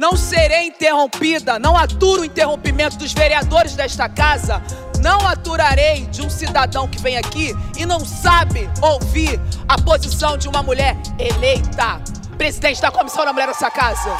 Não 0.00 0.16
serei 0.16 0.68
interrompida, 0.68 1.58
não 1.58 1.76
aturo 1.76 2.22
o 2.22 2.24
interrompimento 2.24 2.96
dos 2.96 3.12
vereadores 3.12 3.74
desta 3.74 4.08
casa, 4.08 4.62
não 4.98 5.28
aturarei 5.28 6.06
de 6.06 6.22
um 6.22 6.30
cidadão 6.30 6.88
que 6.88 6.98
vem 6.98 7.18
aqui 7.18 7.54
e 7.76 7.84
não 7.84 8.00
sabe 8.00 8.60
ouvir 8.80 9.38
a 9.68 9.78
posição 9.78 10.38
de 10.38 10.48
uma 10.48 10.62
mulher 10.62 10.96
eleita, 11.18 12.00
presidente 12.38 12.80
da 12.80 12.90
Comissão 12.90 13.26
da 13.26 13.32
Mulher 13.34 13.48
dessa 13.48 13.70
casa. 13.70 14.16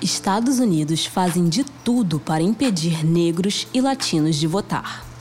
Estados 0.00 0.58
Unidos 0.58 1.04
fazem 1.04 1.50
de 1.50 1.64
tudo 1.64 2.18
para 2.18 2.42
impedir 2.42 3.04
negros 3.04 3.68
e 3.74 3.80
latinos 3.82 4.36
de 4.36 4.46
votar. 4.46 5.13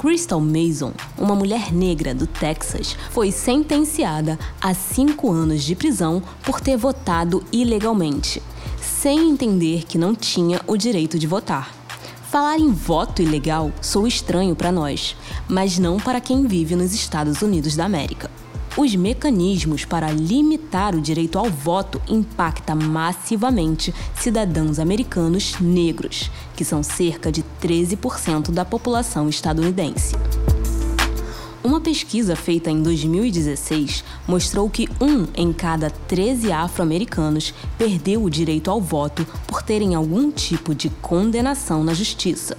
Crystal 0.00 0.40
Mason, 0.40 0.94
uma 1.18 1.34
mulher 1.34 1.70
negra 1.70 2.14
do 2.14 2.26
Texas, 2.26 2.96
foi 3.10 3.30
sentenciada 3.30 4.38
a 4.58 4.72
cinco 4.72 5.30
anos 5.30 5.62
de 5.62 5.76
prisão 5.76 6.22
por 6.42 6.58
ter 6.58 6.74
votado 6.74 7.44
ilegalmente, 7.52 8.42
sem 8.80 9.28
entender 9.28 9.84
que 9.84 9.98
não 9.98 10.14
tinha 10.14 10.58
o 10.66 10.74
direito 10.74 11.18
de 11.18 11.26
votar. 11.26 11.74
Falar 12.30 12.58
em 12.58 12.72
voto 12.72 13.20
ilegal 13.20 13.70
sou 13.82 14.06
estranho 14.06 14.56
para 14.56 14.72
nós, 14.72 15.14
mas 15.46 15.78
não 15.78 15.98
para 15.98 16.18
quem 16.18 16.46
vive 16.46 16.74
nos 16.74 16.94
Estados 16.94 17.42
Unidos 17.42 17.76
da 17.76 17.84
América. 17.84 18.39
Os 18.80 18.94
mecanismos 18.94 19.84
para 19.84 20.10
limitar 20.10 20.96
o 20.96 21.02
direito 21.02 21.38
ao 21.38 21.50
voto 21.50 22.00
impactam 22.08 22.76
massivamente 22.76 23.94
cidadãos 24.18 24.78
americanos 24.78 25.60
negros, 25.60 26.30
que 26.56 26.64
são 26.64 26.82
cerca 26.82 27.30
de 27.30 27.44
13% 27.62 28.50
da 28.50 28.64
população 28.64 29.28
estadunidense. 29.28 30.16
Uma 31.62 31.78
pesquisa 31.78 32.34
feita 32.34 32.70
em 32.70 32.82
2016 32.82 34.02
mostrou 34.26 34.70
que 34.70 34.88
um 34.98 35.26
em 35.34 35.52
cada 35.52 35.90
13 35.90 36.50
afro-americanos 36.50 37.52
perdeu 37.76 38.24
o 38.24 38.30
direito 38.30 38.70
ao 38.70 38.80
voto 38.80 39.26
por 39.46 39.62
terem 39.62 39.94
algum 39.94 40.30
tipo 40.30 40.74
de 40.74 40.88
condenação 40.88 41.84
na 41.84 41.92
justiça. 41.92 42.56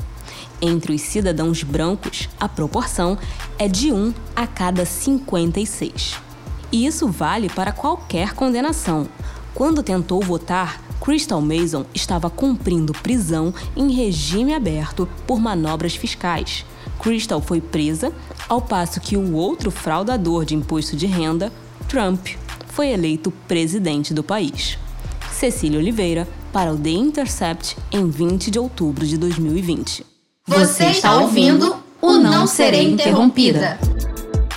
Entre 0.61 0.93
os 0.93 1.01
cidadãos 1.01 1.63
brancos, 1.63 2.29
a 2.39 2.47
proporção 2.47 3.17
é 3.57 3.67
de 3.67 3.91
1 3.91 4.13
a 4.35 4.45
cada 4.45 4.85
56. 4.85 6.19
E 6.71 6.85
isso 6.85 7.07
vale 7.07 7.49
para 7.49 7.71
qualquer 7.71 8.33
condenação. 8.33 9.07
Quando 9.55 9.81
tentou 9.81 10.21
votar, 10.21 10.79
Crystal 11.03 11.41
Mason 11.41 11.83
estava 11.95 12.29
cumprindo 12.29 12.93
prisão 12.93 13.51
em 13.75 13.91
regime 13.91 14.53
aberto 14.53 15.09
por 15.25 15.39
manobras 15.39 15.95
fiscais. 15.95 16.63
Crystal 16.99 17.41
foi 17.41 17.59
presa, 17.59 18.13
ao 18.47 18.61
passo 18.61 19.01
que 19.01 19.17
o 19.17 19.33
outro 19.33 19.71
fraudador 19.71 20.45
de 20.45 20.53
imposto 20.53 20.95
de 20.95 21.07
renda, 21.07 21.51
Trump, 21.87 22.27
foi 22.67 22.89
eleito 22.89 23.31
presidente 23.47 24.13
do 24.13 24.23
país. 24.23 24.77
Cecília 25.31 25.79
Oliveira, 25.79 26.27
para 26.53 26.71
o 26.71 26.77
The 26.77 26.91
Intercept, 26.91 27.75
em 27.91 28.07
20 28.07 28.51
de 28.51 28.59
outubro 28.59 29.05
de 29.05 29.17
2020. 29.17 30.10
Você 30.51 30.87
está 30.87 31.17
ouvindo 31.17 31.77
o 32.01 32.17
Não 32.17 32.45
Serei 32.45 32.91
Interrompida. 32.91 33.79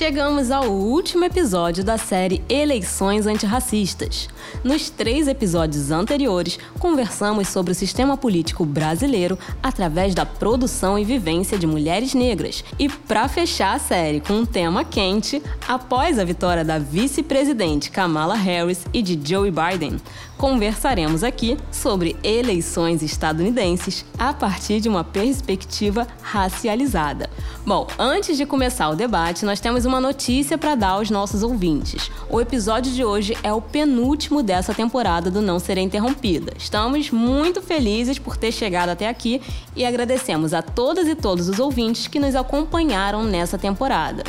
Chegamos 0.00 0.50
ao 0.50 0.64
último 0.64 1.26
episódio 1.26 1.84
da 1.84 1.98
série 1.98 2.42
Eleições 2.48 3.26
Antirracistas. 3.26 4.30
Nos 4.64 4.88
três 4.88 5.28
episódios 5.28 5.90
anteriores, 5.90 6.58
conversamos 6.78 7.48
sobre 7.48 7.72
o 7.72 7.74
sistema 7.74 8.16
político 8.16 8.64
brasileiro 8.64 9.38
através 9.62 10.14
da 10.14 10.24
produção 10.24 10.98
e 10.98 11.04
vivência 11.04 11.58
de 11.58 11.66
mulheres 11.66 12.14
negras. 12.14 12.64
E 12.78 12.88
para 12.88 13.28
fechar 13.28 13.76
a 13.76 13.78
série 13.78 14.20
com 14.20 14.32
um 14.32 14.46
tema 14.46 14.84
quente, 14.84 15.42
após 15.68 16.18
a 16.18 16.24
vitória 16.24 16.64
da 16.64 16.78
vice-presidente 16.78 17.90
Kamala 17.90 18.36
Harris 18.36 18.86
e 18.94 19.02
de 19.02 19.20
Joe 19.22 19.50
Biden, 19.50 19.98
conversaremos 20.40 21.22
aqui 21.22 21.58
sobre 21.70 22.16
eleições 22.22 23.02
estadunidenses 23.02 24.06
a 24.18 24.32
partir 24.32 24.80
de 24.80 24.88
uma 24.88 25.04
perspectiva 25.04 26.06
racializada. 26.22 27.28
Bom, 27.66 27.86
antes 27.98 28.38
de 28.38 28.46
começar 28.46 28.88
o 28.88 28.96
debate, 28.96 29.44
nós 29.44 29.60
temos 29.60 29.84
uma 29.84 30.00
notícia 30.00 30.56
para 30.56 30.74
dar 30.74 30.92
aos 30.92 31.10
nossos 31.10 31.42
ouvintes. 31.42 32.10
O 32.30 32.40
episódio 32.40 32.90
de 32.90 33.04
hoje 33.04 33.36
é 33.42 33.52
o 33.52 33.60
penúltimo 33.60 34.42
dessa 34.42 34.72
temporada 34.72 35.30
do 35.30 35.42
Não 35.42 35.58
Serei 35.58 35.84
Interrompida. 35.84 36.54
Estamos 36.56 37.10
muito 37.10 37.60
felizes 37.60 38.18
por 38.18 38.38
ter 38.38 38.50
chegado 38.50 38.88
até 38.88 39.10
aqui 39.10 39.42
e 39.76 39.84
agradecemos 39.84 40.54
a 40.54 40.62
todas 40.62 41.06
e 41.06 41.14
todos 41.14 41.50
os 41.50 41.58
ouvintes 41.58 42.06
que 42.06 42.18
nos 42.18 42.34
acompanharam 42.34 43.24
nessa 43.24 43.58
temporada. 43.58 44.24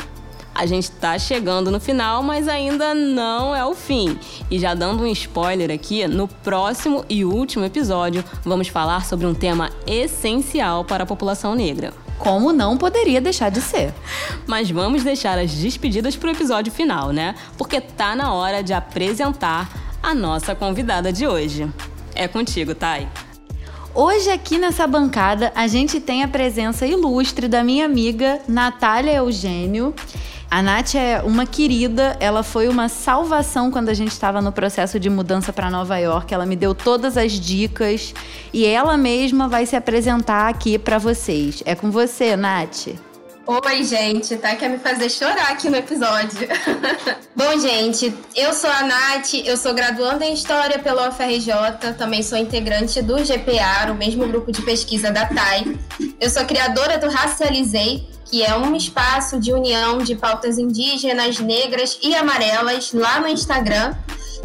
A 0.54 0.66
gente 0.66 0.84
está 0.84 1.18
chegando 1.18 1.70
no 1.70 1.80
final, 1.80 2.22
mas 2.22 2.46
ainda 2.46 2.94
não 2.94 3.54
é 3.54 3.64
o 3.64 3.74
fim. 3.74 4.18
E 4.50 4.58
já 4.58 4.74
dando 4.74 5.02
um 5.02 5.06
spoiler 5.06 5.70
aqui, 5.70 6.06
no 6.06 6.28
próximo 6.28 7.04
e 7.08 7.24
último 7.24 7.64
episódio, 7.64 8.22
vamos 8.44 8.68
falar 8.68 9.06
sobre 9.06 9.26
um 9.26 9.34
tema 9.34 9.70
essencial 9.86 10.84
para 10.84 11.04
a 11.04 11.06
população 11.06 11.54
negra. 11.54 11.94
Como 12.18 12.52
não 12.52 12.76
poderia 12.76 13.20
deixar 13.20 13.50
de 13.50 13.60
ser. 13.60 13.94
Mas 14.46 14.70
vamos 14.70 15.02
deixar 15.02 15.38
as 15.38 15.52
despedidas 15.52 16.16
para 16.16 16.28
o 16.28 16.32
episódio 16.32 16.70
final, 16.70 17.10
né? 17.10 17.34
Porque 17.56 17.80
tá 17.80 18.14
na 18.14 18.32
hora 18.34 18.62
de 18.62 18.74
apresentar 18.74 19.70
a 20.02 20.14
nossa 20.14 20.54
convidada 20.54 21.12
de 21.12 21.26
hoje. 21.26 21.68
É 22.14 22.28
contigo, 22.28 22.74
Thay. 22.74 23.08
Hoje 23.94 24.30
aqui 24.30 24.58
nessa 24.58 24.86
bancada 24.86 25.52
a 25.54 25.66
gente 25.66 26.00
tem 26.00 26.22
a 26.22 26.28
presença 26.28 26.86
ilustre 26.86 27.46
da 27.46 27.62
minha 27.62 27.84
amiga 27.84 28.40
Natália 28.48 29.16
Eugênio. 29.16 29.94
A 30.52 30.60
Nath 30.60 30.96
é 30.96 31.22
uma 31.22 31.46
querida, 31.46 32.14
ela 32.20 32.42
foi 32.42 32.68
uma 32.68 32.86
salvação 32.86 33.70
quando 33.70 33.88
a 33.88 33.94
gente 33.94 34.10
estava 34.10 34.42
no 34.42 34.52
processo 34.52 35.00
de 35.00 35.08
mudança 35.08 35.50
para 35.50 35.70
Nova 35.70 35.96
York. 35.96 36.34
Ela 36.34 36.44
me 36.44 36.54
deu 36.54 36.74
todas 36.74 37.16
as 37.16 37.32
dicas 37.32 38.12
e 38.52 38.66
ela 38.66 38.98
mesma 38.98 39.48
vai 39.48 39.64
se 39.64 39.74
apresentar 39.74 40.50
aqui 40.50 40.78
para 40.78 40.98
vocês. 40.98 41.62
É 41.64 41.74
com 41.74 41.90
você, 41.90 42.36
Nath. 42.36 42.88
Oi, 43.46 43.82
gente, 43.82 44.36
tá? 44.36 44.54
Quer 44.54 44.68
me 44.68 44.76
fazer 44.76 45.08
chorar 45.08 45.52
aqui 45.52 45.70
no 45.70 45.76
episódio. 45.78 46.46
Bom, 47.34 47.58
gente, 47.58 48.14
eu 48.36 48.52
sou 48.52 48.68
a 48.68 48.82
Nath, 48.82 49.32
eu 49.46 49.56
sou 49.56 49.72
graduanda 49.72 50.26
em 50.26 50.34
História 50.34 50.78
pela 50.78 51.08
UFRJ, 51.08 51.94
também 51.96 52.22
sou 52.22 52.36
integrante 52.36 53.00
do 53.00 53.16
GPA, 53.16 53.90
o 53.90 53.94
mesmo 53.94 54.28
grupo 54.28 54.52
de 54.52 54.60
pesquisa 54.60 55.10
da 55.10 55.24
TAI. 55.24 55.78
Eu 56.20 56.28
sou 56.28 56.44
criadora 56.44 56.98
do 56.98 57.08
Racializei, 57.08 58.06
que 58.32 58.42
é 58.42 58.56
um 58.56 58.74
espaço 58.74 59.38
de 59.38 59.52
união 59.52 59.98
de 59.98 60.14
pautas 60.14 60.56
indígenas, 60.56 61.38
negras 61.38 61.98
e 62.02 62.14
amarelas 62.14 62.90
lá 62.94 63.20
no 63.20 63.28
Instagram. 63.28 63.94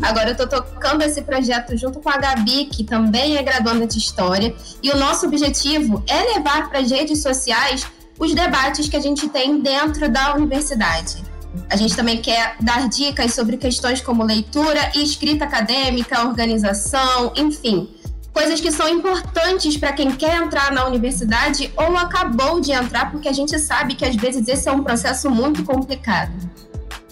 Agora 0.01 0.27
eu 0.27 0.31
estou 0.33 0.45
tocando 0.45 1.03
esse 1.03 1.21
projeto 1.21 1.75
junto 1.77 2.01
com 2.01 2.09
a 2.09 2.17
Gabi, 2.17 2.65
que 2.65 2.83
também 2.83 3.37
é 3.37 3.41
graduanda 3.41 3.87
de 3.87 3.97
História, 3.97 4.53
e 4.83 4.91
o 4.91 4.97
nosso 4.97 5.25
objetivo 5.25 6.03
é 6.05 6.33
levar 6.33 6.67
para 6.67 6.79
as 6.79 6.91
redes 6.91 7.23
sociais 7.23 7.87
os 8.19 8.35
debates 8.35 8.89
que 8.89 8.97
a 8.97 8.99
gente 8.99 9.29
tem 9.29 9.61
dentro 9.61 10.11
da 10.11 10.35
universidade. 10.35 11.23
A 11.69 11.77
gente 11.77 11.95
também 11.95 12.21
quer 12.21 12.57
dar 12.59 12.89
dicas 12.89 13.33
sobre 13.33 13.55
questões 13.55 14.01
como 14.01 14.21
leitura 14.21 14.91
e 14.95 15.01
escrita 15.01 15.45
acadêmica, 15.45 16.27
organização, 16.27 17.31
enfim, 17.37 17.89
coisas 18.37 18.61
que 18.61 18.71
são 18.71 18.87
importantes 18.87 19.77
para 19.77 19.91
quem 19.91 20.11
quer 20.11 20.35
entrar 20.35 20.71
na 20.71 20.85
universidade 20.85 21.73
ou 21.75 21.97
acabou 21.97 22.61
de 22.61 22.71
entrar, 22.71 23.09
porque 23.09 23.27
a 23.27 23.33
gente 23.33 23.57
sabe 23.57 23.95
que 23.95 24.05
às 24.05 24.15
vezes 24.15 24.47
esse 24.47 24.69
é 24.69 24.71
um 24.71 24.83
processo 24.83 25.27
muito 25.27 25.63
complicado. 25.63 26.31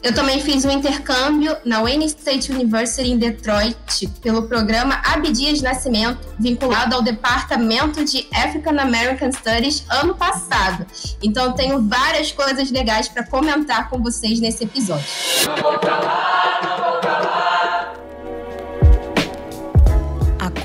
Eu 0.04 0.14
também 0.14 0.40
fiz 0.40 0.64
um 0.66 0.70
intercâmbio 0.70 1.58
na 1.66 1.82
Wayne 1.82 2.06
State 2.06 2.52
University 2.52 3.10
em 3.10 3.18
Detroit 3.18 4.08
pelo 4.22 4.44
programa 4.44 5.02
Abdias 5.04 5.64
Nascimento, 5.64 6.20
vinculado 6.38 6.94
ao 6.94 7.02
Departamento 7.02 8.06
de 8.06 8.28
African 8.32 8.80
American 8.80 9.32
Studies 9.32 9.84
ano 9.90 10.14
passado. 10.14 10.86
Então 11.24 11.54
tenho 11.54 11.82
várias 11.90 12.32
coisas 12.32 12.70
legais 12.70 13.10
para 13.10 13.26
comentar 13.26 13.90
com 13.90 13.98
vocês 13.98 14.40
nesse 14.40 14.64
episódio. 14.64 15.08
Não 15.48 15.56
vou 15.56 15.72
não 15.72 16.78
vou 16.78 17.45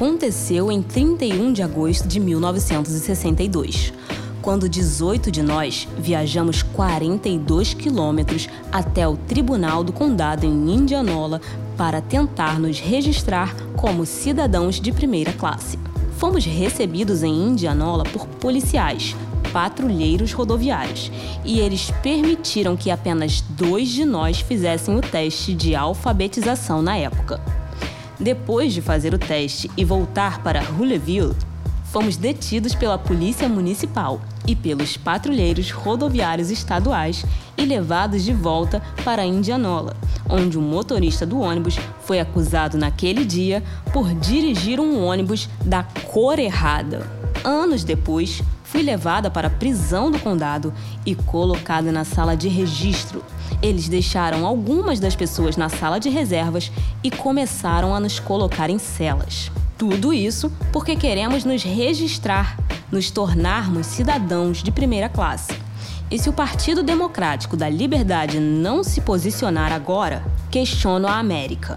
aconteceu 0.01 0.73
em 0.73 0.81
31 0.81 1.53
de 1.53 1.63
agosto 1.63 2.09
de 2.09 2.19
1962, 2.19 3.93
quando 4.41 4.67
18 4.67 5.31
de 5.31 5.43
nós 5.43 5.87
viajamos 5.99 6.63
42 6.63 7.75
quilômetros 7.75 8.49
até 8.73 9.07
o 9.07 9.15
Tribunal 9.15 9.85
do 9.85 9.93
Condado 9.93 10.47
em 10.47 10.75
Indianola 10.75 11.39
para 11.77 12.01
tentar 12.01 12.59
nos 12.59 12.81
registrar 12.81 13.55
como 13.77 14.07
cidadãos 14.07 14.81
de 14.81 14.91
primeira 14.91 15.35
classe. 15.35 15.79
Fomos 16.17 16.47
recebidos 16.47 17.23
em 17.23 17.49
Indianola 17.49 18.05
por 18.05 18.27
policiais, 18.27 19.15
patrulheiros 19.53 20.33
rodoviários, 20.33 21.13
e 21.45 21.61
eles 21.61 21.91
permitiram 22.03 22.75
que 22.75 22.91
apenas 22.91 23.43
dois 23.51 23.91
de 23.91 24.07
nós 24.07 24.41
fizessem 24.41 24.97
o 24.97 25.03
teste 25.03 25.53
de 25.53 25.77
alfabetização 25.77 26.81
na 26.81 26.97
época. 26.97 27.60
Depois 28.21 28.75
de 28.75 28.83
fazer 28.83 29.15
o 29.15 29.19
teste 29.19 29.71
e 29.79 29.83
voltar 29.83 30.43
para 30.43 30.63
Huleville, 30.63 31.35
fomos 31.85 32.19
detidos 32.19 32.75
pela 32.75 32.99
Polícia 32.99 33.49
Municipal 33.49 34.21
e 34.47 34.55
pelos 34.55 34.95
patrulheiros 34.99 35.71
rodoviários 35.71 36.51
estaduais 36.51 37.25
e 37.57 37.65
levados 37.65 38.23
de 38.23 38.35
volta 38.35 38.83
para 39.05 39.25
Indianola, 39.25 39.97
onde 40.29 40.59
o 40.59 40.63
motorista 40.63 41.25
do 41.25 41.41
ônibus 41.41 41.79
foi 42.05 42.21
acusado 42.21 42.77
naquele 42.77 43.25
dia 43.25 43.63
por 43.91 44.13
dirigir 44.15 44.79
um 44.79 45.03
ônibus 45.03 45.49
da 45.65 45.83
cor 45.83 46.39
errada. 46.39 47.11
Anos 47.43 47.85
depois, 47.85 48.43
fui 48.71 48.83
levada 48.83 49.31
para 49.31 49.49
a 49.49 49.51
prisão 49.51 50.11
do 50.11 50.19
condado 50.19 50.73
e 51.05 51.15
colocada 51.15 51.91
na 51.93 52.05
sala 52.05 52.37
de 52.37 52.49
registro 52.49 53.23
eles 53.63 53.89
deixaram 53.89 54.47
algumas 54.47 54.99
das 54.99 55.15
pessoas 55.15 55.57
na 55.57 55.69
sala 55.69 55.99
de 55.99 56.09
reservas 56.09 56.73
e 57.03 57.11
começaram 57.11 57.95
a 57.95 58.01
nos 58.01 58.19
colocar 58.19 58.71
em 58.71 58.79
celas. 58.79 59.51
Tudo 59.77 60.13
isso 60.13 60.53
porque 60.73 60.97
queremos 60.97 61.45
nos 61.45 61.63
registrar, 61.63 62.59
nos 62.91 63.11
tornarmos 63.11 63.87
cidadãos 63.87 64.63
de 64.63 64.71
primeira 64.71 65.09
classe. 65.09 65.53
E 66.11 66.19
se 66.19 66.29
o 66.29 66.33
Partido 66.33 66.83
Democrático 66.83 67.57
da 67.57 67.69
Liberdade 67.69 68.41
não 68.41 68.83
se 68.83 69.01
posicionar 69.01 69.73
agora, 69.73 70.25
questiono 70.51 71.07
a 71.07 71.19
América. 71.19 71.77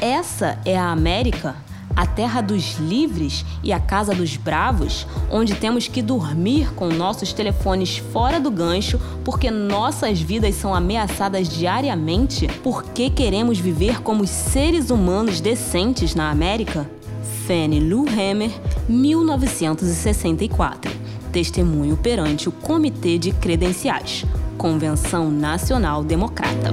Essa 0.00 0.58
é 0.64 0.76
a 0.76 0.90
América 0.90 1.65
a 1.96 2.06
terra 2.06 2.42
dos 2.42 2.78
livres 2.78 3.42
e 3.64 3.72
a 3.72 3.80
casa 3.80 4.14
dos 4.14 4.36
bravos, 4.36 5.06
onde 5.30 5.54
temos 5.54 5.88
que 5.88 6.02
dormir 6.02 6.74
com 6.74 6.88
nossos 6.88 7.32
telefones 7.32 7.96
fora 7.96 8.38
do 8.38 8.50
gancho 8.50 9.00
porque 9.24 9.50
nossas 9.50 10.20
vidas 10.20 10.54
são 10.54 10.74
ameaçadas 10.74 11.48
diariamente, 11.48 12.46
porque 12.62 13.08
queremos 13.08 13.58
viver 13.58 14.02
como 14.02 14.26
seres 14.26 14.90
humanos 14.90 15.40
decentes 15.40 16.14
na 16.14 16.30
América? 16.30 16.86
Fannie 17.46 17.80
Lou 17.80 18.04
Hammer, 18.08 18.50
1964. 18.88 20.92
Testemunho 21.32 21.96
perante 21.96 22.48
o 22.48 22.52
Comitê 22.52 23.18
de 23.18 23.32
Credenciais, 23.32 24.24
Convenção 24.56 25.30
Nacional 25.30 26.02
Democrata. 26.02 26.72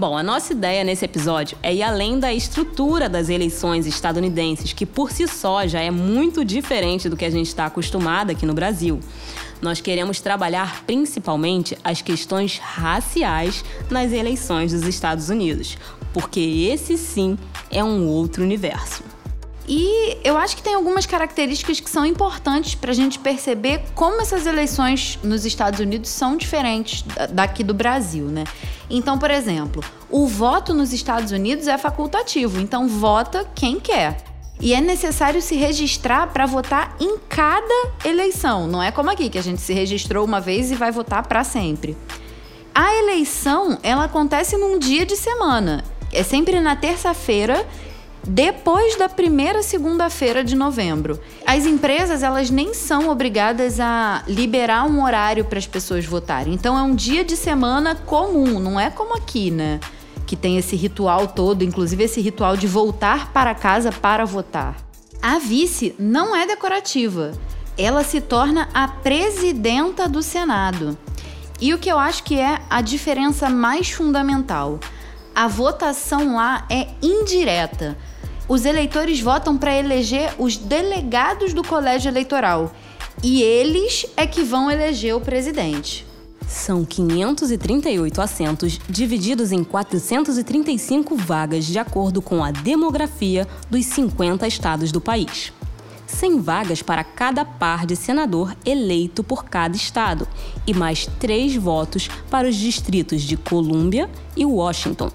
Bom, 0.00 0.16
a 0.16 0.22
nossa 0.22 0.54
ideia 0.54 0.82
nesse 0.82 1.04
episódio 1.04 1.58
é 1.62 1.74
ir 1.74 1.82
além 1.82 2.18
da 2.18 2.32
estrutura 2.32 3.06
das 3.06 3.28
eleições 3.28 3.86
estadunidenses, 3.86 4.72
que 4.72 4.86
por 4.86 5.12
si 5.12 5.28
só 5.28 5.66
já 5.66 5.78
é 5.78 5.90
muito 5.90 6.42
diferente 6.42 7.06
do 7.06 7.18
que 7.18 7.24
a 7.26 7.28
gente 7.28 7.48
está 7.48 7.66
acostumado 7.66 8.30
aqui 8.30 8.46
no 8.46 8.54
Brasil. 8.54 8.98
Nós 9.60 9.82
queremos 9.82 10.18
trabalhar 10.18 10.84
principalmente 10.86 11.76
as 11.84 12.00
questões 12.00 12.56
raciais 12.56 13.62
nas 13.90 14.10
eleições 14.10 14.72
dos 14.72 14.84
Estados 14.84 15.28
Unidos, 15.28 15.76
porque 16.14 16.40
esse 16.40 16.96
sim 16.96 17.36
é 17.70 17.84
um 17.84 18.08
outro 18.08 18.42
universo. 18.42 19.09
E 19.72 20.18
eu 20.24 20.36
acho 20.36 20.56
que 20.56 20.62
tem 20.64 20.74
algumas 20.74 21.06
características 21.06 21.78
que 21.78 21.88
são 21.88 22.04
importantes 22.04 22.74
para 22.74 22.90
a 22.90 22.94
gente 22.94 23.20
perceber 23.20 23.84
como 23.94 24.20
essas 24.20 24.44
eleições 24.44 25.16
nos 25.22 25.46
Estados 25.46 25.78
Unidos 25.78 26.10
são 26.10 26.36
diferentes 26.36 27.04
daqui 27.30 27.62
do 27.62 27.72
Brasil, 27.72 28.24
né? 28.24 28.42
Então, 28.90 29.16
por 29.16 29.30
exemplo, 29.30 29.80
o 30.10 30.26
voto 30.26 30.74
nos 30.74 30.92
Estados 30.92 31.30
Unidos 31.30 31.68
é 31.68 31.78
facultativo, 31.78 32.58
então 32.60 32.88
vota 32.88 33.48
quem 33.54 33.78
quer. 33.78 34.16
E 34.60 34.74
é 34.74 34.80
necessário 34.80 35.40
se 35.40 35.54
registrar 35.54 36.26
para 36.32 36.46
votar 36.46 36.96
em 36.98 37.18
cada 37.28 37.92
eleição. 38.04 38.66
Não 38.66 38.82
é 38.82 38.90
como 38.90 39.08
aqui 39.08 39.30
que 39.30 39.38
a 39.38 39.42
gente 39.42 39.60
se 39.60 39.72
registrou 39.72 40.24
uma 40.24 40.40
vez 40.40 40.72
e 40.72 40.74
vai 40.74 40.90
votar 40.90 41.24
para 41.28 41.44
sempre. 41.44 41.96
A 42.74 42.92
eleição, 42.96 43.78
ela 43.84 44.06
acontece 44.06 44.56
num 44.56 44.80
dia 44.80 45.06
de 45.06 45.14
semana. 45.14 45.84
É 46.12 46.24
sempre 46.24 46.58
na 46.58 46.74
terça-feira 46.74 47.64
depois 48.26 48.96
da 48.96 49.08
primeira 49.08 49.62
segunda-feira 49.62 50.44
de 50.44 50.54
novembro. 50.54 51.18
As 51.46 51.64
empresas 51.64 52.22
elas 52.22 52.50
nem 52.50 52.74
são 52.74 53.08
obrigadas 53.08 53.80
a 53.80 54.22
liberar 54.26 54.84
um 54.84 55.02
horário 55.02 55.44
para 55.44 55.58
as 55.58 55.66
pessoas 55.66 56.04
votarem. 56.04 56.54
Então 56.54 56.76
é 56.76 56.82
um 56.82 56.94
dia 56.94 57.24
de 57.24 57.36
semana 57.36 57.94
comum, 57.94 58.58
não 58.58 58.78
é 58.78 58.90
como 58.90 59.16
aqui, 59.16 59.50
né? 59.50 59.80
Que 60.26 60.36
tem 60.36 60.58
esse 60.58 60.76
ritual 60.76 61.28
todo, 61.28 61.64
inclusive 61.64 62.04
esse 62.04 62.20
ritual 62.20 62.56
de 62.56 62.66
voltar 62.66 63.32
para 63.32 63.54
casa 63.54 63.90
para 63.90 64.24
votar. 64.24 64.76
A 65.22 65.38
vice 65.38 65.94
não 65.98 66.34
é 66.36 66.46
decorativa. 66.46 67.32
Ela 67.76 68.04
se 68.04 68.20
torna 68.20 68.68
a 68.74 68.86
presidenta 68.86 70.08
do 70.08 70.22
Senado. 70.22 70.96
E 71.60 71.74
o 71.74 71.78
que 71.78 71.90
eu 71.90 71.98
acho 71.98 72.22
que 72.22 72.38
é 72.38 72.60
a 72.70 72.80
diferença 72.80 73.48
mais 73.50 73.90
fundamental, 73.90 74.78
a 75.34 75.46
votação 75.46 76.36
lá 76.36 76.64
é 76.70 76.88
indireta 77.02 77.96
os 78.50 78.64
eleitores 78.64 79.20
votam 79.20 79.56
para 79.56 79.78
eleger 79.78 80.34
os 80.36 80.56
delegados 80.56 81.54
do 81.54 81.62
colégio 81.62 82.08
eleitoral 82.08 82.74
e 83.22 83.44
eles 83.44 84.04
é 84.16 84.26
que 84.26 84.42
vão 84.42 84.68
eleger 84.68 85.14
o 85.14 85.20
presidente. 85.20 86.04
São 86.48 86.84
538 86.84 88.20
assentos 88.20 88.80
divididos 88.88 89.52
em 89.52 89.62
435 89.62 91.14
vagas 91.14 91.64
de 91.64 91.78
acordo 91.78 92.20
com 92.20 92.42
a 92.42 92.50
demografia 92.50 93.46
dos 93.70 93.86
50 93.86 94.44
estados 94.48 94.90
do 94.90 95.00
país. 95.00 95.52
100 96.08 96.40
vagas 96.40 96.82
para 96.82 97.04
cada 97.04 97.44
par 97.44 97.86
de 97.86 97.94
senador 97.94 98.56
eleito 98.66 99.22
por 99.22 99.44
cada 99.44 99.76
estado 99.76 100.26
e 100.66 100.74
mais 100.74 101.06
três 101.20 101.54
votos 101.54 102.08
para 102.28 102.48
os 102.48 102.56
distritos 102.56 103.22
de 103.22 103.36
Colômbia 103.36 104.10
e 104.36 104.44
Washington. 104.44 105.12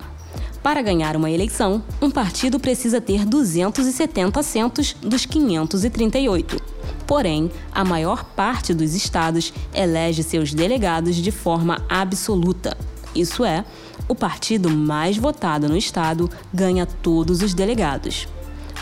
Para 0.65 0.81
ganhar 0.81 1.15
uma 1.15 1.29
eleição, 1.29 1.83
um 2.01 2.09
partido 2.09 2.59
precisa 2.59 2.99
ter 2.99 3.23
270 3.23 4.39
assentos 4.39 4.95
dos 4.99 5.23
538. 5.23 6.59
Porém, 7.05 7.51
a 7.71 7.85
maior 7.85 8.23
parte 8.23 8.73
dos 8.73 8.95
estados 8.95 9.53
elege 9.71 10.23
seus 10.23 10.55
delegados 10.55 11.17
de 11.17 11.29
forma 11.29 11.85
absoluta. 11.87 12.75
Isso 13.13 13.45
é, 13.45 13.63
o 14.07 14.15
partido 14.15 14.67
mais 14.67 15.17
votado 15.17 15.69
no 15.69 15.77
estado 15.77 16.31
ganha 16.51 16.87
todos 16.87 17.43
os 17.43 17.53
delegados. 17.53 18.27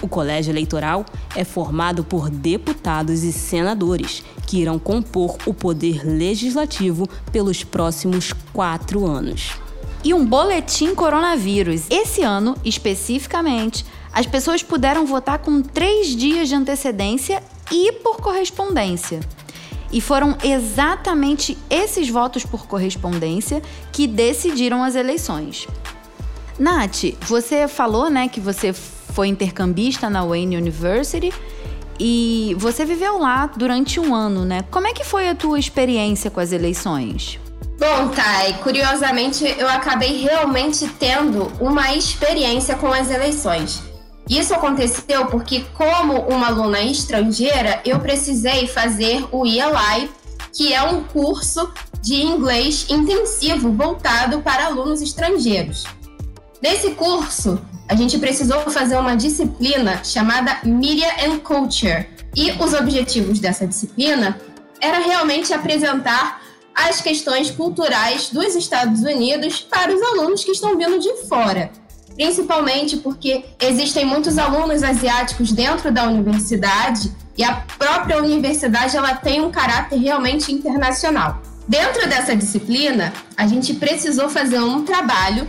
O 0.01 0.07
colégio 0.07 0.53
eleitoral 0.53 1.05
é 1.35 1.43
formado 1.43 2.01
por 2.01 2.29
deputados 2.29 3.23
e 3.23 3.33
senadores, 3.33 4.23
que 4.47 4.61
irão 4.61 4.79
compor 4.79 5.35
o 5.45 5.53
poder 5.53 6.01
legislativo 6.05 7.09
pelos 7.29 7.61
próximos 7.65 8.31
quatro 8.53 9.05
anos. 9.05 9.61
E 10.03 10.13
um 10.13 10.25
boletim 10.25 10.93
coronavírus. 10.93 11.83
Esse 11.89 12.23
ano, 12.23 12.55
especificamente, 12.63 13.85
as 14.11 14.25
pessoas 14.25 14.61
puderam 14.61 15.05
votar 15.05 15.39
com 15.39 15.61
três 15.61 16.15
dias 16.15 16.49
de 16.49 16.55
antecedência 16.55 17.41
e 17.71 17.91
por 17.93 18.17
correspondência. 18.17 19.19
E 19.91 20.01
foram 20.01 20.37
exatamente 20.43 21.57
esses 21.69 22.09
votos 22.09 22.45
por 22.45 22.67
correspondência 22.67 23.61
que 23.91 24.07
decidiram 24.07 24.83
as 24.83 24.95
eleições. 24.95 25.67
Nath, 26.59 27.15
você 27.21 27.67
falou, 27.67 28.09
né, 28.09 28.27
que 28.27 28.39
você 28.39 28.73
foi 28.73 29.27
intercambista 29.27 30.09
na 30.09 30.25
Wayne 30.25 30.57
University 30.57 31.31
e 31.99 32.55
você 32.57 32.85
viveu 32.85 33.19
lá 33.19 33.45
durante 33.45 33.99
um 33.99 34.13
ano, 34.13 34.43
né? 34.43 34.63
Como 34.71 34.87
é 34.87 34.93
que 34.93 35.03
foi 35.03 35.29
a 35.29 35.35
tua 35.35 35.59
experiência 35.59 36.31
com 36.31 36.39
as 36.39 36.51
eleições? 36.51 37.39
Bom, 37.79 38.09
Thay, 38.09 38.53
curiosamente 38.61 39.43
eu 39.57 39.67
acabei 39.67 40.21
realmente 40.21 40.87
tendo 40.99 41.51
uma 41.59 41.93
experiência 41.93 42.75
com 42.75 42.87
as 42.93 43.09
eleições. 43.09 43.81
Isso 44.29 44.53
aconteceu 44.53 45.25
porque, 45.25 45.65
como 45.73 46.13
uma 46.21 46.47
aluna 46.47 46.81
estrangeira, 46.81 47.81
eu 47.83 47.99
precisei 47.99 48.67
fazer 48.67 49.25
o 49.31 49.45
ELI, 49.45 50.09
que 50.53 50.73
é 50.73 50.81
um 50.83 51.03
curso 51.03 51.73
de 52.01 52.21
inglês 52.21 52.85
intensivo 52.89 53.71
voltado 53.71 54.41
para 54.41 54.67
alunos 54.67 55.01
estrangeiros. 55.01 55.83
Nesse 56.61 56.91
curso, 56.91 57.59
a 57.89 57.95
gente 57.95 58.17
precisou 58.17 58.61
fazer 58.61 58.97
uma 58.97 59.15
disciplina 59.15 60.01
chamada 60.03 60.59
Media 60.63 61.11
and 61.25 61.39
Culture. 61.39 62.07
E 62.35 62.51
os 62.51 62.73
objetivos 62.73 63.39
dessa 63.39 63.67
disciplina 63.67 64.39
era 64.79 64.99
realmente 64.99 65.53
apresentar 65.53 66.41
as 66.75 67.01
questões 67.01 67.51
culturais 67.51 68.29
dos 68.29 68.55
Estados 68.55 69.01
Unidos 69.01 69.61
para 69.61 69.93
os 69.93 70.01
alunos 70.01 70.43
que 70.43 70.51
estão 70.51 70.77
vindo 70.77 70.99
de 70.99 71.27
fora. 71.27 71.71
Principalmente 72.15 72.97
porque 72.97 73.45
existem 73.59 74.05
muitos 74.05 74.37
alunos 74.37 74.83
asiáticos 74.83 75.51
dentro 75.51 75.91
da 75.91 76.03
universidade 76.03 77.11
e 77.37 77.43
a 77.43 77.55
própria 77.77 78.17
universidade 78.17 78.95
ela 78.95 79.15
tem 79.15 79.41
um 79.41 79.51
caráter 79.51 79.97
realmente 79.97 80.51
internacional. 80.51 81.41
Dentro 81.67 82.07
dessa 82.07 82.35
disciplina, 82.35 83.13
a 83.37 83.47
gente 83.47 83.73
precisou 83.73 84.29
fazer 84.29 84.59
um 84.59 84.83
trabalho 84.83 85.47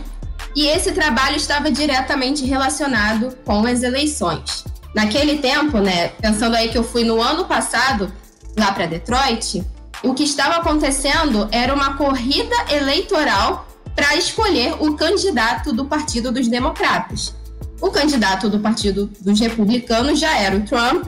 e 0.55 0.65
esse 0.67 0.91
trabalho 0.93 1.35
estava 1.35 1.69
diretamente 1.69 2.45
relacionado 2.45 3.37
com 3.45 3.65
as 3.65 3.83
eleições. 3.83 4.63
Naquele 4.95 5.39
tempo, 5.39 5.79
né, 5.79 6.07
pensando 6.21 6.55
aí 6.55 6.69
que 6.69 6.77
eu 6.77 6.83
fui 6.83 7.03
no 7.03 7.21
ano 7.21 7.45
passado 7.45 8.11
lá 8.57 8.71
para 8.71 8.85
Detroit, 8.85 9.63
o 10.05 10.13
que 10.13 10.23
estava 10.23 10.57
acontecendo 10.57 11.47
era 11.51 11.73
uma 11.73 11.97
corrida 11.97 12.55
eleitoral 12.71 13.67
para 13.95 14.15
escolher 14.15 14.75
o 14.79 14.95
candidato 14.95 15.73
do 15.73 15.85
Partido 15.85 16.31
dos 16.31 16.47
Democratas. 16.47 17.33
O 17.81 17.89
candidato 17.89 18.49
do 18.49 18.59
Partido 18.59 19.09
dos 19.19 19.39
Republicanos 19.39 20.19
já 20.19 20.37
era 20.37 20.55
o 20.55 20.61
Trump, 20.61 21.07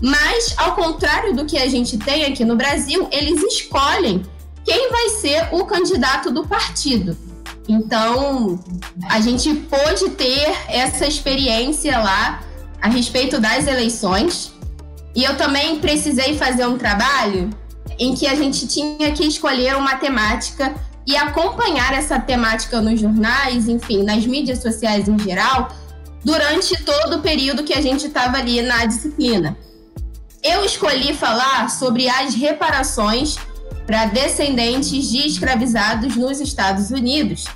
mas 0.00 0.54
ao 0.56 0.74
contrário 0.74 1.34
do 1.34 1.44
que 1.44 1.58
a 1.58 1.68
gente 1.68 1.98
tem 1.98 2.24
aqui 2.24 2.44
no 2.44 2.56
Brasil, 2.56 3.08
eles 3.12 3.42
escolhem 3.42 4.22
quem 4.64 4.90
vai 4.90 5.08
ser 5.10 5.48
o 5.52 5.64
candidato 5.64 6.30
do 6.30 6.46
partido. 6.46 7.16
Então, 7.68 8.58
a 9.10 9.20
gente 9.20 9.52
pôde 9.54 10.10
ter 10.10 10.56
essa 10.68 11.06
experiência 11.06 11.98
lá 11.98 12.42
a 12.80 12.88
respeito 12.88 13.40
das 13.40 13.66
eleições. 13.66 14.52
E 15.14 15.24
eu 15.24 15.36
também 15.36 15.78
precisei 15.78 16.36
fazer 16.36 16.66
um 16.66 16.78
trabalho 16.78 17.50
em 17.98 18.14
que 18.14 18.26
a 18.26 18.34
gente 18.34 18.66
tinha 18.66 19.12
que 19.12 19.24
escolher 19.24 19.76
uma 19.76 19.96
temática 19.96 20.74
e 21.06 21.16
acompanhar 21.16 21.94
essa 21.94 22.18
temática 22.18 22.80
nos 22.80 23.00
jornais, 23.00 23.68
enfim, 23.68 24.02
nas 24.02 24.26
mídias 24.26 24.60
sociais 24.60 25.08
em 25.08 25.18
geral, 25.18 25.68
durante 26.24 26.76
todo 26.84 27.16
o 27.16 27.22
período 27.22 27.64
que 27.64 27.72
a 27.72 27.80
gente 27.80 28.06
estava 28.06 28.36
ali 28.36 28.60
na 28.62 28.84
disciplina. 28.84 29.56
Eu 30.42 30.64
escolhi 30.64 31.14
falar 31.14 31.70
sobre 31.70 32.08
as 32.08 32.34
reparações 32.34 33.36
para 33.86 34.04
descendentes 34.04 35.10
de 35.10 35.26
escravizados 35.26 36.14
nos 36.14 36.40
Estados 36.40 36.90
Unidos. 36.90 37.46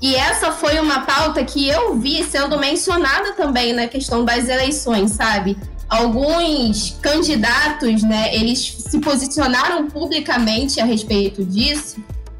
E 0.00 0.14
essa 0.14 0.52
foi 0.52 0.78
uma 0.78 1.00
pauta 1.00 1.44
que 1.44 1.68
eu 1.68 1.98
vi 1.98 2.24
sendo 2.24 2.58
mencionada 2.58 3.32
também 3.34 3.72
na 3.72 3.86
questão 3.86 4.24
das 4.24 4.48
eleições, 4.48 5.10
sabe? 5.10 5.58
Alguns 5.90 6.96
candidatos, 7.02 8.04
né, 8.04 8.32
eles 8.32 8.76
se 8.88 9.00
posicionaram 9.00 9.90
publicamente 9.90 10.80
a 10.80 10.84
respeito 10.84 11.44
disso. 11.44 11.96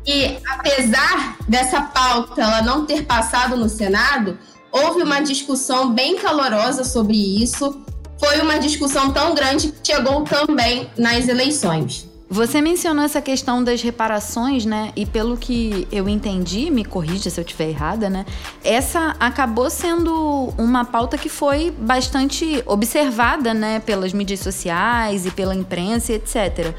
E 0.06 0.38
apesar 0.48 1.36
dessa 1.48 1.82
pauta 1.82 2.40
ela 2.40 2.62
não 2.62 2.86
ter 2.86 3.04
passado 3.04 3.56
no 3.56 3.68
Senado, 3.68 4.38
houve 4.70 5.02
uma 5.02 5.20
discussão 5.20 5.92
bem 5.92 6.16
calorosa 6.16 6.84
sobre 6.84 7.16
isso. 7.16 7.84
Foi 8.20 8.40
uma 8.40 8.58
discussão 8.58 9.12
tão 9.12 9.34
grande 9.34 9.72
que 9.72 9.92
chegou 9.92 10.22
também 10.22 10.88
nas 10.96 11.26
eleições. 11.26 12.09
Você 12.32 12.62
mencionou 12.62 13.04
essa 13.04 13.20
questão 13.20 13.62
das 13.64 13.82
reparações, 13.82 14.64
né? 14.64 14.92
E 14.94 15.04
pelo 15.04 15.36
que 15.36 15.88
eu 15.90 16.08
entendi, 16.08 16.70
me 16.70 16.84
corrija 16.84 17.28
se 17.28 17.40
eu 17.40 17.42
estiver 17.42 17.70
errada, 17.70 18.08
né? 18.08 18.24
Essa 18.62 19.16
acabou 19.18 19.68
sendo 19.68 20.54
uma 20.56 20.84
pauta 20.84 21.18
que 21.18 21.28
foi 21.28 21.72
bastante 21.76 22.62
observada, 22.66 23.52
né? 23.52 23.80
Pelas 23.80 24.12
mídias 24.12 24.38
sociais 24.38 25.26
e 25.26 25.32
pela 25.32 25.56
imprensa, 25.56 26.12
etc. 26.12 26.72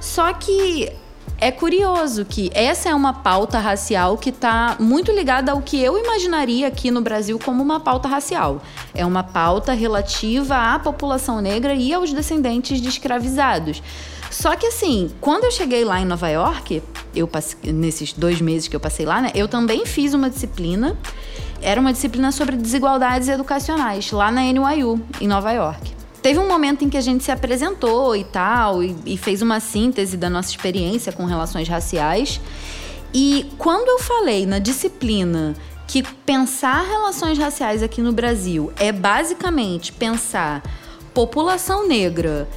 Só 0.00 0.32
que 0.32 0.90
é 1.38 1.52
curioso 1.52 2.24
que 2.24 2.50
essa 2.52 2.88
é 2.88 2.94
uma 2.94 3.12
pauta 3.12 3.60
racial 3.60 4.18
que 4.18 4.30
está 4.30 4.74
muito 4.80 5.12
ligada 5.12 5.52
ao 5.52 5.62
que 5.62 5.80
eu 5.80 5.96
imaginaria 5.96 6.66
aqui 6.66 6.90
no 6.90 7.00
Brasil 7.00 7.38
como 7.38 7.62
uma 7.62 7.78
pauta 7.78 8.08
racial. 8.08 8.60
É 8.92 9.06
uma 9.06 9.22
pauta 9.22 9.72
relativa 9.72 10.74
à 10.74 10.80
população 10.80 11.40
negra 11.40 11.74
e 11.74 11.94
aos 11.94 12.12
descendentes 12.12 12.80
de 12.80 12.88
escravizados. 12.88 13.80
Só 14.30 14.54
que 14.54 14.66
assim, 14.66 15.10
quando 15.20 15.44
eu 15.44 15.50
cheguei 15.50 15.84
lá 15.84 16.00
em 16.00 16.04
Nova 16.04 16.28
York, 16.28 16.82
eu 17.14 17.28
nesses 17.64 18.12
dois 18.12 18.40
meses 18.40 18.68
que 18.68 18.76
eu 18.76 18.80
passei 18.80 19.04
lá, 19.04 19.20
né? 19.20 19.32
Eu 19.34 19.48
também 19.48 19.84
fiz 19.84 20.14
uma 20.14 20.30
disciplina. 20.30 20.96
Era 21.60 21.80
uma 21.80 21.92
disciplina 21.92 22.32
sobre 22.32 22.56
desigualdades 22.56 23.28
educacionais, 23.28 24.10
lá 24.12 24.30
na 24.30 24.42
NYU, 24.42 24.98
em 25.20 25.26
Nova 25.26 25.52
York. 25.52 25.92
Teve 26.22 26.38
um 26.38 26.46
momento 26.46 26.84
em 26.84 26.88
que 26.88 26.96
a 26.96 27.00
gente 27.00 27.24
se 27.24 27.30
apresentou 27.30 28.14
e 28.14 28.24
tal, 28.24 28.82
e, 28.82 28.96
e 29.04 29.16
fez 29.18 29.42
uma 29.42 29.58
síntese 29.58 30.16
da 30.16 30.30
nossa 30.30 30.50
experiência 30.50 31.12
com 31.12 31.24
relações 31.24 31.68
raciais. 31.68 32.40
E 33.12 33.50
quando 33.58 33.88
eu 33.88 33.98
falei 33.98 34.46
na 34.46 34.58
disciplina 34.58 35.54
que 35.86 36.02
pensar 36.02 36.82
relações 36.86 37.36
raciais 37.36 37.82
aqui 37.82 38.00
no 38.00 38.12
Brasil 38.12 38.72
é 38.78 38.92
basicamente 38.92 39.92
pensar 39.92 40.62
população 41.12 41.88
negra 41.88 42.48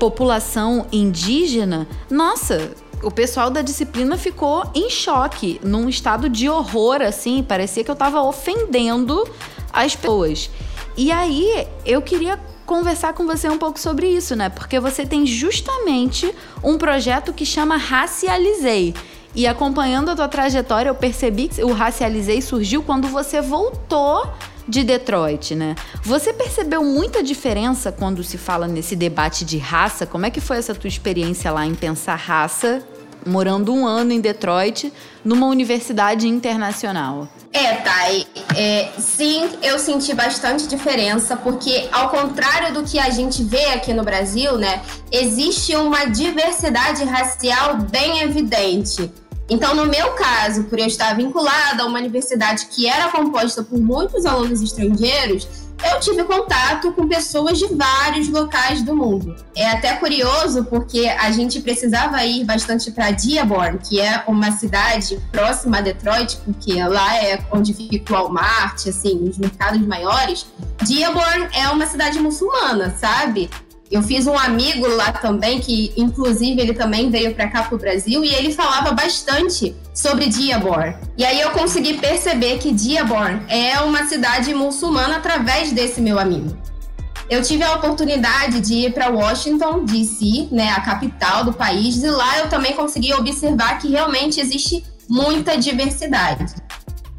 população 0.00 0.86
indígena, 0.90 1.86
nossa, 2.10 2.72
o 3.02 3.10
pessoal 3.10 3.50
da 3.50 3.60
disciplina 3.60 4.16
ficou 4.16 4.64
em 4.74 4.88
choque, 4.88 5.60
num 5.62 5.90
estado 5.90 6.26
de 6.28 6.48
horror, 6.48 7.02
assim, 7.02 7.42
parecia 7.42 7.84
que 7.84 7.90
eu 7.90 7.94
estava 7.94 8.22
ofendendo 8.22 9.28
as 9.70 9.94
pessoas. 9.94 10.50
E 10.96 11.12
aí 11.12 11.68
eu 11.84 12.00
queria 12.00 12.40
conversar 12.64 13.12
com 13.12 13.26
você 13.26 13.48
um 13.48 13.58
pouco 13.58 13.78
sobre 13.78 14.08
isso, 14.08 14.34
né? 14.34 14.48
Porque 14.48 14.80
você 14.80 15.04
tem 15.04 15.26
justamente 15.26 16.34
um 16.64 16.78
projeto 16.78 17.32
que 17.32 17.44
chama 17.44 17.76
Racializei. 17.76 18.94
E 19.34 19.46
acompanhando 19.46 20.10
a 20.10 20.16
tua 20.16 20.28
trajetória, 20.28 20.88
eu 20.88 20.94
percebi 20.94 21.48
que 21.48 21.62
o 21.62 21.72
Racializei 21.72 22.40
surgiu 22.40 22.82
quando 22.82 23.06
você 23.06 23.40
voltou 23.40 24.26
de 24.70 24.84
Detroit, 24.84 25.54
né? 25.54 25.74
Você 26.02 26.32
percebeu 26.32 26.84
muita 26.84 27.22
diferença 27.22 27.90
quando 27.90 28.22
se 28.22 28.38
fala 28.38 28.68
nesse 28.68 28.94
debate 28.94 29.44
de 29.44 29.58
raça? 29.58 30.06
Como 30.06 30.24
é 30.24 30.30
que 30.30 30.40
foi 30.40 30.58
essa 30.58 30.74
tua 30.74 30.88
experiência 30.88 31.50
lá 31.50 31.66
em 31.66 31.74
pensar 31.74 32.14
raça, 32.14 32.80
morando 33.26 33.74
um 33.74 33.84
ano 33.84 34.12
em 34.12 34.20
Detroit, 34.20 34.92
numa 35.24 35.46
universidade 35.46 36.28
internacional? 36.28 37.28
É, 37.52 37.74
Thay, 37.74 38.26
é, 38.56 38.90
sim, 38.96 39.48
eu 39.60 39.76
senti 39.76 40.14
bastante 40.14 40.68
diferença, 40.68 41.36
porque 41.36 41.88
ao 41.90 42.08
contrário 42.08 42.72
do 42.72 42.84
que 42.84 42.96
a 42.96 43.10
gente 43.10 43.42
vê 43.42 43.66
aqui 43.70 43.92
no 43.92 44.04
Brasil, 44.04 44.56
né, 44.56 44.80
existe 45.10 45.74
uma 45.74 46.04
diversidade 46.04 47.02
racial 47.02 47.76
bem 47.76 48.20
evidente. 48.20 49.10
Então, 49.50 49.74
no 49.74 49.84
meu 49.84 50.12
caso, 50.12 50.64
por 50.64 50.78
eu 50.78 50.86
estar 50.86 51.14
vinculada 51.16 51.82
a 51.82 51.86
uma 51.86 51.98
universidade 51.98 52.66
que 52.66 52.86
era 52.86 53.08
composta 53.08 53.64
por 53.64 53.80
muitos 53.80 54.24
alunos 54.24 54.62
estrangeiros, 54.62 55.48
eu 55.82 55.98
tive 55.98 56.22
contato 56.24 56.92
com 56.92 57.08
pessoas 57.08 57.58
de 57.58 57.66
vários 57.74 58.28
locais 58.28 58.82
do 58.82 58.94
mundo. 58.94 59.34
É 59.56 59.70
até 59.70 59.94
curioso 59.94 60.64
porque 60.66 61.08
a 61.08 61.30
gente 61.32 61.60
precisava 61.60 62.24
ir 62.24 62.44
bastante 62.44 62.90
para 62.90 63.10
Dearborn, 63.10 63.78
que 63.78 64.00
é 64.00 64.22
uma 64.26 64.52
cidade 64.52 65.18
próxima 65.32 65.78
a 65.78 65.80
Detroit, 65.80 66.36
porque 66.44 66.82
lá 66.84 67.16
é 67.16 67.42
onde 67.50 67.72
fica 67.72 68.12
o 68.12 68.16
Walmart, 68.16 68.86
assim, 68.86 69.28
os 69.28 69.38
mercados 69.38 69.80
maiores. 69.80 70.46
Dearborn 70.82 71.48
é 71.54 71.68
uma 71.70 71.86
cidade 71.86 72.20
muçulmana, 72.20 72.94
sabe? 72.98 73.50
Eu 73.90 74.02
fiz 74.02 74.28
um 74.28 74.38
amigo 74.38 74.86
lá 74.86 75.10
também, 75.10 75.58
que 75.58 75.92
inclusive 75.96 76.60
ele 76.60 76.72
também 76.72 77.10
veio 77.10 77.34
para 77.34 77.48
cá 77.48 77.64
pro 77.64 77.76
Brasil, 77.76 78.24
e 78.24 78.32
ele 78.32 78.52
falava 78.52 78.92
bastante 78.92 79.74
sobre 79.92 80.28
Dearborn. 80.28 80.94
E 81.18 81.24
aí 81.24 81.40
eu 81.40 81.50
consegui 81.50 81.94
perceber 81.94 82.58
que 82.58 82.72
Dearborn 82.72 83.42
é 83.48 83.80
uma 83.80 84.04
cidade 84.04 84.54
muçulmana 84.54 85.16
através 85.16 85.72
desse 85.72 86.00
meu 86.00 86.20
amigo. 86.20 86.56
Eu 87.28 87.42
tive 87.42 87.64
a 87.64 87.74
oportunidade 87.74 88.60
de 88.60 88.74
ir 88.74 88.92
para 88.92 89.08
Washington, 89.08 89.84
D.C., 89.84 90.48
né, 90.52 90.70
a 90.70 90.80
capital 90.80 91.44
do 91.44 91.52
país, 91.52 92.02
e 92.02 92.10
lá 92.10 92.38
eu 92.38 92.48
também 92.48 92.74
consegui 92.74 93.12
observar 93.12 93.78
que 93.78 93.88
realmente 93.88 94.40
existe 94.40 94.84
muita 95.08 95.56
diversidade. 95.56 96.54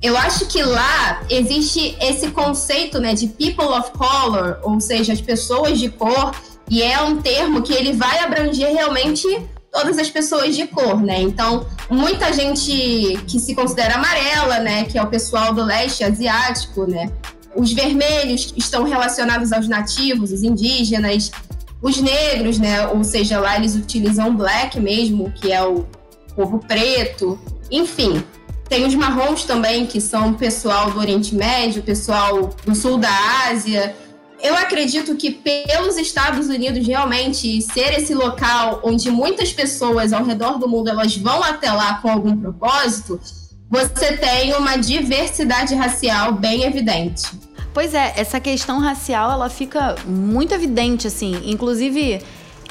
Eu 0.01 0.17
acho 0.17 0.47
que 0.47 0.63
lá 0.63 1.21
existe 1.29 1.95
esse 2.01 2.31
conceito 2.31 2.99
né, 2.99 3.13
de 3.13 3.27
people 3.27 3.65
of 3.65 3.91
color, 3.91 4.57
ou 4.63 4.79
seja, 4.79 5.13
as 5.13 5.21
pessoas 5.21 5.79
de 5.79 5.89
cor, 5.89 6.31
e 6.71 6.81
é 6.81 7.01
um 7.01 7.21
termo 7.21 7.61
que 7.61 7.73
ele 7.73 7.91
vai 7.91 8.19
abranger 8.19 8.71
realmente 8.71 9.27
todas 9.69 9.97
as 9.97 10.09
pessoas 10.09 10.55
de 10.55 10.65
cor, 10.67 11.01
né? 11.01 11.21
Então, 11.21 11.67
muita 11.89 12.31
gente 12.31 13.21
que 13.27 13.39
se 13.41 13.53
considera 13.53 13.95
amarela, 13.95 14.59
né, 14.59 14.85
que 14.85 14.97
é 14.97 15.03
o 15.03 15.07
pessoal 15.07 15.53
do 15.53 15.61
leste 15.61 16.01
asiático, 16.01 16.85
né? 16.87 17.11
Os 17.53 17.73
vermelhos 17.73 18.53
estão 18.55 18.85
relacionados 18.85 19.51
aos 19.51 19.67
nativos, 19.67 20.31
os 20.31 20.43
indígenas, 20.43 21.29
os 21.81 22.01
negros, 22.01 22.57
né? 22.57 22.87
Ou 22.87 23.03
seja, 23.03 23.37
lá 23.37 23.57
eles 23.57 23.75
utilizam 23.75 24.33
black 24.33 24.79
mesmo, 24.79 25.29
que 25.31 25.51
é 25.51 25.61
o 25.61 25.85
povo 26.33 26.59
preto. 26.59 27.37
Enfim, 27.69 28.23
tem 28.69 28.85
os 28.85 28.95
marrons 28.95 29.43
também, 29.43 29.85
que 29.85 29.99
são 29.99 30.29
o 30.29 30.35
pessoal 30.35 30.89
do 30.91 30.99
Oriente 30.99 31.35
Médio, 31.35 31.83
pessoal 31.83 32.49
do 32.65 32.73
sul 32.73 32.97
da 32.97 33.11
Ásia 33.49 33.93
eu 34.41 34.55
acredito 34.55 35.15
que 35.15 35.31
pelos 35.31 35.97
Estados 35.97 36.47
Unidos 36.47 36.85
realmente 36.85 37.61
ser 37.61 37.93
esse 37.97 38.13
local 38.13 38.79
onde 38.83 39.09
muitas 39.11 39.53
pessoas 39.53 40.11
ao 40.13 40.23
redor 40.23 40.57
do 40.57 40.67
mundo 40.67 40.89
elas 40.89 41.15
vão 41.15 41.43
até 41.43 41.71
lá 41.71 41.95
com 41.95 42.09
algum 42.09 42.35
propósito, 42.35 43.19
você 43.69 44.17
tem 44.17 44.53
uma 44.53 44.77
diversidade 44.77 45.75
racial 45.75 46.33
bem 46.33 46.63
evidente. 46.63 47.23
Pois 47.73 47.93
é, 47.93 48.13
essa 48.17 48.39
questão 48.39 48.79
racial 48.79 49.31
ela 49.31 49.49
fica 49.49 49.95
muito 50.05 50.53
evidente 50.53 51.07
assim, 51.07 51.41
inclusive 51.45 52.21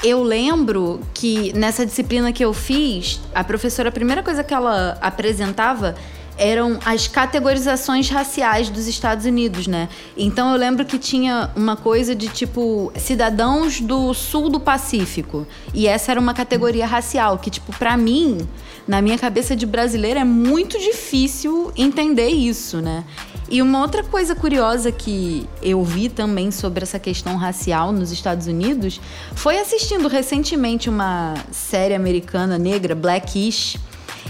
eu 0.03 0.23
lembro 0.23 0.99
que 1.13 1.53
nessa 1.53 1.85
disciplina 1.85 2.31
que 2.33 2.43
eu 2.43 2.53
fiz, 2.53 3.21
a 3.33 3.43
professora, 3.43 3.89
a 3.89 3.91
primeira 3.91 4.23
coisa 4.23 4.43
que 4.43 4.53
ela 4.53 4.97
apresentava 4.99 5.95
eram 6.37 6.79
as 6.85 7.07
categorizações 7.07 8.09
raciais 8.09 8.69
dos 8.69 8.87
Estados 8.87 9.25
Unidos, 9.25 9.67
né? 9.67 9.89
Então 10.17 10.51
eu 10.51 10.57
lembro 10.57 10.85
que 10.85 10.97
tinha 10.97 11.51
uma 11.55 11.75
coisa 11.75 12.15
de 12.15 12.27
tipo 12.27 12.91
cidadãos 12.95 13.79
do 13.79 14.13
sul 14.13 14.49
do 14.49 14.59
Pacífico. 14.59 15.45
E 15.73 15.87
essa 15.87 16.11
era 16.11 16.19
uma 16.19 16.33
categoria 16.33 16.85
racial 16.85 17.37
que 17.37 17.49
tipo 17.49 17.77
para 17.77 17.95
mim, 17.95 18.47
na 18.87 19.01
minha 19.01 19.17
cabeça 19.17 19.55
de 19.55 19.65
brasileira 19.65 20.21
é 20.21 20.25
muito 20.25 20.79
difícil 20.79 21.71
entender 21.77 22.29
isso, 22.29 22.81
né? 22.81 23.03
E 23.49 23.61
uma 23.61 23.81
outra 23.81 24.01
coisa 24.01 24.33
curiosa 24.33 24.93
que 24.93 25.45
eu 25.61 25.83
vi 25.83 26.07
também 26.07 26.51
sobre 26.51 26.83
essa 26.83 26.97
questão 26.97 27.35
racial 27.35 27.91
nos 27.91 28.09
Estados 28.09 28.47
Unidos 28.47 29.01
foi 29.35 29.59
assistindo 29.59 30.07
recentemente 30.07 30.89
uma 30.89 31.33
série 31.51 31.93
americana 31.93 32.57
negra, 32.57 32.95
Blackish, 32.95 33.77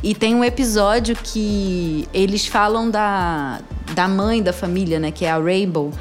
e 0.04 0.16
tem 0.16 0.34
um 0.34 0.44
episódio 0.44 1.16
que 1.16 2.08
eles 2.14 2.48
falam 2.48 2.90
da, 2.90 3.62
da 3.94 4.08
mãe 4.08 4.42
da 4.42 4.52
família, 4.52 5.00
né? 5.00 5.12
Que 5.12 5.26
é 5.26 5.32
a 5.32 5.38
Rainbow. 5.38 5.92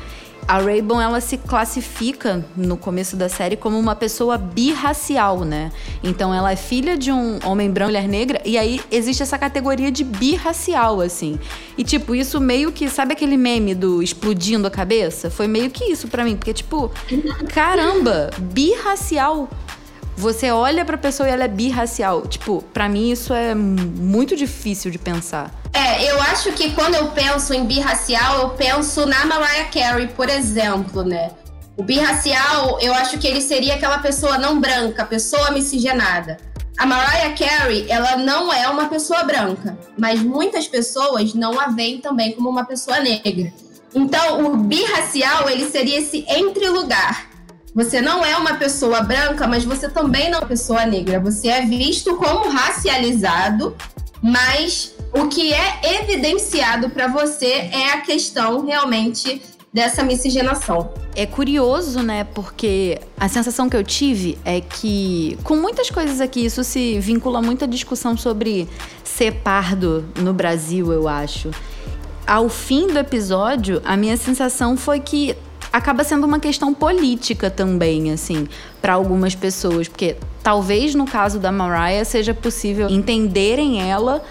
A 0.48 0.58
Rainbow, 0.58 1.00
ela 1.00 1.20
se 1.20 1.36
classifica 1.36 2.44
no 2.56 2.76
começo 2.76 3.14
da 3.14 3.28
série 3.28 3.56
como 3.56 3.78
uma 3.78 3.94
pessoa 3.94 4.36
birracial, 4.36 5.44
né? 5.44 5.70
Então 6.02 6.34
ela 6.34 6.50
é 6.50 6.56
filha 6.56 6.96
de 6.96 7.12
um 7.12 7.38
homem 7.44 7.70
branco 7.70 7.90
mulher 7.90 8.08
negra, 8.08 8.40
e 8.44 8.56
aí 8.56 8.80
existe 8.90 9.22
essa 9.22 9.36
categoria 9.36 9.90
de 9.90 10.04
birracial, 10.04 11.00
assim. 11.00 11.38
E 11.76 11.82
tipo, 11.82 12.14
isso 12.14 12.40
meio 12.40 12.70
que, 12.70 12.88
sabe 12.88 13.12
aquele 13.12 13.36
meme 13.36 13.74
do 13.74 14.00
explodindo 14.02 14.66
a 14.66 14.70
cabeça? 14.70 15.28
Foi 15.28 15.48
meio 15.48 15.70
que 15.70 15.84
isso 15.84 16.06
para 16.06 16.24
mim, 16.24 16.36
porque 16.36 16.54
tipo, 16.54 16.90
caramba, 17.52 18.30
birracial 18.38 19.48
você 20.16 20.50
olha 20.50 20.84
pra 20.84 20.98
pessoa 20.98 21.28
e 21.28 21.32
ela 21.32 21.44
é 21.44 21.48
birracial. 21.48 22.26
Tipo, 22.26 22.62
para 22.74 22.88
mim 22.88 23.10
isso 23.10 23.32
é 23.32 23.54
muito 23.54 24.36
difícil 24.36 24.90
de 24.90 24.98
pensar. 24.98 25.50
É, 25.72 26.10
eu 26.10 26.20
acho 26.22 26.52
que 26.52 26.72
quando 26.72 26.96
eu 26.96 27.08
penso 27.08 27.54
em 27.54 27.64
birracial, 27.64 28.40
eu 28.40 28.48
penso 28.50 29.06
na 29.06 29.24
Mariah 29.24 29.70
Carey, 29.70 30.08
por 30.08 30.28
exemplo, 30.28 31.02
né? 31.04 31.30
O 31.76 31.82
birracial, 31.82 32.78
eu 32.80 32.92
acho 32.92 33.18
que 33.18 33.26
ele 33.26 33.40
seria 33.40 33.74
aquela 33.74 33.98
pessoa 33.98 34.36
não 34.36 34.60
branca, 34.60 35.04
pessoa 35.04 35.50
miscigenada. 35.50 36.36
A 36.76 36.84
Mariah 36.84 37.34
Carey, 37.34 37.86
ela 37.88 38.16
não 38.16 38.52
é 38.52 38.68
uma 38.68 38.88
pessoa 38.88 39.22
branca, 39.22 39.78
mas 39.96 40.20
muitas 40.20 40.66
pessoas 40.66 41.34
não 41.34 41.58
a 41.58 41.68
veem 41.68 42.00
também 42.00 42.32
como 42.32 42.50
uma 42.50 42.64
pessoa 42.64 43.00
negra. 43.00 43.52
Então, 43.94 44.44
o 44.44 44.56
birracial, 44.56 45.48
ele 45.48 45.70
seria 45.70 45.98
esse 45.98 46.24
entre 46.28 46.68
lugar 46.68 47.29
você 47.74 48.00
não 48.00 48.24
é 48.24 48.36
uma 48.36 48.54
pessoa 48.54 49.00
branca, 49.02 49.46
mas 49.46 49.64
você 49.64 49.88
também 49.88 50.30
não 50.30 50.38
é 50.38 50.40
uma 50.40 50.48
pessoa 50.48 50.84
negra. 50.84 51.20
Você 51.20 51.48
é 51.48 51.64
visto 51.64 52.16
como 52.16 52.50
racializado, 52.50 53.76
mas 54.22 54.94
o 55.14 55.28
que 55.28 55.52
é 55.52 56.00
evidenciado 56.00 56.90
para 56.90 57.08
você 57.08 57.70
é 57.72 57.92
a 57.92 58.00
questão 58.00 58.66
realmente 58.66 59.40
dessa 59.72 60.02
miscigenação. 60.02 60.92
É 61.14 61.26
curioso, 61.26 62.02
né? 62.02 62.24
Porque 62.24 63.00
a 63.18 63.28
sensação 63.28 63.68
que 63.68 63.76
eu 63.76 63.84
tive 63.84 64.36
é 64.44 64.60
que, 64.60 65.38
com 65.44 65.54
muitas 65.56 65.90
coisas 65.90 66.20
aqui, 66.20 66.44
isso 66.44 66.64
se 66.64 66.98
vincula 66.98 67.40
muito 67.40 67.64
à 67.64 67.68
discussão 67.68 68.16
sobre 68.16 68.68
ser 69.04 69.34
pardo 69.42 70.04
no 70.16 70.32
Brasil, 70.32 70.92
eu 70.92 71.06
acho. 71.06 71.50
Ao 72.26 72.48
fim 72.48 72.88
do 72.88 72.98
episódio, 72.98 73.80
a 73.84 73.96
minha 73.96 74.16
sensação 74.16 74.76
foi 74.76 75.00
que 75.00 75.36
acaba 75.72 76.04
sendo 76.04 76.26
uma 76.26 76.40
questão 76.40 76.74
política 76.74 77.50
também, 77.50 78.12
assim, 78.12 78.48
para 78.80 78.94
algumas 78.94 79.34
pessoas, 79.34 79.88
porque 79.88 80.16
talvez 80.42 80.94
no 80.94 81.06
caso 81.06 81.38
da 81.38 81.52
Mariah 81.52 82.04
seja 82.04 82.34
possível 82.34 82.88
entenderem 82.88 83.80
ela 83.80 84.22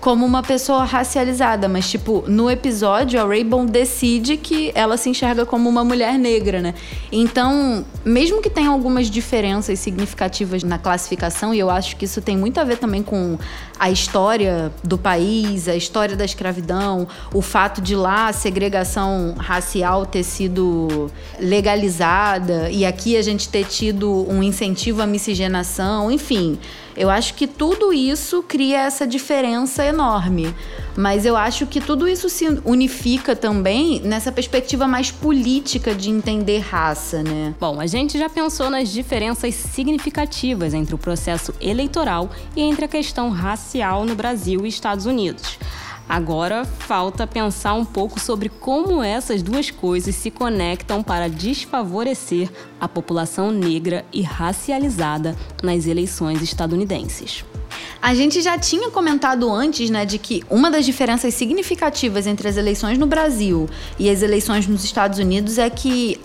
como 0.00 0.24
uma 0.24 0.42
pessoa 0.42 0.84
racializada, 0.84 1.68
mas 1.68 1.90
tipo, 1.90 2.24
no 2.26 2.50
episódio 2.50 3.20
a 3.20 3.24
Raybon 3.24 3.66
decide 3.66 4.36
que 4.36 4.70
ela 4.74 4.96
se 4.96 5.10
enxerga 5.10 5.44
como 5.44 5.68
uma 5.68 5.84
mulher 5.84 6.18
negra, 6.18 6.60
né? 6.60 6.74
Então, 7.10 7.84
mesmo 8.04 8.40
que 8.40 8.48
tenha 8.48 8.70
algumas 8.70 9.10
diferenças 9.10 9.78
significativas 9.78 10.62
na 10.62 10.78
classificação, 10.78 11.52
e 11.52 11.58
eu 11.58 11.68
acho 11.68 11.96
que 11.96 12.04
isso 12.04 12.20
tem 12.20 12.36
muito 12.36 12.58
a 12.60 12.64
ver 12.64 12.78
também 12.78 13.02
com 13.02 13.38
a 13.78 13.90
história 13.90 14.72
do 14.82 14.96
país, 14.96 15.68
a 15.68 15.76
história 15.76 16.16
da 16.16 16.24
escravidão, 16.24 17.06
o 17.32 17.42
fato 17.42 17.80
de 17.80 17.94
lá 17.94 18.28
a 18.28 18.32
segregação 18.32 19.34
racial 19.38 20.04
ter 20.06 20.22
sido 20.22 21.10
legalizada 21.38 22.70
e 22.70 22.84
aqui 22.84 23.16
a 23.16 23.22
gente 23.22 23.48
ter 23.48 23.64
tido 23.64 24.26
um 24.28 24.42
incentivo 24.42 25.02
à 25.02 25.06
miscigenação, 25.06 26.10
enfim. 26.10 26.58
Eu 26.98 27.08
acho 27.08 27.34
que 27.34 27.46
tudo 27.46 27.92
isso 27.92 28.42
cria 28.42 28.80
essa 28.80 29.06
diferença 29.06 29.84
enorme. 29.84 30.52
Mas 30.96 31.24
eu 31.24 31.36
acho 31.36 31.64
que 31.64 31.80
tudo 31.80 32.08
isso 32.08 32.28
se 32.28 32.44
unifica 32.64 33.36
também 33.36 34.00
nessa 34.00 34.32
perspectiva 34.32 34.88
mais 34.88 35.12
política 35.12 35.94
de 35.94 36.10
entender 36.10 36.58
raça, 36.58 37.22
né? 37.22 37.54
Bom, 37.60 37.80
a 37.80 37.86
gente 37.86 38.18
já 38.18 38.28
pensou 38.28 38.68
nas 38.68 38.88
diferenças 38.88 39.54
significativas 39.54 40.74
entre 40.74 40.96
o 40.96 40.98
processo 40.98 41.54
eleitoral 41.60 42.28
e 42.56 42.62
entre 42.62 42.84
a 42.84 42.88
questão 42.88 43.30
racial 43.30 44.04
no 44.04 44.16
Brasil 44.16 44.66
e 44.66 44.68
Estados 44.68 45.06
Unidos. 45.06 45.56
Agora 46.08 46.64
falta 46.64 47.26
pensar 47.26 47.74
um 47.74 47.84
pouco 47.84 48.18
sobre 48.18 48.48
como 48.48 49.02
essas 49.02 49.42
duas 49.42 49.70
coisas 49.70 50.14
se 50.14 50.30
conectam 50.30 51.02
para 51.02 51.28
desfavorecer 51.28 52.48
a 52.80 52.88
população 52.88 53.50
negra 53.50 54.06
e 54.10 54.22
racializada 54.22 55.36
nas 55.62 55.86
eleições 55.86 56.40
estadunidenses. 56.40 57.44
A 58.00 58.14
gente 58.14 58.40
já 58.40 58.56
tinha 58.56 58.90
comentado 58.90 59.52
antes, 59.52 59.90
né, 59.90 60.06
de 60.06 60.18
que 60.18 60.42
uma 60.48 60.70
das 60.70 60.86
diferenças 60.86 61.34
significativas 61.34 62.26
entre 62.26 62.48
as 62.48 62.56
eleições 62.56 62.96
no 62.96 63.06
Brasil 63.06 63.68
e 63.98 64.08
as 64.08 64.22
eleições 64.22 64.66
nos 64.66 64.84
Estados 64.84 65.18
Unidos 65.18 65.58
é 65.58 65.68
que 65.68 66.18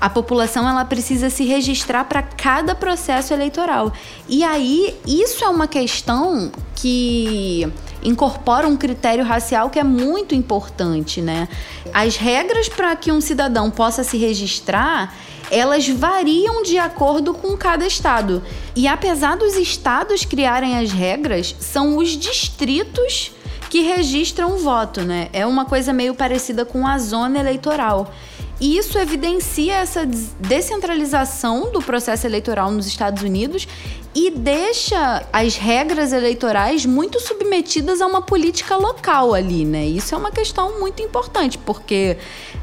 a 0.00 0.10
população 0.10 0.68
ela 0.68 0.84
precisa 0.84 1.30
se 1.30 1.44
registrar 1.44 2.04
para 2.04 2.22
cada 2.22 2.74
processo 2.74 3.32
eleitoral. 3.32 3.92
E 4.28 4.44
aí, 4.44 4.94
isso 5.06 5.42
é 5.42 5.48
uma 5.48 5.66
questão 5.66 6.52
que 6.74 7.66
incorpora 8.02 8.66
um 8.66 8.76
critério 8.76 9.24
racial 9.24 9.70
que 9.70 9.78
é 9.78 9.84
muito 9.84 10.34
importante, 10.34 11.20
né? 11.20 11.48
As 11.92 12.16
regras 12.16 12.68
para 12.68 12.94
que 12.96 13.10
um 13.10 13.20
cidadão 13.20 13.70
possa 13.70 14.04
se 14.04 14.16
registrar, 14.16 15.14
elas 15.50 15.88
variam 15.88 16.62
de 16.62 16.78
acordo 16.78 17.32
com 17.32 17.56
cada 17.56 17.86
estado. 17.86 18.42
E 18.74 18.86
apesar 18.88 19.36
dos 19.36 19.56
estados 19.56 20.24
criarem 20.24 20.78
as 20.78 20.90
regras, 20.90 21.54
são 21.60 21.96
os 21.96 22.10
distritos 22.10 23.32
que 23.68 23.82
registram 23.82 24.54
o 24.54 24.58
voto, 24.58 25.02
né? 25.02 25.28
É 25.32 25.46
uma 25.46 25.64
coisa 25.64 25.92
meio 25.92 26.14
parecida 26.14 26.64
com 26.64 26.86
a 26.86 26.98
zona 26.98 27.38
eleitoral. 27.38 28.12
E 28.60 28.78
isso 28.78 28.98
evidencia 28.98 29.74
essa 29.74 30.06
descentralização 30.40 31.70
do 31.70 31.82
processo 31.82 32.26
eleitoral 32.26 32.70
nos 32.70 32.86
Estados 32.86 33.22
Unidos 33.22 33.68
e 34.14 34.30
deixa 34.30 35.26
as 35.30 35.56
regras 35.56 36.12
eleitorais 36.12 36.86
muito 36.86 37.20
submetidas 37.20 38.00
a 38.00 38.06
uma 38.06 38.22
política 38.22 38.74
local 38.76 39.34
ali, 39.34 39.66
né? 39.66 39.84
Isso 39.84 40.14
é 40.14 40.18
uma 40.18 40.30
questão 40.30 40.80
muito 40.80 41.02
importante, 41.02 41.58
porque 41.58 42.16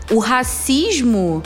o 0.09 0.17
racismo 0.17 1.43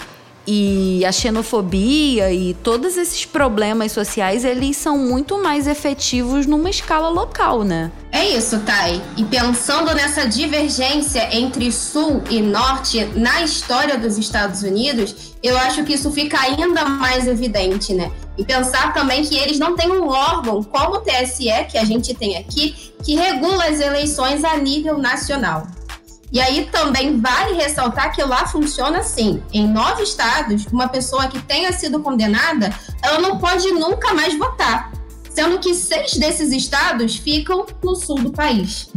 e 0.47 1.05
a 1.05 1.11
xenofobia 1.11 2.31
e 2.31 2.53
todos 2.53 2.95
esses 2.95 3.25
problemas 3.25 3.91
sociais, 3.91 4.45
eles 4.45 4.77
são 4.77 4.97
muito 4.97 5.37
mais 5.37 5.67
efetivos 5.67 6.45
numa 6.45 6.69
escala 6.69 7.09
local, 7.09 7.65
né? 7.65 7.91
É 8.13 8.29
isso, 8.29 8.59
Thay. 8.61 9.01
E 9.17 9.25
pensando 9.25 9.93
nessa 9.93 10.25
divergência 10.25 11.35
entre 11.35 11.69
sul 11.71 12.23
e 12.29 12.41
norte 12.41 13.03
na 13.13 13.41
história 13.41 13.97
dos 13.97 14.17
Estados 14.17 14.63
Unidos, 14.63 15.35
eu 15.43 15.57
acho 15.57 15.83
que 15.83 15.93
isso 15.93 16.09
fica 16.11 16.39
ainda 16.39 16.85
mais 16.85 17.27
evidente, 17.27 17.93
né? 17.93 18.09
E 18.37 18.45
pensar 18.45 18.93
também 18.93 19.23
que 19.23 19.35
eles 19.35 19.59
não 19.59 19.75
têm 19.75 19.91
um 19.91 20.07
órgão 20.07 20.63
como 20.63 20.95
o 20.95 21.01
TSE, 21.01 21.49
que 21.69 21.77
a 21.77 21.83
gente 21.83 22.13
tem 22.13 22.37
aqui, 22.37 22.93
que 23.03 23.15
regula 23.15 23.65
as 23.65 23.81
eleições 23.81 24.43
a 24.45 24.55
nível 24.57 24.97
nacional. 24.97 25.67
E 26.31 26.39
aí 26.41 26.67
também 26.71 27.19
vale 27.19 27.55
ressaltar 27.55 28.13
que 28.13 28.21
lá 28.21 28.45
funciona 28.45 28.99
assim. 28.99 29.41
Em 29.53 29.67
nove 29.67 30.03
estados, 30.03 30.65
uma 30.71 30.87
pessoa 30.87 31.27
que 31.27 31.41
tenha 31.41 31.71
sido 31.71 31.99
condenada, 32.01 32.73
ela 33.01 33.19
não 33.19 33.37
pode 33.37 33.71
nunca 33.71 34.13
mais 34.13 34.37
votar, 34.37 34.91
sendo 35.29 35.57
que 35.59 35.73
seis 35.73 36.13
desses 36.13 36.51
estados 36.51 37.15
ficam 37.15 37.65
no 37.81 37.95
sul 37.95 38.19
do 38.19 38.31
país. 38.31 38.89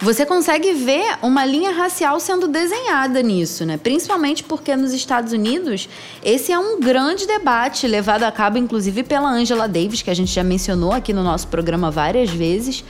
Você 0.00 0.26
consegue 0.26 0.72
ver 0.72 1.16
uma 1.22 1.44
linha 1.44 1.70
racial 1.70 2.18
sendo 2.18 2.48
desenhada 2.48 3.22
nisso, 3.22 3.64
né? 3.64 3.76
Principalmente 3.76 4.42
porque 4.42 4.74
nos 4.74 4.92
Estados 4.92 5.32
Unidos 5.32 5.88
esse 6.24 6.50
é 6.50 6.58
um 6.58 6.80
grande 6.80 7.24
debate 7.24 7.86
levado 7.86 8.24
a 8.24 8.32
cabo, 8.32 8.58
inclusive, 8.58 9.04
pela 9.04 9.30
Angela 9.30 9.68
Davis, 9.68 10.02
que 10.02 10.10
a 10.10 10.14
gente 10.14 10.32
já 10.32 10.42
mencionou 10.42 10.90
aqui 10.90 11.12
no 11.12 11.22
nosso 11.22 11.46
programa 11.46 11.88
várias 11.88 12.30
vezes 12.30 12.82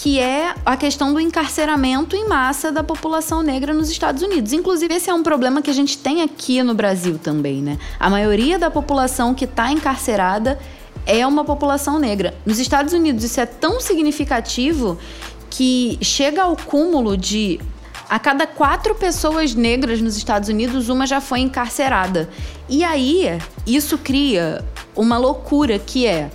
que 0.00 0.18
é 0.18 0.54
a 0.64 0.78
questão 0.78 1.12
do 1.12 1.20
encarceramento 1.20 2.16
em 2.16 2.26
massa 2.26 2.72
da 2.72 2.82
população 2.82 3.42
negra 3.42 3.74
nos 3.74 3.90
Estados 3.90 4.22
Unidos. 4.22 4.54
Inclusive, 4.54 4.94
esse 4.94 5.10
é 5.10 5.14
um 5.14 5.22
problema 5.22 5.60
que 5.60 5.68
a 5.68 5.74
gente 5.74 5.98
tem 5.98 6.22
aqui 6.22 6.62
no 6.62 6.72
Brasil 6.72 7.18
também, 7.18 7.60
né? 7.60 7.78
A 7.98 8.08
maioria 8.08 8.58
da 8.58 8.70
população 8.70 9.34
que 9.34 9.44
está 9.44 9.70
encarcerada 9.70 10.58
é 11.04 11.26
uma 11.26 11.44
população 11.44 11.98
negra. 11.98 12.32
Nos 12.46 12.58
Estados 12.58 12.94
Unidos, 12.94 13.24
isso 13.24 13.38
é 13.42 13.44
tão 13.44 13.78
significativo 13.78 14.96
que 15.50 15.98
chega 16.00 16.44
ao 16.44 16.56
cúmulo 16.56 17.14
de 17.14 17.60
a 18.08 18.18
cada 18.18 18.46
quatro 18.46 18.94
pessoas 18.94 19.54
negras 19.54 20.00
nos 20.00 20.16
Estados 20.16 20.48
Unidos, 20.48 20.88
uma 20.88 21.06
já 21.06 21.20
foi 21.20 21.40
encarcerada. 21.40 22.30
E 22.70 22.82
aí, 22.82 23.38
isso 23.66 23.98
cria 23.98 24.64
uma 24.96 25.18
loucura 25.18 25.78
que 25.78 26.06
é 26.06 26.30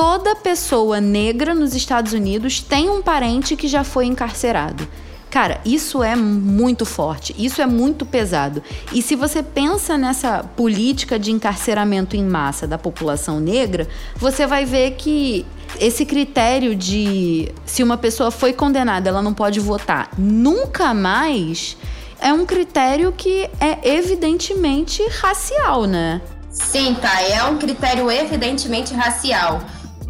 toda 0.00 0.34
pessoa 0.34 0.98
negra 0.98 1.54
nos 1.54 1.74
Estados 1.74 2.14
Unidos 2.14 2.58
tem 2.62 2.88
um 2.88 3.02
parente 3.02 3.54
que 3.54 3.68
já 3.68 3.84
foi 3.84 4.06
encarcerado. 4.06 4.88
Cara, 5.28 5.60
isso 5.62 6.02
é 6.02 6.16
muito 6.16 6.86
forte, 6.86 7.36
isso 7.38 7.60
é 7.60 7.66
muito 7.66 8.06
pesado. 8.06 8.62
E 8.94 9.02
se 9.02 9.14
você 9.14 9.42
pensa 9.42 9.98
nessa 9.98 10.42
política 10.56 11.18
de 11.18 11.30
encarceramento 11.30 12.16
em 12.16 12.24
massa 12.24 12.66
da 12.66 12.78
população 12.78 13.40
negra, 13.40 13.86
você 14.16 14.46
vai 14.46 14.64
ver 14.64 14.92
que 14.92 15.44
esse 15.78 16.06
critério 16.06 16.74
de 16.74 17.52
se 17.66 17.82
uma 17.82 17.98
pessoa 17.98 18.30
foi 18.30 18.54
condenada, 18.54 19.10
ela 19.10 19.20
não 19.20 19.34
pode 19.34 19.60
votar 19.60 20.08
nunca 20.16 20.94
mais, 20.94 21.76
é 22.18 22.32
um 22.32 22.46
critério 22.46 23.12
que 23.12 23.50
é 23.60 23.96
evidentemente 23.96 25.06
racial, 25.20 25.84
né? 25.84 26.22
Sim, 26.50 26.94
tá. 26.94 27.20
É 27.20 27.44
um 27.44 27.58
critério 27.58 28.10
evidentemente 28.10 28.94
racial. 28.94 29.60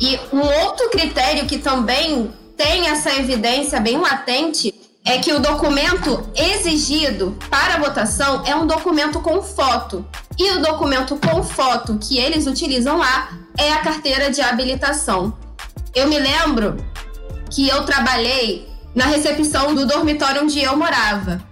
E 0.01 0.19
um 0.33 0.41
outro 0.41 0.89
critério 0.89 1.47
que 1.47 1.59
também 1.59 2.33
tem 2.57 2.89
essa 2.89 3.15
evidência 3.15 3.79
bem 3.81 3.99
latente 3.99 4.75
é 5.05 5.19
que 5.19 5.33
o 5.33 5.41
documento 5.41 6.27
exigido 6.35 7.37
para 7.51 7.79
votação 7.79 8.43
é 8.47 8.55
um 8.57 8.67
documento 8.67 9.21
com 9.21 9.43
foto. 9.43 10.07
E 10.39 10.51
o 10.53 10.63
documento 10.63 11.17
com 11.17 11.43
foto 11.43 11.99
que 11.99 12.19
eles 12.19 12.47
utilizam 12.47 12.97
lá 12.97 13.31
é 13.59 13.73
a 13.73 13.81
carteira 13.81 14.31
de 14.31 14.41
habilitação. 14.41 15.37
Eu 15.95 16.09
me 16.09 16.19
lembro 16.19 16.77
que 17.51 17.69
eu 17.69 17.85
trabalhei 17.85 18.69
na 18.95 19.05
recepção 19.05 19.75
do 19.75 19.87
dormitório 19.87 20.43
onde 20.43 20.61
eu 20.61 20.77
morava. 20.77 21.43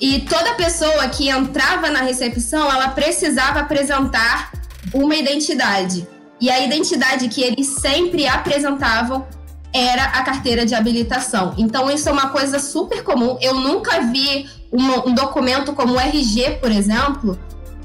E 0.00 0.20
toda 0.22 0.54
pessoa 0.54 1.08
que 1.08 1.28
entrava 1.28 1.88
na 1.90 2.00
recepção, 2.00 2.70
ela 2.70 2.88
precisava 2.88 3.60
apresentar 3.60 4.52
uma 4.92 5.14
identidade. 5.14 6.06
E 6.40 6.50
a 6.50 6.60
identidade 6.60 7.28
que 7.28 7.42
eles 7.42 7.66
sempre 7.66 8.26
apresentavam 8.26 9.26
era 9.72 10.04
a 10.04 10.22
carteira 10.22 10.64
de 10.64 10.74
habilitação. 10.74 11.54
Então, 11.58 11.90
isso 11.90 12.08
é 12.08 12.12
uma 12.12 12.30
coisa 12.30 12.58
super 12.58 13.02
comum. 13.02 13.36
Eu 13.40 13.54
nunca 13.54 14.00
vi 14.00 14.48
um, 14.72 15.10
um 15.10 15.14
documento 15.14 15.72
como 15.72 15.94
o 15.94 16.00
RG, 16.00 16.58
por 16.60 16.70
exemplo, 16.70 17.38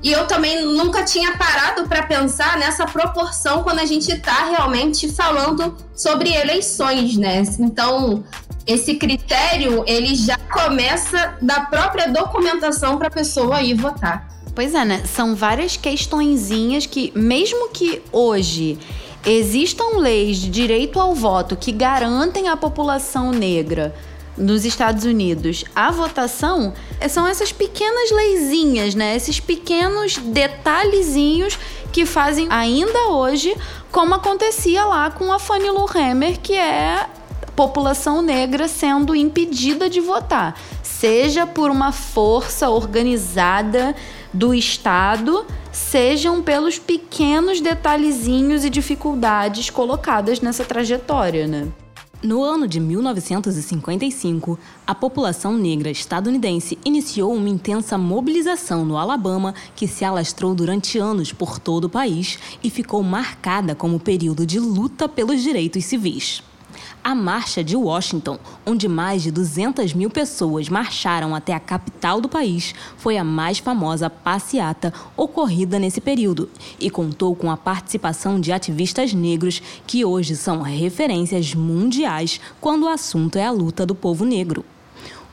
e 0.04 0.12
eu 0.12 0.26
também 0.26 0.66
nunca 0.66 1.04
tinha 1.04 1.36
parado 1.38 1.88
para 1.88 2.04
pensar 2.04 2.58
nessa 2.58 2.86
proporção 2.86 3.62
quando 3.62 3.80
a 3.80 3.86
gente 3.86 4.12
está 4.12 4.46
realmente 4.46 5.12
falando 5.12 5.76
sobre 5.94 6.34
eleições, 6.34 7.18
né? 7.18 7.44
Então, 7.60 8.24
esse 8.66 8.96
critério 8.96 9.84
ele 9.86 10.16
já 10.16 10.38
começa 10.38 11.36
da 11.42 11.62
própria 11.62 12.08
documentação 12.08 12.98
para 12.98 13.08
a 13.08 13.12
pessoa 13.12 13.62
ir 13.62 13.76
votar. 13.76 14.31
Pois 14.54 14.74
é, 14.76 14.84
né? 14.84 15.04
São 15.06 15.36
várias 15.36 15.78
questõezinhas 15.78 16.86
que, 16.86 17.12
mesmo 17.16 17.70
que 17.70 18.02
hoje 18.12 18.78
existam 19.26 19.98
leis 19.98 20.38
de 20.38 20.50
direito 20.50 21.00
ao 21.00 21.14
voto 21.14 21.56
que 21.56 21.72
garantem 21.72 22.50
à 22.50 22.58
população 22.58 23.32
negra 23.32 23.96
nos 24.38 24.66
Estados 24.66 25.04
Unidos 25.04 25.64
a 25.76 25.92
votação, 25.92 26.74
são 27.10 27.28
essas 27.28 27.52
pequenas 27.52 28.12
leizinhas, 28.12 28.96
né? 28.96 29.16
Esses 29.16 29.40
pequenos 29.40 30.18
detalhezinhos 30.18 31.58
que 31.92 32.06
fazem 32.06 32.48
ainda 32.50 33.10
hoje 33.10 33.56
como 33.92 34.16
acontecia 34.16 34.86
lá 34.86 35.12
com 35.12 35.32
a 35.32 35.40
Fannie 35.40 35.70
Lou 35.70 35.90
Hammer, 35.94 36.40
que 36.40 36.54
é 36.54 37.06
população 37.56 38.22
negra 38.22 38.68
sendo 38.68 39.14
impedida 39.14 39.90
de 39.90 40.00
votar, 40.00 40.58
seja 40.82 41.46
por 41.46 41.70
uma 41.70 41.92
força 41.92 42.70
organizada 42.70 43.94
do 44.34 44.54
Estado, 44.54 45.46
sejam 45.72 46.42
pelos 46.42 46.80
pequenos 46.80 47.62
detalhezinhos 47.62 48.64
e 48.64 48.70
dificuldades 48.70 49.70
colocadas 49.70 50.42
nessa 50.42 50.64
trajetória, 50.64 51.48
né? 51.48 51.68
No 52.24 52.44
ano 52.44 52.68
de 52.68 52.80
1955, 52.80 54.60
a 54.86 54.94
população 54.94 55.58
negra 55.58 55.90
estadunidense 55.90 56.78
iniciou 56.86 57.34
uma 57.34 57.50
intensa 57.50 57.98
mobilização 57.98 58.86
no 58.86 58.96
Alabama 58.96 59.56
que 59.76 59.88
se 59.88 60.06
alastrou 60.06 60.54
durante 60.54 61.00
anos 61.00 61.34
por 61.34 61.58
todo 61.58 61.86
o 61.86 61.90
país 61.90 62.38
e 62.64 62.70
ficou 62.70 63.02
marcada 63.02 63.74
como 63.74 64.00
período 64.00 64.46
de 64.46 64.60
luta 64.60 65.10
pelos 65.10 65.42
direitos 65.42 65.84
civis. 65.86 66.44
A 67.04 67.16
Marcha 67.16 67.64
de 67.64 67.76
Washington, 67.76 68.38
onde 68.64 68.88
mais 68.88 69.24
de 69.24 69.32
200 69.32 69.92
mil 69.96 70.08
pessoas 70.08 70.70
marcharam 70.70 71.34
até 71.34 71.52
a 71.52 71.60
capital 71.60 72.22
do 72.22 72.30
país, 72.30 72.76
foi 72.96 73.18
a 73.18 73.24
mais 73.24 73.58
famosa 73.58 74.08
passeata 74.08 74.94
ocorrida 75.18 75.80
nesse 75.80 76.00
período 76.00 76.48
e 76.80 76.92
contou 76.92 77.36
com 77.36 77.50
a 77.50 77.58
participação 77.58 78.40
de 78.40 78.52
ativistas 78.52 79.14
negros 79.14 79.64
que 79.88 80.06
hoje 80.06 80.36
são 80.36 80.62
referências 80.62 81.56
mundiais 81.56 82.40
quando 82.62 82.84
o 82.84 82.90
assunto 82.90 83.36
é 83.36 83.46
a 83.48 83.52
luta 83.52 83.84
do 83.84 83.96
povo 83.96 84.24
negro. 84.24 84.64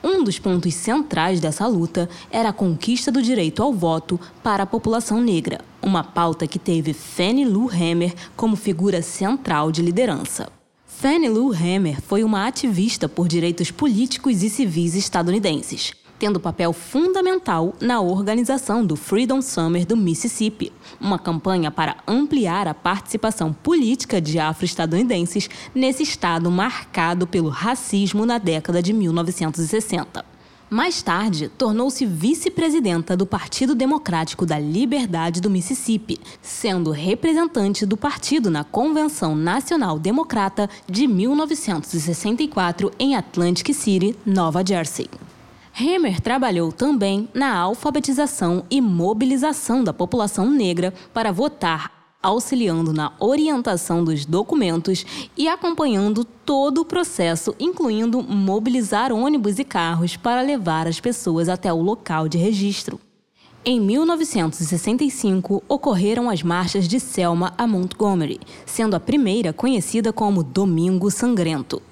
Um 0.02 0.24
dos 0.24 0.38
pontos 0.38 0.72
centrais 0.72 1.38
dessa 1.38 1.66
luta 1.66 2.08
era 2.30 2.48
a 2.48 2.52
conquista 2.52 3.12
do 3.12 3.20
direito 3.20 3.62
ao 3.62 3.74
voto 3.74 4.18
para 4.42 4.62
a 4.62 4.66
população 4.66 5.20
negra, 5.20 5.60
uma 5.82 6.02
pauta 6.02 6.46
que 6.46 6.58
teve 6.58 6.94
Fannie 6.94 7.44
Lou 7.44 7.68
Hamer 7.70 8.14
como 8.34 8.56
figura 8.56 9.02
central 9.02 9.70
de 9.70 9.82
liderança. 9.82 10.57
Fannie 11.00 11.28
Lou 11.28 11.52
Hamer 11.52 12.02
foi 12.02 12.24
uma 12.24 12.48
ativista 12.48 13.08
por 13.08 13.28
direitos 13.28 13.70
políticos 13.70 14.42
e 14.42 14.50
civis 14.50 14.96
estadunidenses. 14.96 15.92
tendo 16.18 16.40
papel 16.40 16.72
fundamental 16.72 17.72
na 17.80 18.00
organização 18.00 18.84
do 18.84 18.96
Freedom 18.96 19.40
Summer 19.40 19.86
do 19.86 19.96
Mississippi, 19.96 20.72
uma 21.00 21.16
campanha 21.16 21.70
para 21.70 21.98
ampliar 22.08 22.66
a 22.66 22.74
participação 22.74 23.52
política 23.52 24.20
de 24.20 24.40
afro-estadunidenses 24.40 25.48
nesse 25.72 26.02
estado 26.02 26.50
marcado 26.50 27.24
pelo 27.24 27.48
racismo 27.48 28.26
na 28.26 28.38
década 28.38 28.82
de 28.82 28.92
1960. 28.92 30.27
Mais 30.70 31.00
tarde, 31.00 31.48
tornou-se 31.48 32.04
vice-presidenta 32.04 33.16
do 33.16 33.24
Partido 33.24 33.74
Democrático 33.74 34.44
da 34.44 34.58
Liberdade 34.58 35.40
do 35.40 35.48
Mississippi, 35.48 36.20
sendo 36.42 36.90
representante 36.90 37.86
do 37.86 37.96
partido 37.96 38.50
na 38.50 38.64
Convenção 38.64 39.34
Nacional 39.34 39.98
Democrata 39.98 40.68
de 40.86 41.06
1964 41.06 42.92
em 42.98 43.16
Atlantic 43.16 43.72
City, 43.72 44.14
Nova 44.26 44.62
Jersey. 44.66 45.08
Hammer 45.80 46.20
trabalhou 46.20 46.70
também 46.70 47.30
na 47.32 47.56
alfabetização 47.56 48.64
e 48.70 48.78
mobilização 48.80 49.82
da 49.82 49.94
população 49.94 50.50
negra 50.50 50.92
para 51.14 51.32
votar 51.32 51.97
auxiliando 52.22 52.92
na 52.92 53.12
orientação 53.18 54.02
dos 54.02 54.24
documentos 54.24 55.04
e 55.36 55.48
acompanhando 55.48 56.24
todo 56.24 56.80
o 56.80 56.84
processo, 56.84 57.54
incluindo 57.58 58.22
mobilizar 58.22 59.12
ônibus 59.12 59.58
e 59.58 59.64
carros 59.64 60.16
para 60.16 60.40
levar 60.40 60.86
as 60.86 61.00
pessoas 61.00 61.48
até 61.48 61.72
o 61.72 61.80
local 61.80 62.28
de 62.28 62.38
registro. 62.38 63.00
Em 63.64 63.80
1965, 63.80 65.62
ocorreram 65.68 66.30
as 66.30 66.42
marchas 66.42 66.88
de 66.88 66.98
Selma 66.98 67.52
a 67.58 67.66
Montgomery, 67.66 68.40
sendo 68.64 68.94
a 68.94 69.00
primeira 69.00 69.52
conhecida 69.52 70.12
como 70.12 70.42
Domingo 70.42 71.10
Sangrento. 71.10 71.82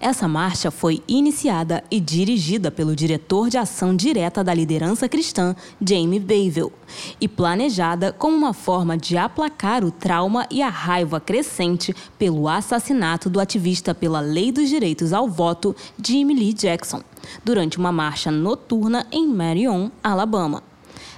Essa 0.00 0.28
marcha 0.28 0.70
foi 0.70 1.02
iniciada 1.08 1.82
e 1.90 1.98
dirigida 1.98 2.70
pelo 2.70 2.94
diretor 2.94 3.48
de 3.48 3.58
ação 3.58 3.94
direta 3.94 4.44
da 4.44 4.54
liderança 4.54 5.08
cristã, 5.08 5.56
Jamie 5.80 6.20
Bavell, 6.20 6.72
e 7.20 7.26
planejada 7.26 8.12
como 8.12 8.36
uma 8.36 8.52
forma 8.52 8.96
de 8.96 9.16
aplacar 9.16 9.84
o 9.84 9.90
trauma 9.90 10.46
e 10.50 10.62
a 10.62 10.68
raiva 10.68 11.20
crescente 11.20 11.94
pelo 12.18 12.48
assassinato 12.48 13.28
do 13.30 13.40
ativista 13.40 13.94
pela 13.94 14.20
Lei 14.20 14.52
dos 14.52 14.68
Direitos 14.68 15.12
ao 15.12 15.28
Voto, 15.28 15.74
Jimmy 16.02 16.34
Lee 16.34 16.52
Jackson, 16.52 17.02
durante 17.44 17.78
uma 17.78 17.92
marcha 17.92 18.30
noturna 18.30 19.06
em 19.10 19.26
Marion, 19.26 19.90
Alabama. 20.02 20.62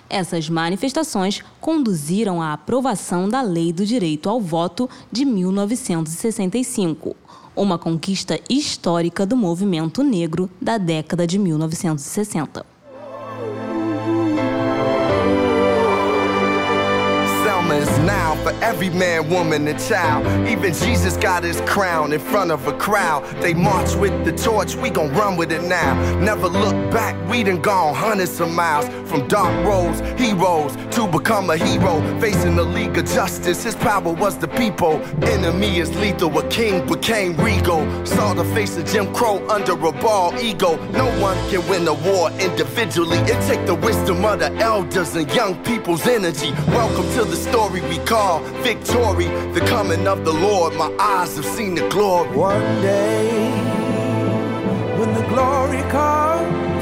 Essas 0.09 0.49
manifestações 0.49 1.43
conduziram 1.61 2.41
à 2.41 2.53
aprovação 2.53 3.29
da 3.29 3.43
Lei 3.43 3.73
do 3.73 3.85
Direito 3.85 4.29
ao 4.29 4.41
Voto 4.41 4.89
de 5.11 5.25
1965 5.25 7.17
uma 7.57 7.79
conquista 7.79 8.39
histórica 8.49 9.25
do 9.25 9.37
movimento 9.37 10.03
negro 10.03 10.51
da 10.61 10.77
década 10.77 11.27
de 11.27 11.39
1960. 11.39 12.76
Now 18.07 18.37
for 18.37 18.53
every 18.63 18.89
man, 18.91 19.29
woman, 19.29 19.67
and 19.67 19.79
child. 19.81 20.25
Even 20.49 20.73
Jesus 20.73 21.17
got 21.17 21.43
his 21.43 21.61
crown 21.63 22.13
in 22.13 22.21
front 22.21 22.51
of 22.53 22.67
a 22.69 22.73
crowd. 22.79 23.25
They 23.43 23.53
march 23.53 23.95
with 23.97 24.25
the 24.25 24.33
torch, 24.33 24.77
we 24.77 24.89
gon' 24.91 25.13
run 25.13 25.37
with 25.37 25.51
it 25.51 25.63
now. 25.65 25.95
Never 26.21 26.47
look 26.47 26.77
back, 26.93 27.15
we 27.29 27.43
done 27.43 27.61
gone 27.61 27.95
hundreds 27.95 28.41
of 28.41 28.51
miles. 28.51 28.87
From 29.11 29.27
dark 29.29 29.53
roads, 29.67 30.01
heroes, 30.19 30.77
to 30.95 31.07
become 31.07 31.51
a 31.51 31.57
hero. 31.57 32.01
Facing 32.21 32.57
the 32.57 32.65
League 32.65 32.97
of 32.97 33.07
Justice, 33.07 33.65
his 33.65 33.75
power 33.75 34.13
was 34.13 34.39
the 34.39 34.49
people. 34.49 35.03
Enemy 35.25 35.79
is 35.79 35.95
lethal, 35.97 36.37
a 36.39 36.49
king 36.49 36.87
became 36.87 37.37
regal. 37.37 37.85
Saw 38.07 38.35
the 38.35 38.45
face 38.55 38.77
of 38.77 38.87
Jim 38.87 39.13
Crow 39.15 39.47
under 39.49 39.73
a 39.73 39.93
ball 39.93 40.33
ego. 40.39 40.77
No 40.91 41.07
one 41.21 41.37
can 41.51 41.67
win 41.69 41.87
a 41.89 41.95
war 41.95 42.31
individually. 42.33 43.19
It 43.19 43.41
take 43.49 43.67
the 43.67 43.75
wisdom 43.75 44.25
of 44.25 44.39
the 44.39 44.53
elders 44.57 45.15
and 45.17 45.29
young 45.33 45.63
people's 45.65 46.07
energy. 46.07 46.53
Welcome 46.69 47.09
to 47.15 47.25
the 47.25 47.37
story 47.37 47.81
we 47.83 47.96
call 48.05 48.41
victory, 48.63 49.29
the 49.53 49.65
coming 49.67 50.07
of 50.07 50.25
the 50.25 50.33
Lord. 50.33 50.75
My 50.75 50.91
eyes 50.99 51.37
have 51.37 51.45
seen 51.45 51.75
the 51.75 51.89
glory. 51.89 52.29
One 52.37 52.83
day, 52.83 53.31
when 54.99 55.15
the 55.15 55.27
glory 55.29 55.83
comes, 55.91 56.76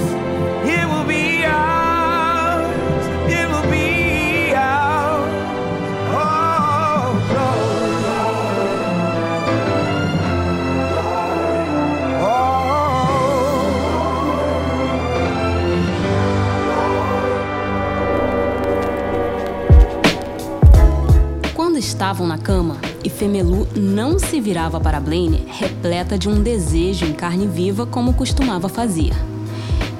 estavam 21.84 22.26
na 22.26 22.38
cama, 22.38 22.76
e 23.04 23.10
Femelu 23.10 23.68
não 23.76 24.18
se 24.18 24.40
virava 24.40 24.80
para 24.80 25.00
Blaine 25.00 25.44
repleta 25.46 26.18
de 26.18 26.28
um 26.28 26.42
desejo 26.42 27.04
em 27.04 27.12
carne 27.12 27.46
viva 27.46 27.86
como 27.86 28.14
costumava 28.14 28.68
fazer. 28.68 29.12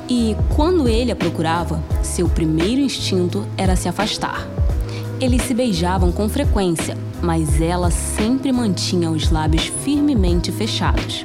E 0.08 0.36
quando 0.54 0.88
ele 0.88 1.12
a 1.12 1.16
procurava, 1.16 1.82
seu 2.02 2.28
primeiro 2.28 2.80
instinto 2.80 3.46
era 3.56 3.76
se 3.76 3.88
afastar. 3.88 4.46
Eles 5.20 5.42
se 5.42 5.54
beijavam 5.54 6.10
com 6.10 6.28
frequência, 6.28 6.96
mas 7.22 7.60
ela 7.60 7.90
sempre 7.90 8.50
mantinha 8.50 9.10
os 9.10 9.30
lábios 9.30 9.66
firmemente 9.82 10.50
fechados. 10.50 11.24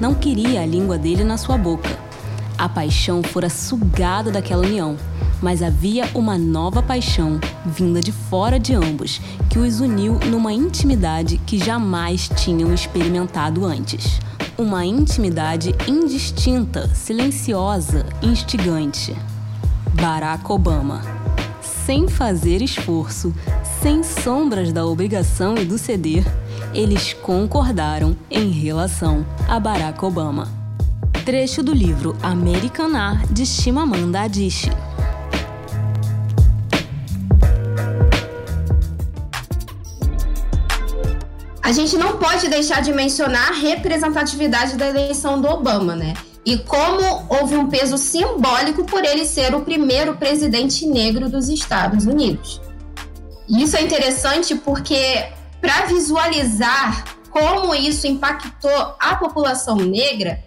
Não 0.00 0.14
queria 0.14 0.62
a 0.62 0.66
língua 0.66 0.98
dele 0.98 1.22
na 1.22 1.36
sua 1.36 1.56
boca. 1.56 1.90
A 2.58 2.68
paixão 2.68 3.22
fora 3.22 3.48
sugada 3.48 4.30
daquela 4.30 4.66
união 4.66 4.96
mas 5.42 5.62
havia 5.62 6.08
uma 6.14 6.38
nova 6.38 6.82
paixão 6.82 7.40
vinda 7.66 8.00
de 8.00 8.12
fora 8.12 8.58
de 8.58 8.72
ambos, 8.74 9.20
que 9.50 9.58
os 9.58 9.80
uniu 9.80 10.18
numa 10.30 10.52
intimidade 10.52 11.38
que 11.38 11.58
jamais 11.58 12.30
tinham 12.36 12.72
experimentado 12.72 13.64
antes. 13.66 14.20
Uma 14.56 14.86
intimidade 14.86 15.74
indistinta, 15.88 16.88
silenciosa, 16.94 18.06
instigante. 18.22 19.16
Barack 19.94 20.50
Obama. 20.50 21.02
Sem 21.60 22.06
fazer 22.06 22.62
esforço, 22.62 23.34
sem 23.82 24.04
sombras 24.04 24.72
da 24.72 24.86
obrigação 24.86 25.56
e 25.56 25.64
do 25.64 25.76
ceder, 25.76 26.24
eles 26.72 27.12
concordaram 27.12 28.16
em 28.30 28.50
relação 28.50 29.26
a 29.48 29.58
Barack 29.58 30.04
Obama. 30.04 30.48
Trecho 31.24 31.62
do 31.62 31.72
livro 31.72 32.16
Americanar 32.22 33.26
de 33.32 33.44
Chimamanda 33.44 34.22
Adichie. 34.22 34.91
A 41.72 41.74
gente 41.74 41.96
não 41.96 42.18
pode 42.18 42.48
deixar 42.48 42.82
de 42.82 42.92
mencionar 42.92 43.48
a 43.48 43.54
representatividade 43.54 44.76
da 44.76 44.90
eleição 44.90 45.40
do 45.40 45.48
Obama, 45.48 45.96
né? 45.96 46.12
E 46.44 46.58
como 46.58 47.26
houve 47.30 47.56
um 47.56 47.66
peso 47.66 47.96
simbólico 47.96 48.84
por 48.84 49.02
ele 49.02 49.24
ser 49.24 49.54
o 49.54 49.62
primeiro 49.62 50.14
presidente 50.14 50.84
negro 50.84 51.30
dos 51.30 51.48
Estados 51.48 52.04
Unidos. 52.04 52.60
Isso 53.48 53.74
é 53.74 53.80
interessante 53.80 54.54
porque, 54.54 55.28
para 55.62 55.86
visualizar 55.86 57.04
como 57.30 57.74
isso 57.74 58.06
impactou 58.06 58.94
a 59.00 59.16
população 59.16 59.76
negra, 59.76 60.44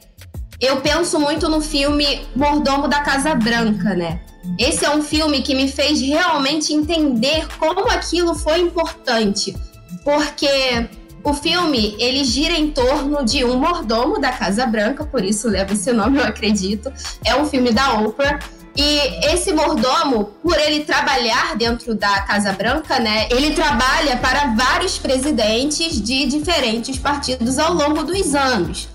eu 0.61 0.79
penso 0.81 1.19
muito 1.19 1.49
no 1.49 1.59
filme 1.59 2.23
Mordomo 2.35 2.87
da 2.87 2.99
Casa 2.99 3.33
Branca, 3.33 3.95
né? 3.95 4.21
Esse 4.59 4.85
é 4.85 4.95
um 4.95 5.01
filme 5.01 5.41
que 5.41 5.55
me 5.55 5.67
fez 5.71 5.99
realmente 5.99 6.71
entender 6.71 7.47
como 7.57 7.89
aquilo 7.89 8.35
foi 8.35 8.59
importante, 8.59 9.55
porque 10.03 10.87
o 11.25 11.33
filme, 11.33 11.95
ele 11.97 12.23
gira 12.23 12.53
em 12.53 12.69
torno 12.69 13.25
de 13.25 13.43
um 13.43 13.57
mordomo 13.57 14.21
da 14.21 14.31
Casa 14.31 14.63
Branca, 14.67 15.03
por 15.03 15.25
isso 15.25 15.49
leva 15.49 15.73
esse 15.73 15.91
nome, 15.91 16.19
eu 16.21 16.23
acredito. 16.23 16.93
É 17.25 17.35
um 17.35 17.47
filme 17.47 17.71
da 17.73 17.93
Oprah. 17.93 18.39
E 18.77 19.25
esse 19.33 19.53
mordomo, 19.53 20.25
por 20.43 20.59
ele 20.59 20.83
trabalhar 20.83 21.55
dentro 21.55 21.95
da 21.95 22.21
Casa 22.21 22.51
Branca, 22.51 22.99
né, 22.99 23.27
ele 23.31 23.55
trabalha 23.55 24.17
para 24.17 24.53
vários 24.53 24.99
presidentes 24.99 25.99
de 25.99 26.25
diferentes 26.27 26.99
partidos 26.99 27.57
ao 27.57 27.73
longo 27.73 28.03
dos 28.03 28.35
anos. 28.35 28.87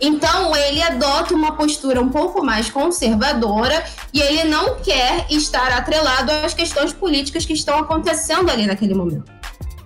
Então, 0.00 0.54
ele 0.54 0.82
adota 0.82 1.34
uma 1.34 1.52
postura 1.52 2.00
um 2.00 2.10
pouco 2.10 2.44
mais 2.44 2.70
conservadora 2.70 3.82
e 4.12 4.20
ele 4.20 4.44
não 4.44 4.76
quer 4.76 5.26
estar 5.30 5.72
atrelado 5.72 6.30
às 6.30 6.54
questões 6.54 6.92
políticas 6.92 7.46
que 7.46 7.54
estão 7.54 7.78
acontecendo 7.78 8.50
ali 8.50 8.66
naquele 8.66 8.94
momento 8.94 9.41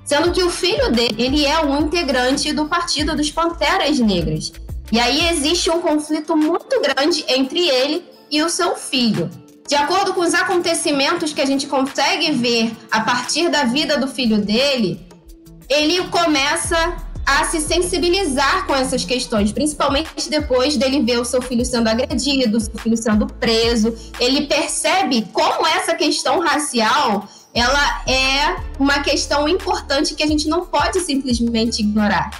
sendo 0.06 0.32
que 0.32 0.42
o 0.42 0.48
filho 0.48 0.90
dele 0.90 1.16
ele 1.18 1.44
é 1.44 1.60
um 1.60 1.80
integrante 1.80 2.52
do 2.52 2.66
Partido 2.66 3.14
dos 3.14 3.30
Panteras 3.30 3.98
Negras. 3.98 4.52
E 4.90 5.00
aí 5.00 5.28
existe 5.28 5.68
um 5.68 5.80
conflito 5.80 6.36
muito 6.36 6.80
grande 6.80 7.24
entre 7.28 7.68
ele 7.68 8.04
e 8.30 8.40
o 8.42 8.48
seu 8.48 8.76
filho. 8.76 9.28
De 9.68 9.74
acordo 9.74 10.14
com 10.14 10.20
os 10.20 10.32
acontecimentos 10.32 11.32
que 11.32 11.40
a 11.40 11.44
gente 11.44 11.66
consegue 11.66 12.30
ver 12.30 12.72
a 12.90 13.00
partir 13.00 13.48
da 13.48 13.64
vida 13.64 13.98
do 13.98 14.06
filho 14.06 14.38
dele, 14.38 15.04
ele 15.68 16.06
começa 16.06 17.04
a 17.26 17.44
se 17.46 17.60
sensibilizar 17.60 18.64
com 18.68 18.74
essas 18.76 19.04
questões, 19.04 19.50
principalmente 19.50 20.30
depois 20.30 20.76
dele 20.76 21.02
ver 21.02 21.18
o 21.18 21.24
seu 21.24 21.42
filho 21.42 21.64
sendo 21.64 21.88
agredido, 21.88 22.56
o 22.56 22.60
seu 22.60 22.78
filho 22.78 22.96
sendo 22.96 23.26
preso. 23.26 23.92
Ele 24.20 24.46
percebe 24.46 25.26
como 25.32 25.66
essa 25.66 25.96
questão 25.96 26.38
racial 26.38 27.28
ela 27.56 28.02
é 28.06 28.56
uma 28.78 29.00
questão 29.00 29.48
importante 29.48 30.14
que 30.14 30.22
a 30.22 30.26
gente 30.26 30.46
não 30.46 30.66
pode 30.66 31.00
simplesmente 31.00 31.80
ignorar. 31.80 32.30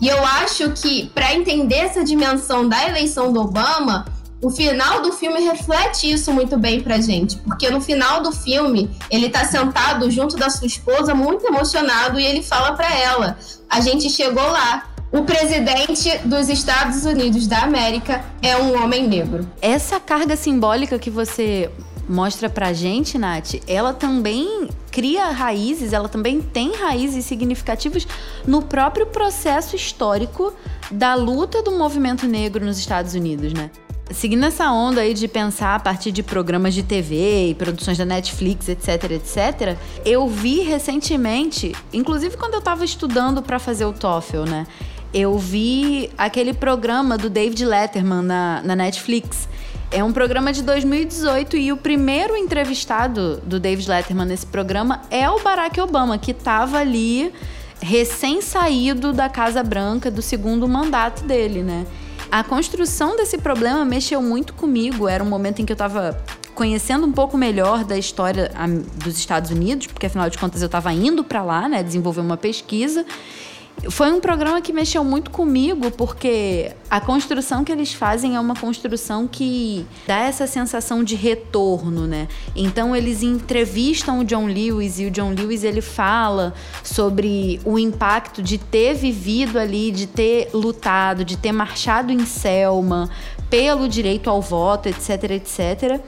E 0.00 0.06
eu 0.06 0.24
acho 0.24 0.70
que 0.70 1.10
para 1.12 1.34
entender 1.34 1.74
essa 1.74 2.04
dimensão 2.04 2.68
da 2.68 2.88
eleição 2.88 3.32
do 3.32 3.40
Obama, 3.40 4.06
o 4.40 4.48
final 4.48 5.02
do 5.02 5.12
filme 5.12 5.40
reflete 5.40 6.10
isso 6.10 6.32
muito 6.32 6.56
bem 6.56 6.80
pra 6.80 7.00
gente, 7.00 7.36
porque 7.38 7.68
no 7.68 7.80
final 7.80 8.22
do 8.22 8.30
filme 8.30 8.88
ele 9.10 9.28
tá 9.28 9.44
sentado 9.44 10.08
junto 10.08 10.36
da 10.36 10.48
sua 10.48 10.68
esposa, 10.68 11.14
muito 11.14 11.44
emocionado, 11.44 12.18
e 12.18 12.24
ele 12.24 12.42
fala 12.42 12.72
para 12.72 12.94
ela: 12.96 13.36
"A 13.68 13.80
gente 13.80 14.08
chegou 14.08 14.46
lá. 14.50 14.86
O 15.12 15.24
presidente 15.24 16.18
dos 16.24 16.48
Estados 16.48 17.04
Unidos 17.04 17.48
da 17.48 17.62
América 17.64 18.24
é 18.40 18.56
um 18.56 18.82
homem 18.82 19.08
negro." 19.08 19.46
Essa 19.60 19.98
carga 19.98 20.36
simbólica 20.36 20.98
que 20.98 21.10
você 21.10 21.68
mostra 22.10 22.50
pra 22.50 22.72
gente, 22.72 23.16
Nath, 23.16 23.54
ela 23.68 23.94
também 23.94 24.68
cria 24.90 25.30
raízes, 25.30 25.92
ela 25.92 26.08
também 26.08 26.40
tem 26.40 26.74
raízes 26.74 27.24
significativas 27.24 28.06
no 28.46 28.62
próprio 28.62 29.06
processo 29.06 29.76
histórico 29.76 30.52
da 30.90 31.14
luta 31.14 31.62
do 31.62 31.70
movimento 31.70 32.26
negro 32.26 32.64
nos 32.66 32.78
Estados 32.78 33.14
Unidos, 33.14 33.52
né? 33.52 33.70
Seguindo 34.10 34.44
essa 34.44 34.72
onda 34.72 35.02
aí 35.02 35.14
de 35.14 35.28
pensar 35.28 35.76
a 35.76 35.78
partir 35.78 36.10
de 36.10 36.20
programas 36.20 36.74
de 36.74 36.82
TV 36.82 37.50
e 37.50 37.54
produções 37.54 37.96
da 37.96 38.04
Netflix, 38.04 38.68
etc, 38.68 39.12
etc, 39.12 39.78
eu 40.04 40.26
vi 40.26 40.62
recentemente, 40.62 41.76
inclusive 41.92 42.36
quando 42.36 42.54
eu 42.54 42.58
estava 42.58 42.84
estudando 42.84 43.40
para 43.40 43.60
fazer 43.60 43.84
o 43.84 43.92
TOEFL, 43.92 44.42
né? 44.42 44.66
Eu 45.14 45.38
vi 45.38 46.10
aquele 46.18 46.52
programa 46.52 47.16
do 47.16 47.30
David 47.30 47.64
Letterman 47.64 48.22
na, 48.22 48.62
na 48.64 48.74
Netflix. 48.74 49.48
É 49.92 50.04
um 50.04 50.12
programa 50.12 50.52
de 50.52 50.62
2018 50.62 51.56
e 51.56 51.72
o 51.72 51.76
primeiro 51.76 52.36
entrevistado 52.36 53.38
do 53.38 53.58
David 53.58 53.88
Letterman 53.90 54.24
nesse 54.24 54.46
programa 54.46 55.02
é 55.10 55.28
o 55.28 55.40
Barack 55.40 55.80
Obama, 55.80 56.16
que 56.16 56.30
estava 56.30 56.78
ali 56.78 57.32
recém-saído 57.80 59.12
da 59.12 59.28
Casa 59.28 59.64
Branca 59.64 60.08
do 60.08 60.22
segundo 60.22 60.68
mandato 60.68 61.24
dele, 61.24 61.64
né? 61.64 61.84
A 62.30 62.44
construção 62.44 63.16
desse 63.16 63.36
problema 63.38 63.84
mexeu 63.84 64.22
muito 64.22 64.54
comigo. 64.54 65.08
Era 65.08 65.24
um 65.24 65.28
momento 65.28 65.60
em 65.60 65.66
que 65.66 65.72
eu 65.72 65.74
estava 65.74 66.16
conhecendo 66.54 67.04
um 67.04 67.10
pouco 67.10 67.36
melhor 67.36 67.82
da 67.82 67.98
história 67.98 68.52
dos 69.02 69.18
Estados 69.18 69.50
Unidos, 69.50 69.88
porque 69.88 70.06
afinal 70.06 70.30
de 70.30 70.38
contas 70.38 70.62
eu 70.62 70.66
estava 70.66 70.92
indo 70.92 71.24
para 71.24 71.42
lá, 71.42 71.68
né, 71.68 71.82
desenvolver 71.82 72.20
uma 72.20 72.36
pesquisa. 72.36 73.04
Foi 73.88 74.12
um 74.12 74.20
programa 74.20 74.60
que 74.60 74.72
mexeu 74.72 75.02
muito 75.02 75.30
comigo, 75.30 75.90
porque 75.92 76.72
a 76.90 77.00
construção 77.00 77.64
que 77.64 77.72
eles 77.72 77.94
fazem 77.94 78.36
é 78.36 78.40
uma 78.40 78.54
construção 78.54 79.26
que 79.26 79.86
dá 80.06 80.18
essa 80.18 80.46
sensação 80.46 81.02
de 81.02 81.14
retorno, 81.14 82.06
né? 82.06 82.28
Então 82.54 82.94
eles 82.94 83.22
entrevistam 83.22 84.20
o 84.20 84.24
John 84.24 84.46
Lewis 84.46 84.98
e 84.98 85.06
o 85.06 85.10
John 85.10 85.32
Lewis 85.32 85.64
ele 85.64 85.80
fala 85.80 86.52
sobre 86.84 87.58
o 87.64 87.78
impacto 87.78 88.42
de 88.42 88.58
ter 88.58 88.94
vivido 88.94 89.58
ali, 89.58 89.90
de 89.90 90.06
ter 90.06 90.50
lutado, 90.52 91.24
de 91.24 91.38
ter 91.38 91.52
marchado 91.52 92.12
em 92.12 92.26
Selma 92.26 93.08
pelo 93.48 93.88
direito 93.88 94.28
ao 94.28 94.42
voto, 94.42 94.88
etc, 94.88 95.30
etc, 95.30 96.00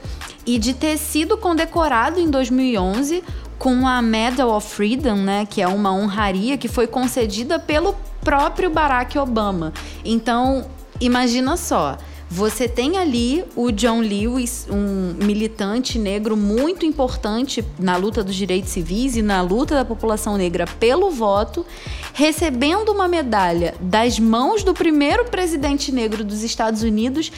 e 0.45 0.57
de 0.57 0.73
ter 0.73 0.97
sido 0.97 1.37
condecorado 1.37 2.19
em 2.19 2.29
2011 2.29 3.23
com 3.57 3.87
a 3.87 4.01
Medal 4.01 4.49
of 4.49 4.67
Freedom, 4.67 5.15
né, 5.15 5.45
que 5.49 5.61
é 5.61 5.67
uma 5.67 5.93
honraria 5.93 6.57
que 6.57 6.67
foi 6.67 6.87
concedida 6.87 7.59
pelo 7.59 7.95
próprio 8.21 8.69
Barack 8.69 9.17
Obama. 9.17 9.73
Então, 10.03 10.65
imagina 10.99 11.57
só, 11.57 11.97
você 12.29 12.67
tem 12.67 12.97
ali 12.97 13.45
o 13.55 13.71
John 13.71 13.99
Lewis, 13.99 14.65
um 14.67 15.13
militante 15.23 15.99
negro 15.99 16.35
muito 16.35 16.83
importante 16.83 17.63
na 17.77 17.95
luta 17.95 18.23
dos 18.23 18.33
direitos 18.33 18.71
civis 18.71 19.15
e 19.15 19.21
na 19.21 19.41
luta 19.43 19.75
da 19.75 19.85
população 19.85 20.35
negra 20.35 20.65
pelo 20.79 21.11
voto, 21.11 21.63
recebendo 22.11 22.91
uma 22.91 23.07
medalha 23.07 23.75
das 23.79 24.17
mãos 24.17 24.63
do 24.63 24.73
primeiro 24.73 25.25
presidente 25.25 25.91
negro 25.91 26.23
dos 26.23 26.41
Estados 26.41 26.81
Unidos 26.81 27.31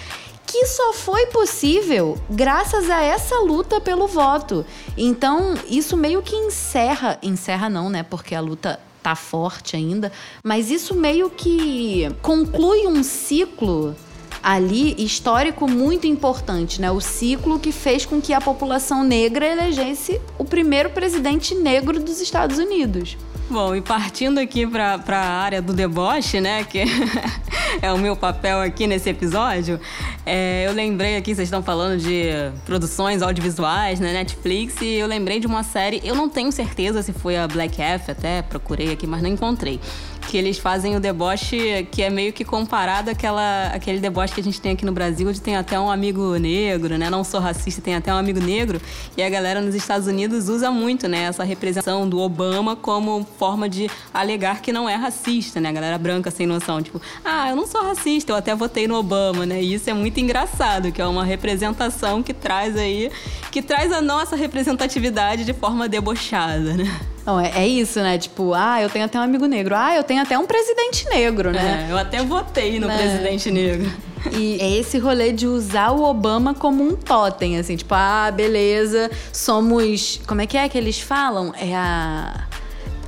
que 0.45 0.65
só 0.67 0.93
foi 0.93 1.25
possível 1.27 2.17
graças 2.29 2.89
a 2.89 3.01
essa 3.01 3.39
luta 3.39 3.81
pelo 3.81 4.08
voto. 4.08 4.65
Então, 4.97 5.55
isso 5.67 5.97
meio 5.97 6.21
que 6.21 6.36
encerra, 6.36 7.17
encerra 7.21 7.69
não, 7.69 7.89
né? 7.89 8.03
Porque 8.03 8.36
a 8.36 8.39
luta 8.39 8.79
tá 9.01 9.15
forte 9.15 9.75
ainda, 9.75 10.12
mas 10.43 10.71
isso 10.71 10.95
meio 10.95 11.29
que 11.29 12.08
conclui 12.21 12.88
um 12.88 13.03
ciclo 13.03 13.95
ali 14.41 14.95
histórico 15.03 15.69
muito 15.69 16.08
importante, 16.08 16.79
né? 16.79 16.91
O 16.91 17.01
ciclo 17.01 17.60
que 17.60 17.71
fez 17.71 18.05
com 18.05 18.21
que 18.21 18.34
a 18.34 18.41
população 18.41 19.03
negra 19.03 19.45
elegesse 19.45 20.21
o 20.38 20.45
primeiro 20.45 20.89
presidente 20.91 21.55
negro 21.55 21.99
dos 21.99 22.21
Estados 22.21 22.58
Unidos. 22.58 23.17
Bom, 23.47 23.75
e 23.75 23.81
partindo 23.81 24.39
aqui 24.39 24.65
para 24.65 24.99
a 25.08 25.39
área 25.39 25.62
do 25.62 25.71
deboche, 25.71 26.41
né, 26.41 26.63
que 26.63 26.84
é 27.79 27.93
o 27.93 27.97
meu 27.97 28.15
papel 28.15 28.60
aqui 28.60 28.88
nesse 28.88 29.08
episódio, 29.08 29.79
é, 30.25 30.65
eu 30.67 30.73
lembrei 30.73 31.15
aqui, 31.15 31.36
vocês 31.36 31.47
estão 31.47 31.62
falando 31.62 31.99
de 31.99 32.23
produções 32.65 33.21
audiovisuais 33.21 33.99
na 33.99 34.08
né, 34.08 34.13
Netflix, 34.13 34.81
e 34.81 34.95
eu 34.95 35.05
lembrei 35.05 35.39
de 35.39 35.45
uma 35.45 35.62
série, 35.62 36.01
eu 36.03 36.15
não 36.15 36.27
tenho 36.27 36.51
certeza 36.51 37.03
se 37.03 37.13
foi 37.13 37.38
a 37.38 37.47
Black 37.47 37.79
F, 37.79 38.10
até 38.10 38.41
procurei 38.41 38.91
aqui, 38.91 39.05
mas 39.05 39.21
não 39.21 39.29
encontrei 39.29 39.79
que 40.25 40.38
eles 40.38 40.57
fazem 40.57 40.95
o 40.95 40.99
deboche 40.99 41.88
que 41.91 42.01
é 42.01 42.09
meio 42.09 42.33
que 42.33 42.43
comparado 42.43 43.09
àquela, 43.09 43.67
àquele 43.67 43.99
deboche 43.99 44.33
que 44.33 44.41
a 44.41 44.43
gente 44.43 44.59
tem 44.59 44.73
aqui 44.73 44.85
no 44.85 44.91
Brasil, 44.91 45.27
onde 45.27 45.39
tem 45.39 45.55
até 45.55 45.79
um 45.79 45.89
amigo 45.89 46.35
negro, 46.35 46.97
né? 46.97 47.09
Não 47.09 47.23
sou 47.23 47.39
racista, 47.39 47.81
tem 47.81 47.95
até 47.95 48.13
um 48.13 48.17
amigo 48.17 48.39
negro. 48.39 48.81
E 49.15 49.23
a 49.23 49.29
galera 49.29 49.61
nos 49.61 49.75
Estados 49.75 50.07
Unidos 50.07 50.49
usa 50.49 50.71
muito, 50.71 51.07
né? 51.07 51.23
Essa 51.23 51.43
representação 51.43 52.07
do 52.07 52.19
Obama 52.19 52.75
como 52.75 53.25
forma 53.38 53.69
de 53.69 53.89
alegar 54.13 54.61
que 54.61 54.71
não 54.71 54.89
é 54.89 54.95
racista, 54.95 55.61
né? 55.61 55.69
A 55.69 55.73
galera 55.73 55.97
branca 55.97 56.31
sem 56.31 56.45
noção, 56.45 56.81
tipo, 56.81 57.01
ah, 57.23 57.49
eu 57.49 57.55
não 57.55 57.67
sou 57.67 57.83
racista, 57.83 58.31
eu 58.31 58.35
até 58.35 58.55
votei 58.55 58.88
no 58.88 58.95
Obama, 58.95 59.45
né? 59.45 59.61
E 59.61 59.73
isso 59.73 59.89
é 59.89 59.93
muito 59.93 60.19
engraçado, 60.19 60.91
que 60.91 61.01
é 61.01 61.05
uma 61.05 61.23
representação 61.23 62.21
que 62.21 62.33
traz 62.33 62.75
aí, 62.75 63.11
que 63.51 63.61
traz 63.61 63.91
a 63.91 64.01
nossa 64.01 64.35
representatividade 64.35 65.45
de 65.45 65.53
forma 65.53 65.88
debochada, 65.88 66.73
né? 66.73 67.14
Não, 67.25 67.39
é, 67.39 67.51
é, 67.55 67.67
isso, 67.67 67.99
né? 67.99 68.17
Tipo, 68.17 68.53
ah, 68.53 68.81
eu 68.81 68.89
tenho 68.89 69.05
até 69.05 69.19
um 69.19 69.23
amigo 69.23 69.47
negro. 69.47 69.75
Ah, 69.75 69.95
eu 69.95 70.03
tenho 70.03 70.21
até 70.21 70.38
um 70.38 70.45
presidente 70.45 71.09
negro, 71.09 71.51
né? 71.51 71.88
É, 71.88 71.91
eu 71.91 71.97
até 71.97 72.23
votei 72.23 72.79
no 72.79 72.89
é. 72.89 72.95
presidente 72.95 73.49
negro. 73.49 73.91
E 74.31 74.59
é 74.59 74.77
esse 74.77 74.97
rolê 74.97 75.31
de 75.31 75.47
usar 75.47 75.91
o 75.91 76.03
Obama 76.03 76.53
como 76.53 76.83
um 76.83 76.95
totem, 76.95 77.57
assim, 77.57 77.75
tipo, 77.75 77.93
ah, 77.93 78.31
beleza, 78.31 79.09
somos. 79.31 80.19
Como 80.27 80.41
é 80.41 80.47
que 80.47 80.57
é 80.57 80.67
que 80.69 80.77
eles 80.77 80.99
falam? 80.99 81.53
É 81.59 81.75
a 81.75 82.45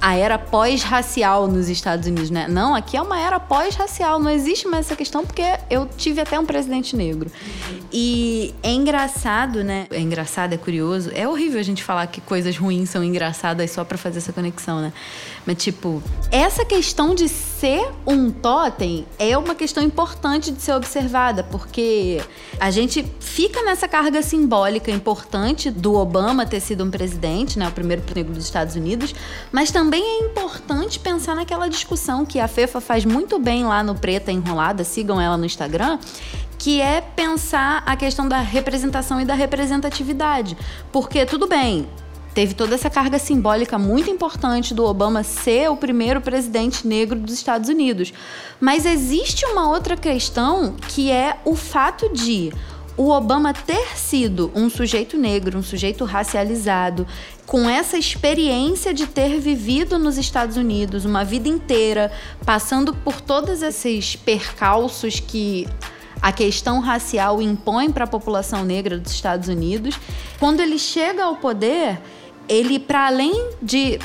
a 0.02 0.16
era 0.16 0.38
pós-racial 0.38 1.48
nos 1.48 1.70
Estados 1.70 2.08
Unidos, 2.08 2.30
né? 2.30 2.48
Não, 2.48 2.76
aqui 2.76 2.96
é 2.98 3.02
uma 3.02 3.20
era 3.20 3.40
pós-racial, 3.40 4.20
não 4.20 4.30
existe 4.30 4.68
mais 4.68 4.86
essa 4.86 4.96
questão 4.96 5.26
porque 5.26 5.44
eu 5.70 5.88
tive 5.98 6.22
até 6.22 6.40
um 6.40 6.46
presidente 6.46 6.96
negro. 6.96 7.32
E 7.92 8.54
é 8.62 8.72
engraçado, 8.72 9.64
né? 9.64 9.88
É 9.90 10.00
engraçado, 10.00 10.54
é 10.54 10.58
curioso. 10.58 11.12
É 11.14 11.28
horrível 11.28 11.60
a 11.60 11.64
gente 11.64 11.84
falar 11.84 12.08
que 12.08 12.22
coisas 12.22 12.58
ruins 12.58 12.90
são 12.90 13.04
engraçadas 13.04 13.72
só 13.72 13.84
para 13.84 13.98
fazer 13.98 14.20
essa 14.20 14.34
conexão, 14.34 14.82
né? 14.82 14.94
Mas 15.48 15.64
tipo, 15.64 16.04
essa 16.30 16.66
questão 16.66 17.16
de 17.16 17.30
ser 17.30 17.90
um 18.06 18.30
totem 18.30 19.08
é 19.18 19.38
uma 19.38 19.56
questão 19.56 19.82
importante 19.82 20.52
de 20.52 20.62
ser 20.62 20.74
observada, 20.74 21.42
porque 21.42 22.22
a 22.60 22.70
gente 22.70 23.06
fica 23.22 23.64
nessa 23.64 23.88
carga 23.88 24.22
simbólica 24.22 24.92
importante 24.92 25.72
do 25.72 25.94
Obama 25.94 26.46
ter 26.46 26.60
sido 26.60 26.84
um 26.84 26.92
presidente, 26.92 27.58
né? 27.58 27.66
O 27.70 27.72
primeiro 27.72 28.04
negro 28.14 28.34
dos 28.34 28.44
Estados 28.44 28.76
Unidos, 28.76 29.16
mas 29.50 29.72
também 29.72 30.04
é 30.04 30.26
importante 30.26 31.00
pensar 31.00 31.34
naquela 31.34 31.70
discussão 31.70 32.26
que 32.26 32.42
a 32.42 32.48
Fefa 32.50 32.82
faz 32.82 33.06
muito 33.06 33.40
bem 33.40 33.64
lá 33.64 33.82
no 33.82 33.96
Preta 33.96 34.34
Enrolada, 34.34 34.84
sigam 34.84 35.22
ela 35.22 35.38
no 35.38 35.46
Instagram, 35.46 35.98
que 36.58 36.82
é 36.82 37.00
pensar 37.00 37.84
a 37.86 37.96
questão 37.96 38.28
da 38.28 38.40
representação 38.40 39.22
e 39.22 39.24
da 39.24 39.34
representatividade. 39.34 40.58
Porque 40.92 41.26
tudo 41.26 41.48
bem, 41.48 41.88
teve 42.38 42.54
toda 42.54 42.76
essa 42.76 42.88
carga 42.88 43.18
simbólica 43.18 43.80
muito 43.80 44.12
importante 44.12 44.72
do 44.72 44.86
Obama 44.86 45.24
ser 45.24 45.72
o 45.72 45.76
primeiro 45.76 46.22
presidente 46.22 46.86
negro 46.86 47.18
dos 47.18 47.34
Estados 47.34 47.68
Unidos. 47.68 48.14
Mas 48.60 48.86
existe 48.86 49.44
uma 49.48 49.68
outra 49.68 49.98
questão 49.98 50.76
que 50.88 51.10
é 51.10 51.40
o 51.44 51.56
fato 51.56 52.14
de 52.14 52.54
o 52.96 53.10
Obama 53.10 53.56
ter 53.56 53.98
sido 53.98 54.52
um 54.54 54.70
sujeito 54.70 55.18
negro, 55.18 55.58
um 55.58 55.64
sujeito 55.64 56.06
racializado, 56.06 57.08
com 57.48 57.68
essa 57.68 57.98
experiência 57.98 58.94
de 58.94 59.08
ter 59.08 59.40
vivido 59.40 59.98
nos 59.98 60.20
Estados 60.20 60.58
Unidos 60.58 61.06
uma 61.06 61.26
vida 61.26 61.50
inteira, 61.50 62.12
passando 62.46 62.94
por 62.94 63.20
todos 63.20 63.64
esses 63.64 64.16
percalços 64.16 65.20
que 65.20 65.68
a 66.22 66.32
questão 66.32 66.82
racial 66.82 67.42
impõe 67.42 67.92
para 67.92 68.04
a 68.04 68.08
população 68.08 68.64
negra 68.64 69.00
dos 69.00 69.12
Estados 69.12 69.48
Unidos, 69.48 70.00
quando 70.40 70.60
ele 70.60 70.78
chega 70.78 71.24
ao 71.24 71.38
poder, 71.38 72.00
ele, 72.48 72.80
para 72.80 73.08
além 73.08 73.52
de 73.62 74.00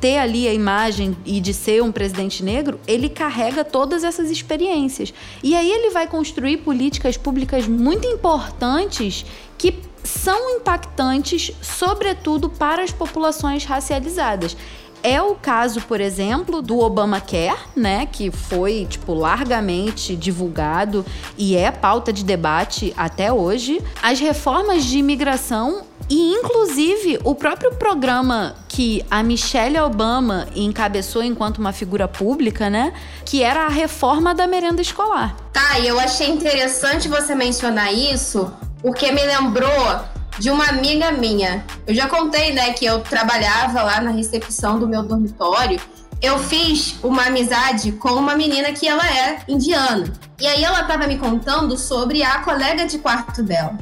ter 0.00 0.18
ali 0.18 0.46
a 0.46 0.54
imagem 0.54 1.16
e 1.24 1.40
de 1.40 1.52
ser 1.52 1.82
um 1.82 1.90
presidente 1.90 2.42
negro, 2.42 2.78
ele 2.86 3.08
carrega 3.08 3.64
todas 3.64 4.04
essas 4.04 4.30
experiências. 4.30 5.12
E 5.42 5.56
aí 5.56 5.70
ele 5.70 5.90
vai 5.90 6.06
construir 6.06 6.58
políticas 6.58 7.16
públicas 7.16 7.66
muito 7.66 8.06
importantes 8.06 9.26
que 9.56 9.74
são 10.04 10.56
impactantes, 10.56 11.52
sobretudo 11.60 12.48
para 12.48 12.82
as 12.82 12.92
populações 12.92 13.64
racializadas. 13.64 14.56
É 15.02 15.22
o 15.22 15.36
caso, 15.36 15.80
por 15.82 16.00
exemplo, 16.00 16.60
do 16.60 16.80
Obamacare, 16.80 17.58
né, 17.76 18.06
que 18.06 18.32
foi 18.32 18.86
tipo 18.88 19.14
largamente 19.14 20.16
divulgado 20.16 21.06
e 21.36 21.56
é 21.56 21.70
pauta 21.70 22.12
de 22.12 22.24
debate 22.24 22.92
até 22.96 23.32
hoje. 23.32 23.80
As 24.02 24.18
reformas 24.18 24.84
de 24.84 24.98
imigração 24.98 25.84
e 26.10 26.32
inclusive 26.32 27.18
o 27.22 27.34
próprio 27.34 27.72
programa 27.74 28.54
que 28.68 29.04
a 29.10 29.22
Michelle 29.22 29.78
Obama 29.80 30.46
encabeçou 30.54 31.22
enquanto 31.22 31.58
uma 31.58 31.72
figura 31.72 32.08
pública, 32.08 32.70
né, 32.70 32.92
que 33.24 33.42
era 33.42 33.66
a 33.66 33.68
reforma 33.68 34.34
da 34.34 34.46
merenda 34.46 34.80
escolar. 34.80 35.36
Tá, 35.52 35.78
e 35.78 35.86
eu 35.86 35.98
achei 36.00 36.30
interessante 36.30 37.08
você 37.08 37.34
mencionar 37.34 37.92
isso, 37.92 38.50
porque 38.80 39.10
me 39.12 39.24
lembrou 39.24 40.00
de 40.38 40.50
uma 40.50 40.66
amiga 40.66 41.10
minha. 41.10 41.64
Eu 41.86 41.94
já 41.94 42.08
contei, 42.08 42.52
né, 42.52 42.72
que 42.72 42.86
eu 42.86 43.00
trabalhava 43.00 43.82
lá 43.82 44.00
na 44.00 44.10
recepção 44.10 44.78
do 44.78 44.86
meu 44.86 45.02
dormitório. 45.02 45.80
Eu 46.22 46.38
fiz 46.38 46.96
uma 47.02 47.26
amizade 47.26 47.92
com 47.92 48.10
uma 48.10 48.34
menina 48.34 48.72
que 48.72 48.88
ela 48.88 49.06
é 49.06 49.40
indiana. 49.48 50.12
E 50.40 50.46
aí 50.46 50.64
ela 50.64 50.82
estava 50.82 51.06
me 51.06 51.18
contando 51.18 51.76
sobre 51.76 52.22
a 52.22 52.38
colega 52.40 52.86
de 52.86 52.98
quarto 52.98 53.42
dela. 53.42 53.76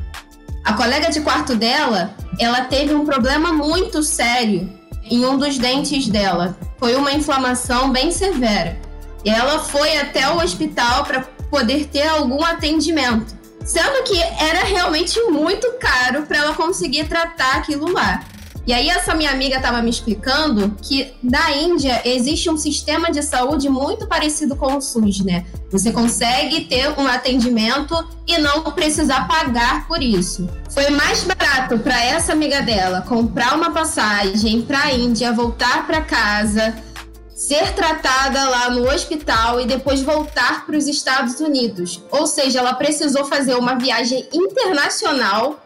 A 0.66 0.72
colega 0.72 1.12
de 1.12 1.20
quarto 1.20 1.54
dela, 1.54 2.12
ela 2.40 2.62
teve 2.62 2.92
um 2.92 3.04
problema 3.04 3.52
muito 3.52 4.02
sério 4.02 4.68
em 5.04 5.24
um 5.24 5.38
dos 5.38 5.56
dentes 5.58 6.08
dela. 6.08 6.58
Foi 6.76 6.96
uma 6.96 7.12
inflamação 7.12 7.92
bem 7.92 8.10
severa. 8.10 8.76
E 9.24 9.30
ela 9.30 9.60
foi 9.60 9.96
até 9.96 10.28
o 10.28 10.38
hospital 10.38 11.04
para 11.04 11.20
poder 11.48 11.86
ter 11.86 12.08
algum 12.08 12.44
atendimento. 12.44 13.32
Sendo 13.64 14.02
que 14.02 14.20
era 14.20 14.64
realmente 14.64 15.20
muito 15.30 15.70
caro 15.74 16.22
para 16.22 16.38
ela 16.38 16.54
conseguir 16.54 17.04
tratar 17.04 17.58
aquilo 17.58 17.92
lá. 17.92 18.24
E 18.66 18.72
aí 18.72 18.88
essa 18.90 19.14
minha 19.14 19.30
amiga 19.30 19.56
estava 19.56 19.80
me 19.80 19.88
explicando 19.88 20.74
que 20.82 21.14
na 21.22 21.52
Índia 21.52 22.02
existe 22.04 22.50
um 22.50 22.56
sistema 22.56 23.12
de 23.12 23.22
saúde 23.22 23.68
muito 23.68 24.08
parecido 24.08 24.56
com 24.56 24.76
o 24.76 24.80
SUS, 24.80 25.24
né? 25.24 25.46
Você 25.70 25.92
consegue 25.92 26.62
ter 26.62 26.88
um 26.98 27.06
atendimento 27.06 27.94
e 28.26 28.36
não 28.38 28.62
precisar 28.72 29.28
pagar 29.28 29.86
por 29.86 30.02
isso. 30.02 30.48
Foi 30.70 30.90
mais 30.90 31.22
barato 31.22 31.78
para 31.78 32.02
essa 32.02 32.32
amiga 32.32 32.60
dela 32.60 33.02
comprar 33.02 33.54
uma 33.54 33.70
passagem 33.70 34.62
para 34.62 34.80
a 34.80 34.92
Índia, 34.92 35.32
voltar 35.32 35.86
para 35.86 36.00
casa, 36.00 36.74
ser 37.36 37.72
tratada 37.72 38.48
lá 38.48 38.70
no 38.70 38.90
hospital 38.90 39.60
e 39.60 39.66
depois 39.66 40.02
voltar 40.02 40.66
para 40.66 40.76
os 40.76 40.88
Estados 40.88 41.38
Unidos. 41.38 42.02
Ou 42.10 42.26
seja, 42.26 42.58
ela 42.58 42.74
precisou 42.74 43.26
fazer 43.26 43.54
uma 43.54 43.76
viagem 43.76 44.26
internacional 44.32 45.60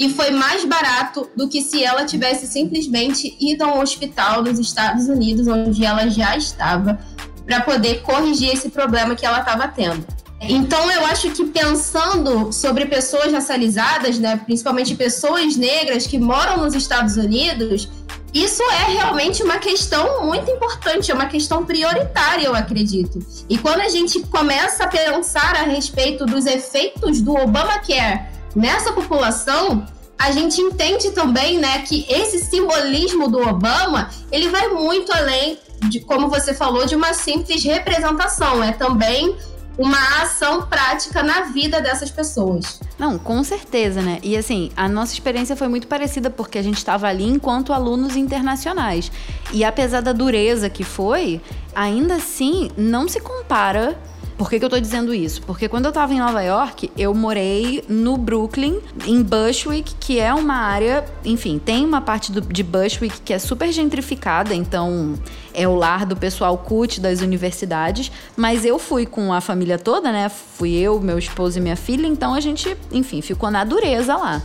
e 0.00 0.08
foi 0.08 0.30
mais 0.30 0.64
barato 0.64 1.28
do 1.36 1.46
que 1.46 1.60
se 1.60 1.84
ela 1.84 2.06
tivesse 2.06 2.46
simplesmente 2.46 3.36
ido 3.38 3.62
a 3.62 3.66
um 3.74 3.82
hospital 3.82 4.42
nos 4.42 4.58
Estados 4.58 5.06
Unidos, 5.08 5.46
onde 5.46 5.84
ela 5.84 6.08
já 6.08 6.34
estava, 6.38 6.98
para 7.44 7.60
poder 7.60 8.00
corrigir 8.00 8.50
esse 8.50 8.70
problema 8.70 9.14
que 9.14 9.26
ela 9.26 9.40
estava 9.40 9.68
tendo. 9.68 10.02
Então, 10.40 10.90
eu 10.90 11.04
acho 11.04 11.30
que 11.32 11.44
pensando 11.44 12.50
sobre 12.50 12.86
pessoas 12.86 13.30
racializadas, 13.30 14.18
né, 14.18 14.40
principalmente 14.42 14.94
pessoas 14.94 15.54
negras 15.54 16.06
que 16.06 16.18
moram 16.18 16.64
nos 16.64 16.74
Estados 16.74 17.18
Unidos, 17.18 17.86
isso 18.32 18.62
é 18.62 18.92
realmente 18.92 19.42
uma 19.42 19.58
questão 19.58 20.24
muito 20.24 20.50
importante, 20.50 21.10
é 21.10 21.14
uma 21.14 21.26
questão 21.26 21.66
prioritária, 21.66 22.46
eu 22.46 22.54
acredito. 22.54 23.18
E 23.50 23.58
quando 23.58 23.80
a 23.80 23.88
gente 23.90 24.18
começa 24.20 24.84
a 24.84 24.88
pensar 24.88 25.56
a 25.56 25.64
respeito 25.64 26.24
dos 26.24 26.46
efeitos 26.46 27.20
do 27.20 27.36
Obamacare 27.36 28.29
nessa 28.54 28.92
população, 28.92 29.86
a 30.18 30.30
gente 30.32 30.60
entende 30.60 31.12
também, 31.12 31.58
né, 31.58 31.78
que 31.80 32.04
esse 32.08 32.38
simbolismo 32.40 33.28
do 33.28 33.40
Obama, 33.40 34.10
ele 34.30 34.48
vai 34.50 34.68
muito 34.68 35.10
além 35.12 35.58
de, 35.88 36.00
como 36.00 36.28
você 36.28 36.52
falou, 36.52 36.84
de 36.84 36.94
uma 36.94 37.14
simples 37.14 37.64
representação. 37.64 38.62
É 38.62 38.72
também 38.72 39.34
uma 39.78 40.22
ação 40.22 40.66
prática 40.66 41.22
na 41.22 41.42
vida 41.42 41.80
dessas 41.80 42.10
pessoas. 42.10 42.80
Não, 42.98 43.18
com 43.18 43.42
certeza, 43.42 44.02
né? 44.02 44.18
E 44.22 44.36
assim, 44.36 44.70
a 44.76 44.86
nossa 44.86 45.14
experiência 45.14 45.56
foi 45.56 45.68
muito 45.68 45.86
parecida 45.86 46.28
porque 46.28 46.58
a 46.58 46.62
gente 46.62 46.76
estava 46.76 47.08
ali 47.08 47.24
enquanto 47.24 47.72
alunos 47.72 48.14
internacionais. 48.14 49.10
E 49.52 49.64
apesar 49.64 50.02
da 50.02 50.12
dureza 50.12 50.68
que 50.68 50.84
foi, 50.84 51.40
ainda 51.74 52.16
assim 52.16 52.70
não 52.76 53.08
se 53.08 53.20
compara 53.20 53.98
por 54.40 54.48
que, 54.48 54.58
que 54.58 54.64
eu 54.64 54.70
tô 54.70 54.80
dizendo 54.80 55.12
isso? 55.12 55.42
Porque 55.42 55.68
quando 55.68 55.84
eu 55.84 55.92
tava 55.92 56.14
em 56.14 56.18
Nova 56.18 56.40
York, 56.40 56.90
eu 56.96 57.12
morei 57.12 57.84
no 57.86 58.16
Brooklyn, 58.16 58.80
em 59.06 59.22
Bushwick, 59.22 59.94
que 60.00 60.18
é 60.18 60.32
uma 60.32 60.54
área, 60.54 61.04
enfim, 61.26 61.58
tem 61.62 61.84
uma 61.84 62.00
parte 62.00 62.32
do, 62.32 62.40
de 62.40 62.62
Bushwick 62.62 63.20
que 63.20 63.34
é 63.34 63.38
super 63.38 63.70
gentrificada, 63.70 64.54
então 64.54 65.18
é 65.60 65.68
o 65.68 65.74
lar 65.74 66.06
do 66.06 66.16
pessoal 66.16 66.56
CUT 66.56 67.00
das 67.00 67.20
universidades, 67.20 68.10
mas 68.34 68.64
eu 68.64 68.78
fui 68.78 69.04
com 69.04 69.32
a 69.32 69.40
família 69.40 69.78
toda, 69.78 70.10
né? 70.10 70.28
Fui 70.28 70.72
eu, 70.72 70.98
meu 71.00 71.18
esposo 71.18 71.58
e 71.58 71.60
minha 71.60 71.76
filha, 71.76 72.06
então 72.06 72.32
a 72.32 72.40
gente, 72.40 72.74
enfim, 72.90 73.20
ficou 73.20 73.50
na 73.50 73.62
dureza 73.62 74.16
lá. 74.16 74.42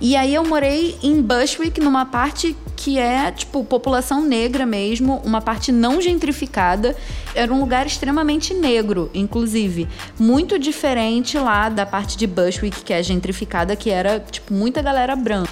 E 0.00 0.14
aí 0.14 0.34
eu 0.34 0.44
morei 0.44 0.96
em 1.02 1.20
Bushwick, 1.20 1.80
numa 1.80 2.04
parte 2.04 2.54
que 2.76 2.98
é, 2.98 3.32
tipo, 3.32 3.64
população 3.64 4.22
negra 4.24 4.64
mesmo, 4.64 5.20
uma 5.24 5.40
parte 5.40 5.72
não 5.72 6.00
gentrificada. 6.00 6.94
Era 7.34 7.52
um 7.52 7.58
lugar 7.58 7.86
extremamente 7.86 8.54
negro, 8.54 9.10
inclusive. 9.12 9.88
Muito 10.18 10.58
diferente 10.58 11.36
lá 11.36 11.68
da 11.68 11.84
parte 11.84 12.16
de 12.16 12.26
Bushwick, 12.26 12.82
que 12.82 12.92
é 12.92 13.02
gentrificada, 13.02 13.74
que 13.74 13.90
era, 13.90 14.20
tipo, 14.20 14.54
muita 14.54 14.80
galera 14.80 15.16
branca. 15.16 15.50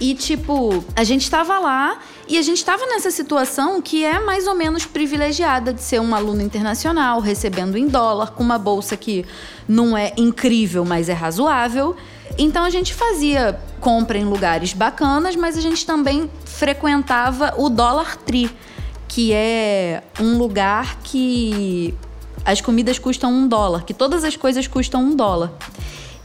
E, 0.00 0.14
tipo, 0.14 0.84
a 0.94 1.02
gente 1.02 1.22
estava 1.22 1.58
lá 1.58 1.98
e 2.28 2.36
a 2.36 2.42
gente 2.42 2.58
estava 2.58 2.84
nessa 2.86 3.10
situação 3.10 3.80
que 3.80 4.04
é 4.04 4.20
mais 4.20 4.46
ou 4.46 4.54
menos 4.54 4.84
privilegiada 4.84 5.72
de 5.72 5.80
ser 5.80 5.98
um 5.98 6.14
aluno 6.14 6.42
internacional, 6.42 7.20
recebendo 7.20 7.76
em 7.78 7.88
dólar, 7.88 8.32
com 8.32 8.42
uma 8.42 8.58
bolsa 8.58 8.98
que 8.98 9.24
não 9.66 9.96
é 9.96 10.12
incrível, 10.16 10.84
mas 10.84 11.08
é 11.08 11.14
razoável. 11.14 11.96
Então 12.36 12.64
a 12.64 12.70
gente 12.70 12.92
fazia 12.92 13.58
compra 13.80 14.18
em 14.18 14.24
lugares 14.24 14.74
bacanas, 14.74 15.36
mas 15.36 15.56
a 15.56 15.60
gente 15.60 15.86
também 15.86 16.30
frequentava 16.44 17.54
o 17.56 17.70
Dollar 17.70 18.16
Tree, 18.18 18.50
que 19.08 19.32
é 19.32 20.02
um 20.20 20.36
lugar 20.36 20.98
que 21.02 21.94
as 22.44 22.60
comidas 22.60 22.98
custam 22.98 23.32
um 23.32 23.48
dólar, 23.48 23.84
que 23.84 23.94
todas 23.94 24.22
as 24.22 24.36
coisas 24.36 24.66
custam 24.66 25.02
um 25.02 25.16
dólar. 25.16 25.52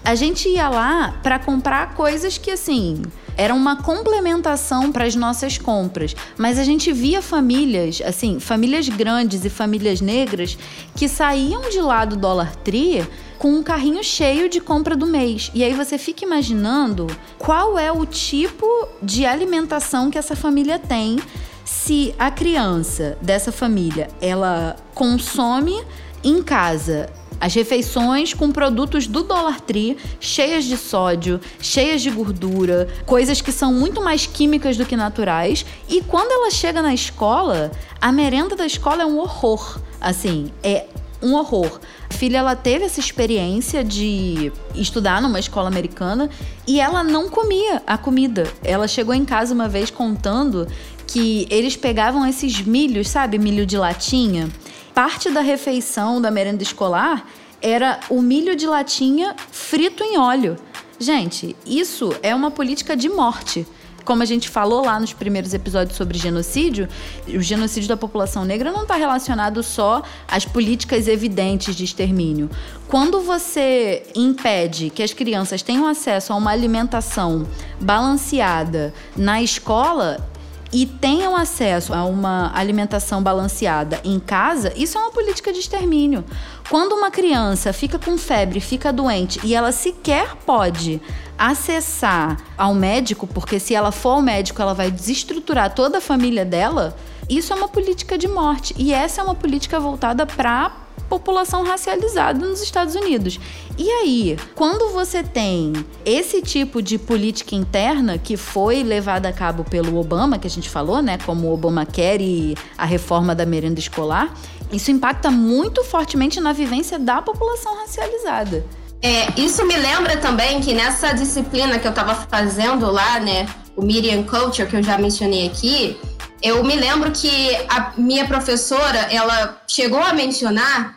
A 0.04 0.16
gente 0.16 0.50
ia 0.50 0.68
lá 0.68 1.16
para 1.24 1.40
comprar 1.40 1.94
coisas 1.96 2.38
que 2.38 2.52
assim 2.52 3.02
era 3.38 3.54
uma 3.54 3.78
complementação 3.78 4.92
para 4.92 5.06
as 5.06 5.16
nossas 5.16 5.58
compras, 5.58 6.16
mas 6.38 6.60
a 6.60 6.64
gente 6.64 6.92
via 6.92 7.22
famílias, 7.22 8.02
assim, 8.06 8.40
famílias 8.40 8.88
grandes 8.90 9.44
e 9.46 9.50
famílias 9.50 10.02
negras 10.02 10.58
que 10.96 11.08
saíam 11.08 11.70
de 11.70 11.80
lá 11.80 12.06
do 12.06 12.16
Dollar 12.16 12.56
Tree 12.58 13.06
com 13.38 13.56
um 13.56 13.64
carrinho 13.64 14.04
cheio 14.04 14.48
de 14.48 14.62
compra 14.62 14.96
do 14.96 15.06
mês. 15.06 15.52
E 15.54 15.64
aí 15.64 15.74
você 15.74 15.98
fica 15.98 16.24
imaginando 16.24 17.08
qual 17.38 17.78
é 17.78 17.92
o 17.92 18.06
tipo 18.06 18.66
de 19.02 19.26
alimentação 19.26 20.10
que 20.10 20.18
essa 20.18 20.36
família 20.36 20.80
tem 20.80 21.18
se 21.66 22.14
a 22.18 22.30
criança 22.30 23.18
dessa 23.22 23.52
família 23.52 24.08
ela 24.22 24.76
consome 24.94 25.84
em 26.24 26.42
casa 26.42 27.10
as 27.44 27.54
refeições 27.54 28.34
com 28.34 28.54
produtos 28.54 29.06
do 29.06 29.22
Dollar 29.22 29.60
Tree, 29.60 29.98
cheias 30.18 30.64
de 30.64 30.78
sódio, 30.78 31.42
cheias 31.60 32.02
de 32.02 32.10
gordura, 32.10 32.88
coisas 33.06 33.42
que 33.42 33.52
são 33.52 33.74
muito 33.74 34.02
mais 34.02 34.26
químicas 34.26 34.78
do 34.78 34.86
que 34.86 34.96
naturais. 34.96 35.66
E 35.90 36.00
quando 36.00 36.32
ela 36.32 36.50
chega 36.50 36.82
na 36.82 36.94
escola, 36.94 37.70
a 38.00 38.14
merenda 38.14 38.56
da 38.56 38.66
escola 38.66 39.04
é 39.04 39.06
um 39.06 39.20
horror. 39.20 39.78
Assim, 40.00 40.54
é 40.64 40.86
um 41.22 41.34
horror. 41.34 41.82
A 42.10 42.14
filha 42.14 42.38
ela 42.38 42.56
teve 42.56 42.86
essa 42.86 43.02
experiência 43.02 43.84
de 43.84 44.50
estudar 44.74 45.22
numa 45.22 45.38
escola 45.38 45.68
americana 45.68 46.30
e 46.66 46.80
ela 46.80 47.04
não 47.04 47.30
comia 47.30 47.84
a 47.86 47.98
comida. 47.98 48.50
Ela 48.64 48.88
chegou 48.88 49.14
em 49.14 49.26
casa 49.26 49.54
uma 49.54 49.68
vez 49.68 49.92
contando 49.92 50.66
que 51.06 51.46
eles 51.50 51.76
pegavam 51.76 52.26
esses 52.26 52.62
milhos, 52.62 53.10
sabe, 53.10 53.38
milho 53.38 53.66
de 53.66 53.78
latinha, 53.78 54.50
parte 54.94 55.30
da 55.30 55.42
refeição 55.42 56.22
da 56.22 56.30
merenda 56.30 56.64
escolar 56.64 57.28
era 57.62 58.00
o 58.10 58.22
milho 58.22 58.56
de 58.56 58.68
latinha 58.68 59.36
frito 59.52 60.04
em 60.04 60.18
óleo. 60.18 60.58
Gente, 61.00 61.56
isso 61.66 62.14
é 62.22 62.36
uma 62.36 62.52
política 62.52 62.96
de 62.96 63.10
morte. 63.10 63.66
Como 64.04 64.22
a 64.22 64.26
gente 64.26 64.50
falou 64.50 64.86
lá 64.86 65.00
nos 65.00 65.14
primeiros 65.14 65.54
episódios 65.54 65.96
sobre 65.96 66.18
genocídio, 66.18 66.90
o 67.28 67.42
genocídio 67.42 67.88
da 67.88 67.96
população 67.96 68.44
negra 68.44 68.70
não 68.72 68.84
está 68.84 68.96
relacionado 68.96 69.64
só 69.64 70.04
às 70.28 70.44
políticas 70.44 71.08
evidentes 71.08 71.74
de 71.74 71.86
extermínio. 71.86 72.50
Quando 72.88 73.22
você 73.22 74.04
impede 74.14 74.90
que 74.90 75.02
as 75.02 75.14
crianças 75.14 75.62
tenham 75.62 75.88
acesso 75.88 76.34
a 76.34 76.36
uma 76.36 76.52
alimentação 76.52 77.48
balanceada 77.80 78.94
na 79.16 79.42
escola, 79.42 80.30
e 80.74 80.88
tenham 80.88 81.36
acesso 81.36 81.94
a 81.94 82.04
uma 82.04 82.52
alimentação 82.56 83.22
balanceada 83.22 84.02
em 84.04 84.20
casa, 84.20 84.74
isso 84.76 84.98
é 84.98 85.02
uma 85.02 85.12
política 85.12 85.54
de 85.54 85.60
extermínio. 85.60 86.26
Quando 86.70 86.94
uma 86.94 87.12
criança 87.12 87.72
fica 87.72 88.00
com 88.00 88.18
febre, 88.18 88.60
fica 88.60 88.92
doente 88.92 89.40
e 89.44 89.54
ela 89.54 89.72
sequer 89.72 90.36
pode 90.46 91.00
acessar 91.38 92.38
ao 92.58 92.74
médico, 92.74 93.28
porque 93.28 93.60
se 93.60 93.76
ela 93.76 93.92
for 93.92 94.12
ao 94.12 94.22
médico, 94.22 94.62
ela 94.62 94.74
vai 94.74 94.90
desestruturar 94.90 95.74
toda 95.76 96.00
a 96.00 96.02
família 96.02 96.44
dela, 96.44 96.96
isso 97.30 97.54
é 97.54 97.56
uma 97.56 97.68
política 97.68 98.18
de 98.18 98.28
morte. 98.28 98.74
E 98.78 98.94
essa 98.94 99.22
é 99.22 99.24
uma 99.24 99.36
política 99.36 99.80
voltada 99.80 100.26
para 100.26 100.83
população 101.10 101.64
racializada 101.64 102.46
nos 102.46 102.62
Estados 102.62 102.96
Unidos. 102.96 103.40
E 103.78 103.90
aí, 103.90 104.38
quando 104.56 104.90
você 104.90 105.24
tem 105.24 105.74
esse 106.06 106.42
tipo 106.42 106.82
de 106.82 106.98
política 106.98 107.56
interna 107.56 108.18
que 108.18 108.38
foi 108.38 108.84
levada 108.84 109.30
a 109.30 109.34
cabo 109.34 109.64
pelo 109.64 110.00
Obama, 110.00 110.38
que 110.38 110.48
a 110.48 110.50
gente 110.50 110.70
falou, 110.70 111.02
né, 111.02 111.18
como 111.26 111.48
o 111.48 111.54
Obamacare 111.54 112.24
e 112.24 112.56
a 112.78 112.86
reforma 112.86 113.34
da 113.36 113.46
merenda 113.46 113.80
escolar, 113.80 114.34
isso 114.72 114.92
impacta 114.92 115.30
muito 115.30 115.84
fortemente 115.84 116.40
na 116.40 116.54
vivência 116.54 116.98
da 116.98 117.22
população 117.22 117.76
racializada. 117.78 118.66
É, 119.02 119.40
isso 119.40 119.66
me 119.66 119.76
lembra 119.76 120.18
também 120.18 120.62
que 120.62 120.74
nessa 120.74 121.12
disciplina 121.14 121.78
que 121.78 121.86
eu 121.86 121.92
estava 121.92 122.16
fazendo 122.16 122.90
lá, 122.90 123.20
né, 123.20 123.48
o 123.76 123.82
Miriam 123.82 124.24
Culture, 124.24 124.68
que 124.68 124.76
eu 124.76 124.84
já 124.84 124.98
mencionei 124.98 125.48
aqui, 125.48 125.98
eu 126.44 126.62
me 126.62 126.76
lembro 126.76 127.10
que 127.12 127.56
a 127.70 127.94
minha 127.98 128.28
professora, 128.28 129.08
ela 129.10 129.62
chegou 129.66 130.02
a 130.02 130.12
mencionar 130.12 130.94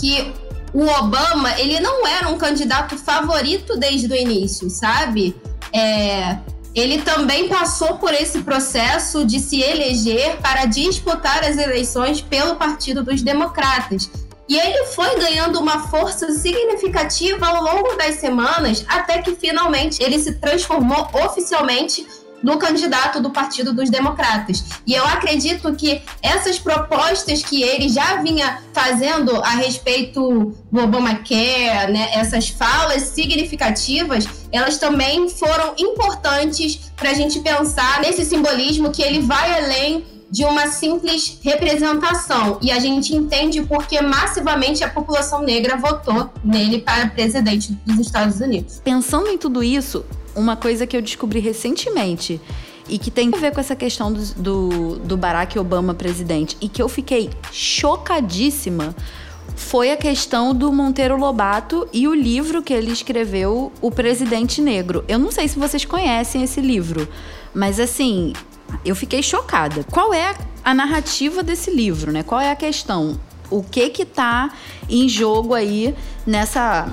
que 0.00 0.32
o 0.72 0.86
Obama, 0.86 1.58
ele 1.58 1.80
não 1.80 2.06
era 2.06 2.28
um 2.28 2.38
candidato 2.38 2.96
favorito 2.96 3.76
desde 3.76 4.06
o 4.06 4.14
início, 4.14 4.70
sabe? 4.70 5.36
É, 5.72 6.38
ele 6.72 7.02
também 7.02 7.48
passou 7.48 7.98
por 7.98 8.14
esse 8.14 8.42
processo 8.42 9.24
de 9.24 9.40
se 9.40 9.60
eleger 9.60 10.36
para 10.36 10.64
disputar 10.64 11.44
as 11.44 11.58
eleições 11.58 12.20
pelo 12.20 12.54
Partido 12.54 13.02
dos 13.02 13.20
Democratas. 13.20 14.08
E 14.48 14.56
ele 14.56 14.84
foi 14.86 15.18
ganhando 15.18 15.58
uma 15.58 15.88
força 15.88 16.30
significativa 16.32 17.46
ao 17.46 17.62
longo 17.62 17.96
das 17.96 18.16
semanas, 18.16 18.84
até 18.88 19.18
que 19.22 19.34
finalmente 19.34 20.02
ele 20.02 20.18
se 20.20 20.34
transformou 20.34 21.08
oficialmente 21.12 22.06
no 22.44 22.58
candidato 22.58 23.20
do 23.22 23.30
Partido 23.30 23.72
dos 23.72 23.88
Democratas. 23.88 24.62
E 24.86 24.92
eu 24.92 25.04
acredito 25.06 25.74
que 25.74 26.02
essas 26.22 26.58
propostas 26.58 27.42
que 27.42 27.62
ele 27.62 27.88
já 27.88 28.16
vinha 28.16 28.62
fazendo 28.72 29.34
a 29.42 29.50
respeito 29.50 30.54
do 30.70 30.80
Obamacare, 30.80 31.90
né, 31.90 32.10
essas 32.12 32.50
falas 32.50 33.02
significativas, 33.02 34.28
elas 34.52 34.76
também 34.76 35.26
foram 35.30 35.74
importantes 35.78 36.92
para 36.94 37.10
a 37.10 37.14
gente 37.14 37.40
pensar 37.40 38.00
nesse 38.02 38.24
simbolismo 38.26 38.92
que 38.92 39.02
ele 39.02 39.20
vai 39.20 39.64
além 39.64 40.04
de 40.30 40.44
uma 40.44 40.66
simples 40.66 41.38
representação. 41.42 42.58
E 42.60 42.70
a 42.70 42.78
gente 42.78 43.14
entende 43.14 43.62
porque 43.62 44.02
massivamente 44.02 44.84
a 44.84 44.88
população 44.90 45.42
negra 45.42 45.76
votou 45.76 46.28
nele 46.44 46.80
para 46.80 47.06
presidente 47.06 47.72
dos 47.86 47.98
Estados 48.00 48.40
Unidos. 48.40 48.82
Pensando 48.84 49.28
em 49.28 49.38
tudo 49.38 49.62
isso, 49.62 50.04
uma 50.34 50.56
coisa 50.56 50.86
que 50.86 50.96
eu 50.96 51.02
descobri 51.02 51.40
recentemente 51.40 52.40
e 52.88 52.98
que 52.98 53.10
tem 53.10 53.30
a 53.32 53.38
ver 53.38 53.52
com 53.52 53.60
essa 53.60 53.74
questão 53.74 54.12
do, 54.12 54.34
do, 54.34 54.96
do 54.98 55.16
Barack 55.16 55.58
Obama 55.58 55.94
presidente 55.94 56.56
e 56.60 56.68
que 56.68 56.82
eu 56.82 56.88
fiquei 56.88 57.30
chocadíssima 57.50 58.94
foi 59.56 59.92
a 59.92 59.96
questão 59.96 60.54
do 60.54 60.72
Monteiro 60.72 61.16
Lobato 61.16 61.88
e 61.92 62.08
o 62.08 62.14
livro 62.14 62.62
que 62.62 62.72
ele 62.72 62.90
escreveu, 62.90 63.72
O 63.80 63.90
Presidente 63.90 64.60
Negro. 64.60 65.04
Eu 65.06 65.18
não 65.18 65.30
sei 65.30 65.46
se 65.48 65.58
vocês 65.58 65.84
conhecem 65.84 66.42
esse 66.42 66.60
livro, 66.60 67.08
mas 67.54 67.78
assim, 67.78 68.32
eu 68.84 68.96
fiquei 68.96 69.22
chocada. 69.22 69.84
Qual 69.84 70.12
é 70.12 70.34
a 70.64 70.74
narrativa 70.74 71.42
desse 71.42 71.70
livro, 71.70 72.10
né? 72.10 72.22
Qual 72.22 72.40
é 72.40 72.50
a 72.50 72.56
questão? 72.56 73.18
O 73.50 73.62
que 73.62 73.90
que 73.90 74.04
tá 74.04 74.52
em 74.88 75.08
jogo 75.08 75.54
aí 75.54 75.94
nessa 76.26 76.88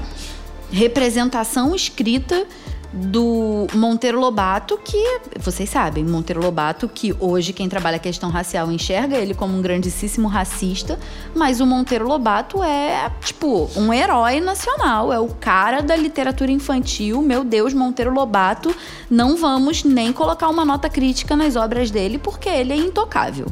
representação 0.71 1.75
escrita 1.75 2.45
do 2.93 3.67
Monteiro 3.73 4.19
Lobato, 4.19 4.77
que 4.77 5.21
vocês 5.39 5.69
sabem, 5.69 6.03
Monteiro 6.03 6.41
Lobato, 6.41 6.89
que 6.89 7.15
hoje 7.19 7.53
quem 7.53 7.69
trabalha 7.69 7.95
a 7.95 7.99
questão 7.99 8.29
racial 8.29 8.69
enxerga 8.71 9.17
ele 9.17 9.33
como 9.33 9.57
um 9.57 9.61
grandíssimo 9.61 10.27
racista, 10.27 10.99
mas 11.33 11.61
o 11.61 11.65
Monteiro 11.65 12.05
Lobato 12.05 12.61
é, 12.61 13.09
tipo, 13.21 13.69
um 13.77 13.93
herói 13.93 14.41
nacional, 14.41 15.13
é 15.13 15.19
o 15.19 15.29
cara 15.29 15.81
da 15.81 15.95
literatura 15.95 16.51
infantil. 16.51 17.21
Meu 17.21 17.43
Deus, 17.43 17.73
Monteiro 17.73 18.13
Lobato, 18.13 18.75
não 19.09 19.37
vamos 19.37 19.83
nem 19.83 20.11
colocar 20.11 20.49
uma 20.49 20.65
nota 20.65 20.89
crítica 20.89 21.35
nas 21.35 21.55
obras 21.55 21.89
dele, 21.89 22.17
porque 22.17 22.49
ele 22.49 22.73
é 22.73 22.77
intocável. 22.77 23.45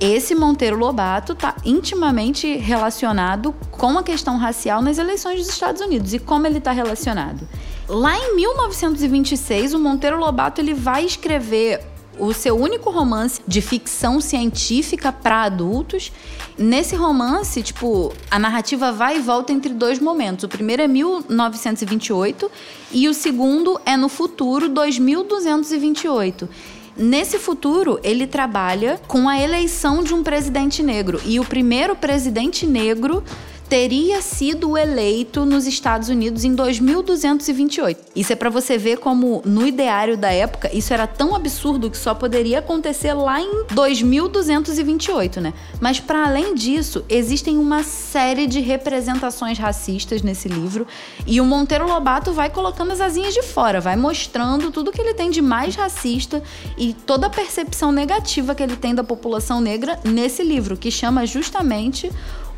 Esse 0.00 0.34
Monteiro 0.34 0.78
Lobato 0.78 1.34
está 1.34 1.54
intimamente 1.62 2.56
relacionado 2.56 3.54
com 3.70 3.98
a 3.98 4.02
questão 4.02 4.38
racial 4.38 4.80
nas 4.80 4.96
eleições 4.96 5.40
dos 5.40 5.50
Estados 5.50 5.82
Unidos. 5.82 6.14
E 6.14 6.18
como 6.18 6.46
ele 6.46 6.56
está 6.56 6.72
relacionado? 6.72 7.46
Lá 7.90 8.16
em 8.16 8.36
1926, 8.36 9.74
o 9.74 9.78
Monteiro 9.80 10.16
Lobato 10.16 10.60
ele 10.60 10.72
vai 10.72 11.04
escrever 11.04 11.80
o 12.20 12.32
seu 12.32 12.56
único 12.56 12.88
romance 12.88 13.40
de 13.48 13.60
ficção 13.60 14.20
científica 14.20 15.10
para 15.10 15.42
adultos. 15.42 16.12
Nesse 16.56 16.94
romance, 16.94 17.60
tipo, 17.64 18.12
a 18.30 18.38
narrativa 18.38 18.92
vai 18.92 19.16
e 19.16 19.20
volta 19.20 19.52
entre 19.52 19.74
dois 19.74 19.98
momentos. 19.98 20.44
O 20.44 20.48
primeiro 20.48 20.82
é 20.82 20.86
1928 20.86 22.48
e 22.92 23.08
o 23.08 23.12
segundo 23.12 23.80
é 23.84 23.96
no 23.96 24.08
futuro 24.08 24.68
2228. 24.68 26.48
Nesse 26.96 27.40
futuro, 27.40 27.98
ele 28.04 28.24
trabalha 28.24 29.00
com 29.08 29.28
a 29.28 29.36
eleição 29.36 30.04
de 30.04 30.14
um 30.14 30.22
presidente 30.22 30.80
negro. 30.80 31.20
E 31.24 31.40
o 31.40 31.44
primeiro 31.44 31.96
presidente 31.96 32.64
negro 32.64 33.24
teria 33.70 34.20
sido 34.20 34.76
eleito 34.76 35.46
nos 35.46 35.64
Estados 35.64 36.08
Unidos 36.08 36.42
em 36.42 36.52
2228. 36.56 38.00
Isso 38.16 38.32
é 38.32 38.36
para 38.36 38.50
você 38.50 38.76
ver 38.76 38.98
como 38.98 39.40
no 39.44 39.64
ideário 39.64 40.18
da 40.18 40.32
época 40.32 40.68
isso 40.76 40.92
era 40.92 41.06
tão 41.06 41.36
absurdo 41.36 41.88
que 41.88 41.96
só 41.96 42.12
poderia 42.12 42.58
acontecer 42.58 43.14
lá 43.14 43.40
em 43.40 43.66
2228, 43.70 45.40
né? 45.40 45.54
Mas 45.80 46.00
para 46.00 46.26
além 46.26 46.52
disso, 46.52 47.04
existem 47.08 47.58
uma 47.58 47.84
série 47.84 48.48
de 48.48 48.58
representações 48.58 49.56
racistas 49.56 50.20
nesse 50.20 50.48
livro 50.48 50.84
e 51.24 51.40
o 51.40 51.44
Monteiro 51.44 51.86
Lobato 51.86 52.32
vai 52.32 52.50
colocando 52.50 52.90
as 52.90 53.00
asinhas 53.00 53.32
de 53.32 53.42
fora, 53.42 53.80
vai 53.80 53.94
mostrando 53.94 54.72
tudo 54.72 54.90
que 54.90 55.00
ele 55.00 55.14
tem 55.14 55.30
de 55.30 55.40
mais 55.40 55.76
racista 55.76 56.42
e 56.76 56.92
toda 56.92 57.28
a 57.28 57.30
percepção 57.30 57.92
negativa 57.92 58.52
que 58.52 58.64
ele 58.64 58.74
tem 58.74 58.96
da 58.96 59.04
população 59.04 59.60
negra 59.60 59.96
nesse 60.02 60.42
livro, 60.42 60.76
que 60.76 60.90
chama 60.90 61.24
justamente 61.24 62.10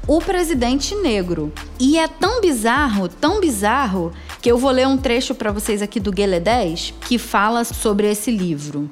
o 0.06 0.20
presidente 0.20 0.94
negro. 0.94 1.52
E 1.78 1.98
é 1.98 2.08
tão 2.08 2.40
bizarro, 2.40 3.08
tão 3.08 3.40
bizarro, 3.40 4.12
que 4.40 4.50
eu 4.50 4.58
vou 4.58 4.70
ler 4.70 4.86
um 4.86 4.96
trecho 4.96 5.34
para 5.34 5.52
vocês 5.52 5.82
aqui 5.82 6.00
do 6.00 6.10
Guelé 6.10 6.40
10 6.40 6.94
que 7.02 7.18
fala 7.18 7.64
sobre 7.64 8.10
esse 8.10 8.30
livro. 8.30 8.90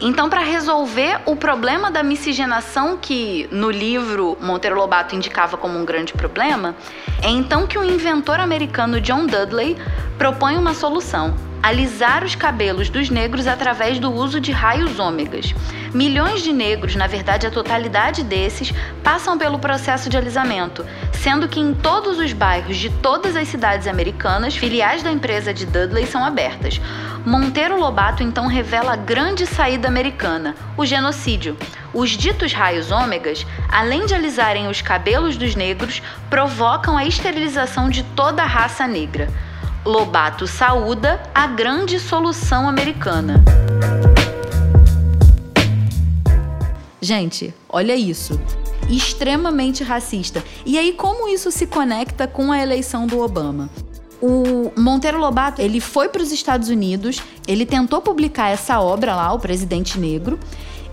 Então, 0.00 0.30
para 0.30 0.42
resolver 0.42 1.20
o 1.26 1.34
problema 1.34 1.90
da 1.90 2.04
miscigenação 2.04 2.96
que 2.96 3.48
no 3.50 3.68
livro 3.68 4.38
Monteiro 4.40 4.76
Lobato 4.76 5.16
indicava 5.16 5.56
como 5.56 5.76
um 5.76 5.84
grande 5.84 6.12
problema, 6.12 6.76
é 7.20 7.28
então 7.28 7.66
que 7.66 7.76
o 7.76 7.82
inventor 7.82 8.38
americano 8.38 9.00
John 9.00 9.26
Dudley 9.26 9.76
propõe 10.16 10.56
uma 10.56 10.72
solução: 10.72 11.34
alisar 11.62 12.24
os 12.24 12.34
cabelos 12.34 12.88
dos 12.88 13.10
negros 13.10 13.46
através 13.46 13.98
do 13.98 14.12
uso 14.12 14.40
de 14.40 14.52
raios 14.52 14.98
ômegas. 14.98 15.54
Milhões 15.92 16.42
de 16.42 16.52
negros, 16.52 16.94
na 16.94 17.06
verdade 17.06 17.46
a 17.46 17.50
totalidade 17.50 18.22
desses, 18.22 18.72
passam 19.02 19.38
pelo 19.38 19.58
processo 19.58 20.08
de 20.08 20.16
alisamento, 20.16 20.84
sendo 21.12 21.48
que 21.48 21.60
em 21.60 21.74
todos 21.74 22.18
os 22.18 22.32
bairros 22.32 22.76
de 22.76 22.90
todas 22.90 23.36
as 23.36 23.48
cidades 23.48 23.86
americanas, 23.86 24.56
filiais 24.56 25.02
da 25.02 25.10
empresa 25.10 25.52
de 25.52 25.66
Dudley 25.66 26.06
são 26.06 26.24
abertas. 26.24 26.80
Monteiro 27.24 27.78
Lobato 27.78 28.22
então 28.22 28.46
revela 28.46 28.92
a 28.92 28.96
grande 28.96 29.46
saída 29.46 29.88
americana, 29.88 30.54
o 30.76 30.86
genocídio. 30.86 31.56
Os 31.92 32.10
ditos 32.10 32.52
raios 32.52 32.90
ômegas, 32.90 33.46
além 33.70 34.06
de 34.06 34.14
alisarem 34.14 34.68
os 34.68 34.80
cabelos 34.80 35.36
dos 35.36 35.54
negros, 35.54 36.02
provocam 36.30 36.96
a 36.96 37.04
esterilização 37.04 37.88
de 37.88 38.02
toda 38.02 38.42
a 38.42 38.46
raça 38.46 38.86
negra. 38.86 39.28
Lobato 39.88 40.46
saúda 40.46 41.18
a 41.34 41.46
grande 41.46 41.98
solução 41.98 42.68
americana. 42.68 43.42
Gente, 47.00 47.54
olha 47.66 47.96
isso. 47.96 48.38
Extremamente 48.90 49.82
racista. 49.82 50.44
E 50.66 50.76
aí, 50.76 50.92
como 50.92 51.26
isso 51.26 51.50
se 51.50 51.66
conecta 51.66 52.26
com 52.26 52.52
a 52.52 52.60
eleição 52.60 53.06
do 53.06 53.18
Obama? 53.18 53.70
O 54.20 54.70
Monteiro 54.78 55.18
Lobato, 55.18 55.62
ele 55.62 55.80
foi 55.80 56.10
para 56.10 56.20
os 56.20 56.32
Estados 56.32 56.68
Unidos, 56.68 57.22
ele 57.46 57.64
tentou 57.64 58.02
publicar 58.02 58.50
essa 58.50 58.78
obra 58.82 59.16
lá, 59.16 59.32
O 59.32 59.38
Presidente 59.38 59.98
Negro, 59.98 60.38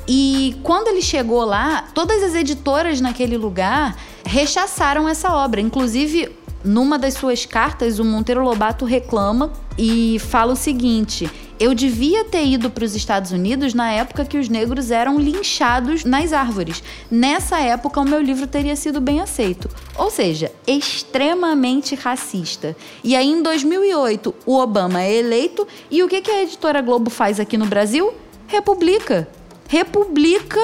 e 0.07 0.55
quando 0.63 0.87
ele 0.87 1.01
chegou 1.01 1.43
lá, 1.43 1.83
todas 1.93 2.23
as 2.23 2.33
editoras 2.33 3.01
naquele 3.01 3.35
lugar 3.37 3.97
rechaçaram 4.25 5.09
essa 5.09 5.33
obra. 5.33 5.59
Inclusive, 5.59 6.44
numa 6.65 6.97
das 6.97 7.13
suas 7.13 7.45
cartas, 7.45 7.99
o 7.99 8.03
Monteiro 8.03 8.43
Lobato 8.43 8.85
reclama 8.85 9.53
e 9.77 10.17
fala 10.19 10.53
o 10.53 10.55
seguinte: 10.55 11.29
eu 11.59 11.73
devia 11.73 12.25
ter 12.25 12.45
ido 12.45 12.69
para 12.69 12.83
os 12.83 12.95
Estados 12.95 13.31
Unidos 13.31 13.73
na 13.73 13.89
época 13.91 14.25
que 14.25 14.37
os 14.37 14.49
negros 14.49 14.91
eram 14.91 15.17
linchados 15.17 16.03
nas 16.03 16.33
árvores. 16.33 16.83
Nessa 17.09 17.59
época, 17.59 18.01
o 18.01 18.05
meu 18.05 18.21
livro 18.21 18.45
teria 18.45 18.75
sido 18.75 18.99
bem 18.99 19.21
aceito. 19.21 19.69
Ou 19.95 20.11
seja, 20.11 20.51
extremamente 20.67 21.95
racista. 21.95 22.75
E 23.03 23.15
aí, 23.15 23.29
em 23.29 23.41
2008, 23.41 24.35
o 24.45 24.57
Obama 24.57 25.01
é 25.01 25.15
eleito 25.15 25.65
e 25.89 26.03
o 26.03 26.09
que, 26.09 26.29
a 26.29 26.43
editora 26.43 26.81
Globo 26.81 27.09
faz 27.09 27.39
aqui 27.39 27.57
no 27.57 27.65
Brasil? 27.65 28.13
Republica. 28.47 29.27
Republica 29.67 30.59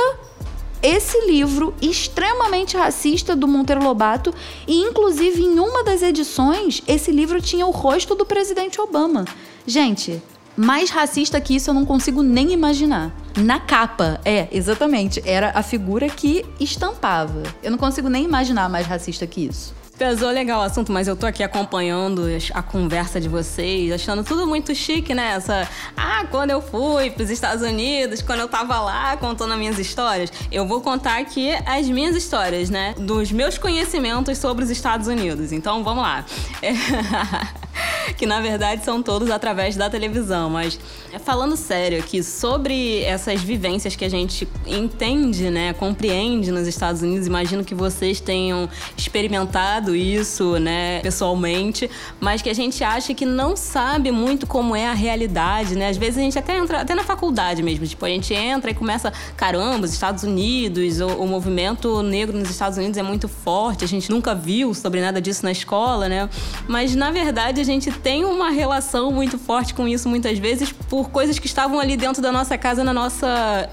esse 0.81 1.19
livro 1.25 1.73
extremamente 1.81 2.75
racista 2.75 3.35
do 3.35 3.47
Monteiro 3.47 3.83
Lobato 3.83 4.33
e 4.67 4.81
inclusive 4.81 5.41
em 5.41 5.59
uma 5.59 5.83
das 5.83 6.01
edições 6.01 6.81
esse 6.87 7.11
livro 7.11 7.41
tinha 7.41 7.65
o 7.65 7.71
rosto 7.71 8.15
do 8.15 8.25
presidente 8.25 8.81
Obama. 8.81 9.25
Gente, 9.65 10.21
mais 10.55 10.89
racista 10.89 11.39
que 11.39 11.55
isso 11.55 11.69
eu 11.69 11.73
não 11.73 11.85
consigo 11.85 12.21
nem 12.21 12.51
imaginar. 12.51 13.15
Na 13.37 13.59
capa, 13.59 14.19
é, 14.25 14.47
exatamente, 14.51 15.21
era 15.25 15.51
a 15.55 15.63
figura 15.63 16.09
que 16.09 16.45
estampava. 16.59 17.43
Eu 17.63 17.71
não 17.71 17.77
consigo 17.77 18.09
nem 18.09 18.23
imaginar 18.23 18.69
mais 18.69 18.85
racista 18.85 19.25
que 19.25 19.45
isso. 19.45 19.80
Pesou 20.01 20.31
legal 20.31 20.61
o 20.61 20.63
assunto, 20.63 20.91
mas 20.91 21.07
eu 21.07 21.15
tô 21.15 21.27
aqui 21.27 21.43
acompanhando 21.43 22.23
a 22.55 22.63
conversa 22.63 23.21
de 23.21 23.29
vocês, 23.29 23.91
achando 23.91 24.23
tudo 24.23 24.47
muito 24.47 24.73
chique, 24.73 25.13
né? 25.13 25.33
Essa, 25.35 25.69
ah, 25.95 26.25
quando 26.31 26.49
eu 26.49 26.59
fui 26.59 27.11
pros 27.11 27.29
Estados 27.29 27.61
Unidos, 27.63 28.19
quando 28.19 28.39
eu 28.39 28.47
tava 28.47 28.81
lá 28.81 29.15
contando 29.17 29.53
as 29.53 29.59
minhas 29.59 29.77
histórias. 29.77 30.33
Eu 30.51 30.65
vou 30.65 30.81
contar 30.81 31.19
aqui 31.19 31.51
as 31.67 31.87
minhas 31.87 32.15
histórias, 32.15 32.71
né? 32.71 32.95
Dos 32.97 33.31
meus 33.31 33.59
conhecimentos 33.59 34.39
sobre 34.39 34.63
os 34.63 34.71
Estados 34.71 35.05
Unidos. 35.05 35.51
Então, 35.51 35.83
vamos 35.83 36.01
lá. 36.01 36.25
Que 38.17 38.25
na 38.25 38.41
verdade 38.41 38.83
são 38.83 39.01
todos 39.01 39.29
através 39.29 39.75
da 39.75 39.89
televisão. 39.89 40.49
Mas 40.49 40.79
falando 41.23 41.55
sério 41.55 41.99
aqui 41.99 42.23
sobre 42.23 43.01
essas 43.03 43.41
vivências 43.41 43.95
que 43.95 44.03
a 44.05 44.09
gente 44.09 44.47
entende, 44.65 45.49
né, 45.49 45.73
compreende 45.73 46.51
nos 46.51 46.67
Estados 46.67 47.01
Unidos, 47.01 47.27
imagino 47.27 47.63
que 47.63 47.73
vocês 47.73 48.19
tenham 48.19 48.69
experimentado 48.97 49.95
isso, 49.95 50.59
né, 50.59 50.99
pessoalmente, 51.01 51.89
mas 52.19 52.41
que 52.41 52.49
a 52.49 52.53
gente 52.53 52.83
acha 52.83 53.13
que 53.13 53.25
não 53.25 53.55
sabe 53.55 54.11
muito 54.11 54.45
como 54.45 54.75
é 54.75 54.87
a 54.87 54.93
realidade, 54.93 55.75
né? 55.75 55.89
Às 55.89 55.97
vezes 55.97 56.17
a 56.17 56.21
gente 56.21 56.37
até 56.37 56.57
entra, 56.57 56.81
até 56.81 56.93
na 56.93 57.03
faculdade 57.03 57.63
mesmo, 57.63 57.85
tipo, 57.85 58.05
a 58.05 58.09
gente 58.09 58.33
entra 58.33 58.71
e 58.71 58.73
começa, 58.73 59.11
caramba, 59.35 59.85
os 59.85 59.93
Estados 59.93 60.23
Unidos, 60.23 60.99
o, 60.99 61.07
o 61.07 61.27
movimento 61.27 62.01
negro 62.01 62.37
nos 62.37 62.49
Estados 62.49 62.77
Unidos 62.77 62.97
é 62.97 63.03
muito 63.03 63.27
forte, 63.27 63.83
a 63.83 63.87
gente 63.87 64.09
nunca 64.09 64.35
viu 64.35 64.73
sobre 64.73 65.01
nada 65.01 65.21
disso 65.21 65.43
na 65.43 65.51
escola, 65.51 66.07
né? 66.07 66.29
Mas 66.67 66.95
na 66.95 67.11
verdade 67.11 67.60
a 67.61 67.65
gente 67.65 67.91
tem 67.91 68.25
uma 68.25 68.49
relação 68.49 69.11
muito 69.11 69.37
forte 69.37 69.73
com 69.73 69.87
isso 69.87 70.09
muitas 70.09 70.37
vezes 70.39 70.71
por 70.71 71.09
coisas 71.09 71.39
que 71.39 71.45
estavam 71.45 71.79
ali 71.79 71.95
dentro 71.95 72.21
da 72.21 72.31
nossa 72.31 72.57
casa 72.57 72.83
na 72.83 72.93
nossa 72.93 73.69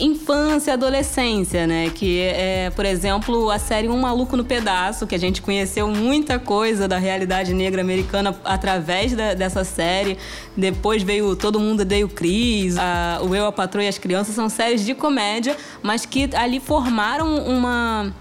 infância, 0.00 0.74
adolescência, 0.74 1.66
né? 1.66 1.90
Que 1.90 2.20
é, 2.20 2.70
por 2.70 2.84
exemplo, 2.84 3.50
a 3.50 3.58
série 3.58 3.88
Um 3.88 3.98
Maluco 3.98 4.36
no 4.36 4.44
Pedaço, 4.44 5.06
que 5.06 5.14
a 5.14 5.18
gente 5.18 5.42
conheceu 5.42 5.88
muita 5.88 6.38
coisa 6.38 6.86
da 6.86 6.98
realidade 6.98 7.52
negra 7.52 7.80
americana 7.80 8.34
através 8.44 9.12
da, 9.12 9.34
dessa 9.34 9.64
série. 9.64 10.16
Depois 10.56 11.02
veio 11.02 11.34
Todo 11.34 11.58
Mundo 11.58 11.80
Odeia 11.80 12.06
o 12.06 12.08
Cris, 12.08 12.76
o 13.22 13.34
Eu, 13.34 13.46
a 13.46 13.52
Patroa 13.52 13.84
e 13.84 13.88
as 13.88 13.98
Crianças. 13.98 14.34
São 14.34 14.48
séries 14.48 14.84
de 14.84 14.94
comédia, 14.94 15.56
mas 15.82 16.06
que 16.06 16.30
ali 16.34 16.60
formaram 16.60 17.44
uma 17.44 18.14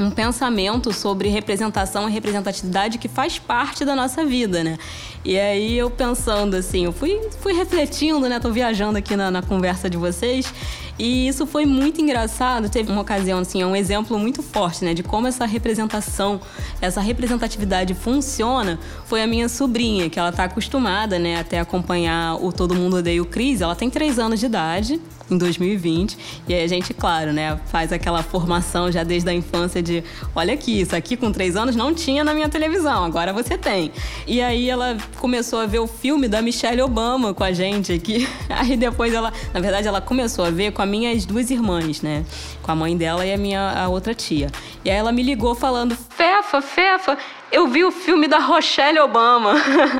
um 0.00 0.10
pensamento 0.10 0.92
sobre 0.92 1.28
representação 1.28 2.08
e 2.08 2.12
representatividade 2.12 2.98
que 2.98 3.08
faz 3.08 3.38
parte 3.38 3.84
da 3.84 3.94
nossa 3.94 4.24
vida, 4.24 4.64
né? 4.64 4.78
E 5.24 5.38
aí 5.38 5.76
eu 5.76 5.90
pensando 5.90 6.56
assim, 6.56 6.84
eu 6.86 6.92
fui, 6.92 7.20
fui 7.40 7.52
refletindo, 7.52 8.28
né? 8.28 8.40
Tô 8.40 8.50
viajando 8.50 8.98
aqui 8.98 9.14
na, 9.14 9.30
na 9.30 9.42
conversa 9.42 9.90
de 9.90 9.96
vocês. 9.96 10.52
E 11.00 11.26
isso 11.26 11.46
foi 11.46 11.64
muito 11.64 11.98
engraçado. 11.98 12.68
Teve 12.68 12.92
uma 12.92 13.00
ocasião, 13.00 13.38
assim, 13.38 13.62
é 13.62 13.66
um 13.66 13.74
exemplo 13.74 14.18
muito 14.18 14.42
forte, 14.42 14.84
né? 14.84 14.92
De 14.92 15.02
como 15.02 15.26
essa 15.26 15.46
representação, 15.46 16.38
essa 16.78 17.00
representatividade 17.00 17.94
funciona. 17.94 18.78
Foi 19.06 19.22
a 19.22 19.26
minha 19.26 19.48
sobrinha, 19.48 20.10
que 20.10 20.18
ela 20.18 20.30
tá 20.30 20.44
acostumada, 20.44 21.18
né? 21.18 21.40
Até 21.40 21.58
acompanhar 21.58 22.36
o 22.44 22.52
Todo 22.52 22.74
Mundo 22.74 22.98
Odeia 22.98 23.22
o 23.22 23.24
Cris. 23.24 23.62
Ela 23.62 23.74
tem 23.74 23.88
três 23.88 24.18
anos 24.18 24.40
de 24.40 24.44
idade 24.44 25.00
em 25.30 25.38
2020. 25.38 26.18
E 26.48 26.54
aí 26.54 26.64
a 26.64 26.66
gente, 26.66 26.92
claro, 26.92 27.32
né, 27.32 27.58
faz 27.66 27.92
aquela 27.92 28.22
formação 28.22 28.90
já 28.90 29.04
desde 29.04 29.30
a 29.30 29.32
infância 29.32 29.82
de 29.82 30.02
olha 30.34 30.52
aqui, 30.52 30.80
isso 30.80 30.94
aqui 30.94 31.16
com 31.16 31.30
três 31.32 31.56
anos 31.56 31.76
não 31.76 31.94
tinha 31.94 32.24
na 32.24 32.34
minha 32.34 32.48
televisão, 32.48 33.04
agora 33.04 33.32
você 33.32 33.56
tem. 33.56 33.92
E 34.26 34.42
aí 34.42 34.68
ela 34.68 34.96
começou 35.18 35.60
a 35.60 35.66
ver 35.66 35.78
o 35.78 35.86
filme 35.86 36.28
da 36.28 36.42
Michelle 36.42 36.82
Obama 36.82 37.32
com 37.32 37.44
a 37.44 37.52
gente 37.52 37.92
aqui. 37.92 38.28
Aí 38.50 38.76
depois 38.76 39.14
ela, 39.14 39.32
na 39.54 39.60
verdade, 39.60 39.86
ela 39.86 40.00
começou 40.00 40.44
a 40.44 40.50
ver 40.50 40.72
com 40.72 40.82
as 40.82 40.88
minhas 40.90 41.24
duas 41.24 41.50
irmãs, 41.50 42.02
né? 42.02 42.24
Com 42.62 42.72
a 42.72 42.74
mãe 42.74 42.96
dela 42.96 43.24
e 43.24 43.32
a 43.32 43.38
minha 43.38 43.70
a 43.70 43.88
outra 43.88 44.14
tia. 44.14 44.48
E 44.84 44.90
aí 44.90 44.96
ela 44.96 45.12
me 45.12 45.22
ligou 45.22 45.54
falando: 45.54 45.96
Fefa, 46.10 46.60
Fefa, 46.60 47.16
eu 47.52 47.68
vi 47.68 47.84
o 47.84 47.90
filme 47.90 48.28
da 48.28 48.38
Rochelle 48.38 48.98
Obama. 49.00 49.54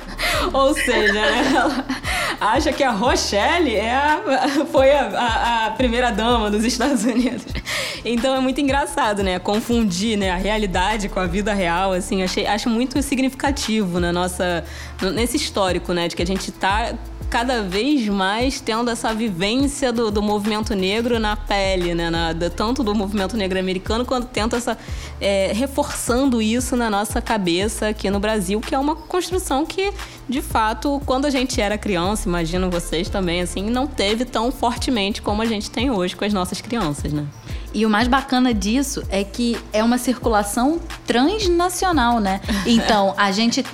Ou 0.52 0.74
seja, 0.74 1.12
né, 1.12 1.52
ela 1.54 1.84
acha 2.40 2.72
que 2.72 2.82
a 2.82 2.90
Rochelle 2.90 3.74
é 3.74 3.94
a, 3.94 4.20
foi 4.70 4.90
a, 4.90 5.08
a, 5.08 5.66
a, 5.66 5.70
primeira 5.72 6.10
dama 6.10 6.50
dos 6.50 6.64
Estados 6.64 7.04
Unidos. 7.04 7.44
Então 8.04 8.34
é 8.34 8.40
muito 8.40 8.60
engraçado, 8.60 9.22
né? 9.22 9.38
Confundir 9.38 10.16
né, 10.16 10.30
a 10.30 10.36
realidade 10.36 11.08
com 11.08 11.20
a 11.20 11.26
vida 11.26 11.52
real, 11.52 11.92
assim, 11.92 12.22
achei, 12.22 12.46
acho 12.46 12.70
muito 12.70 13.00
significativo 13.02 14.00
na 14.00 14.12
nossa, 14.12 14.64
nesse 15.14 15.36
histórico, 15.36 15.92
né? 15.92 16.08
De 16.08 16.16
que 16.16 16.22
a 16.22 16.26
gente 16.26 16.50
tá 16.52 16.94
cada 17.30 17.62
vez 17.62 18.08
mais 18.08 18.60
tendo 18.60 18.90
essa 18.90 19.14
vivência 19.14 19.92
do, 19.92 20.10
do 20.10 20.20
movimento 20.20 20.74
negro 20.74 21.20
na 21.20 21.36
pele, 21.36 21.94
né? 21.94 22.10
Na, 22.10 22.34
tanto 22.50 22.82
do 22.82 22.92
movimento 22.92 23.36
negro 23.36 23.58
americano 23.58 24.04
quanto 24.04 24.26
tenta 24.26 24.56
essa 24.56 24.76
é, 25.20 25.52
reforçando 25.54 26.42
isso 26.42 26.76
na 26.76 26.90
nossa 26.90 27.22
cabeça 27.22 27.88
aqui 27.88 28.10
no 28.10 28.18
Brasil, 28.18 28.60
que 28.60 28.74
é 28.74 28.78
uma 28.78 28.96
construção 28.96 29.64
que, 29.64 29.92
de 30.28 30.42
fato, 30.42 31.00
quando 31.06 31.26
a 31.26 31.30
gente 31.30 31.60
era 31.60 31.78
criança, 31.78 32.28
imagino 32.28 32.68
vocês 32.68 33.08
também, 33.08 33.40
assim, 33.40 33.70
não 33.70 33.86
teve 33.86 34.24
tão 34.24 34.50
fortemente 34.50 35.22
como 35.22 35.40
a 35.40 35.46
gente 35.46 35.70
tem 35.70 35.90
hoje 35.90 36.16
com 36.16 36.24
as 36.24 36.32
nossas 36.32 36.60
crianças, 36.60 37.12
né? 37.12 37.26
E 37.72 37.86
o 37.86 37.90
mais 37.90 38.08
bacana 38.08 38.52
disso 38.52 39.04
é 39.08 39.22
que 39.22 39.56
é 39.72 39.84
uma 39.84 39.98
circulação 39.98 40.80
transnacional, 41.06 42.18
né? 42.18 42.40
Então, 42.66 43.14
a 43.16 43.30
gente 43.30 43.64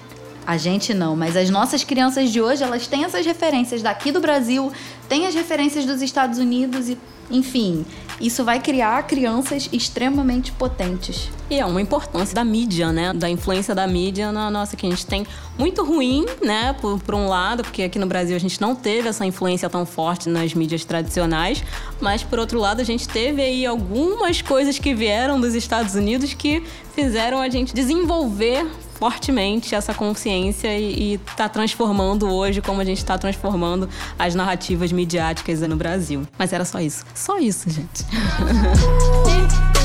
a 0.47 0.57
gente 0.57 0.95
não, 0.95 1.17
mas 1.17 1.37
as 1.37 1.51
nossas 1.51 1.83
crianças 1.83 2.31
de 2.31 2.41
hoje, 2.41 2.63
elas 2.63 2.87
têm 2.87 3.05
essas 3.05 3.27
referências 3.27 3.83
daqui 3.83 4.13
do 4.13 4.21
Brasil, 4.21 4.73
têm 5.09 5.27
as 5.27 5.35
referências 5.35 5.85
dos 5.85 6.01
Estados 6.01 6.39
Unidos 6.39 6.89
e, 6.89 6.97
enfim, 7.29 7.85
isso 8.21 8.45
vai 8.45 8.61
criar 8.61 9.03
crianças 9.03 9.69
extremamente 9.73 10.53
potentes. 10.53 11.29
E 11.51 11.59
é 11.59 11.67
uma 11.67 11.81
importância 11.81 12.35
da 12.35 12.45
mídia, 12.45 12.93
né? 12.93 13.13
Da 13.13 13.29
influência 13.29 13.75
da 13.75 13.87
mídia 13.87 14.31
na 14.31 14.51
nossa, 14.51 14.77
que 14.77 14.87
a 14.87 14.91
gente 14.91 15.05
tem 15.05 15.27
muito 15.59 15.85
ruim, 15.85 16.25
né? 16.41 16.75
Por, 16.81 17.01
por 17.01 17.15
um 17.15 17.29
lado, 17.29 17.65
porque 17.65 17.83
aqui 17.83 17.99
no 17.99 18.07
Brasil 18.07 18.37
a 18.37 18.41
gente 18.41 18.61
não 18.61 18.75
teve 18.75 19.09
essa 19.09 19.27
influência 19.27 19.69
tão 19.69 19.85
forte 19.85 20.29
nas 20.29 20.55
mídias 20.55 20.85
tradicionais, 20.85 21.63
mas 22.01 22.23
por 22.23 22.39
outro 22.39 22.61
lado 22.61 22.81
a 22.81 22.85
gente 22.85 23.09
teve 23.09 23.43
aí 23.43 23.67
algumas 23.67 24.41
coisas 24.41 24.79
que 24.79 24.95
vieram 24.95 25.41
dos 25.41 25.55
Estados 25.55 25.95
Unidos 25.97 26.33
que 26.35 26.63
fizeram 26.95 27.41
a 27.41 27.49
gente 27.49 27.75
desenvolver 27.75 28.67
fortemente 28.99 29.75
essa 29.75 29.93
consciência 29.93 30.77
e 30.79 31.15
está 31.15 31.49
transformando 31.49 32.29
hoje 32.29 32.61
como 32.61 32.81
a 32.81 32.85
gente 32.85 32.99
está 32.99 33.19
transformando 33.19 33.89
as 34.19 34.35
narrativas 34.35 34.91
midiáticas 34.93 35.61
no 35.61 35.77
Brasil. 35.77 36.27
Mas 36.39 36.53
era 36.53 36.65
só 36.65 36.81
isso. 36.81 37.05
Só 37.15 37.39
isso, 37.39 37.69
gente. 37.71 38.05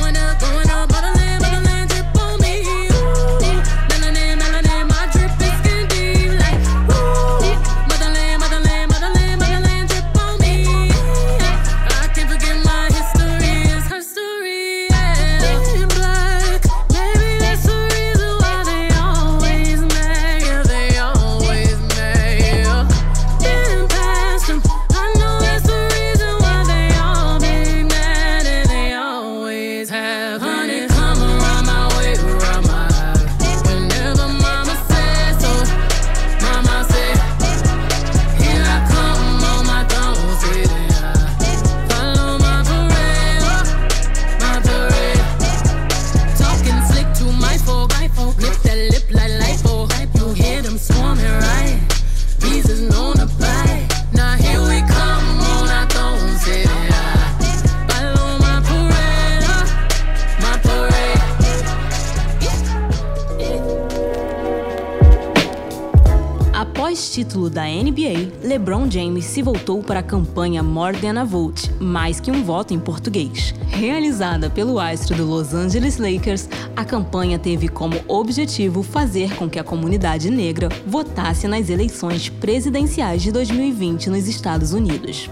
Pós-título 67.41 67.49
da 67.49 67.65
NBA, 67.65 68.47
LeBron 68.47 68.89
James 68.89 69.25
se 69.25 69.41
voltou 69.41 69.81
para 69.81 69.99
a 69.99 70.03
campanha 70.03 70.61
More 70.61 70.95
Than 70.97 71.19
a 71.19 71.23
Vote, 71.23 71.71
mais 71.79 72.19
que 72.19 72.29
um 72.29 72.43
voto 72.43 72.73
em 72.73 72.79
português. 72.79 73.55
Realizada 73.67 74.49
pelo 74.49 74.79
astro 74.79 75.15
do 75.15 75.25
Los 75.25 75.53
Angeles 75.53 75.97
Lakers, 75.97 76.47
a 76.75 76.85
campanha 76.85 77.39
teve 77.39 77.67
como 77.67 77.99
objetivo 78.07 78.83
fazer 78.83 79.35
com 79.35 79.49
que 79.49 79.57
a 79.57 79.63
comunidade 79.63 80.29
negra 80.29 80.69
votasse 80.85 81.47
nas 81.47 81.69
eleições 81.69 82.29
presidenciais 82.29 83.23
de 83.23 83.31
2020 83.31 84.09
nos 84.09 84.27
Estados 84.27 84.73
Unidos. 84.73 85.29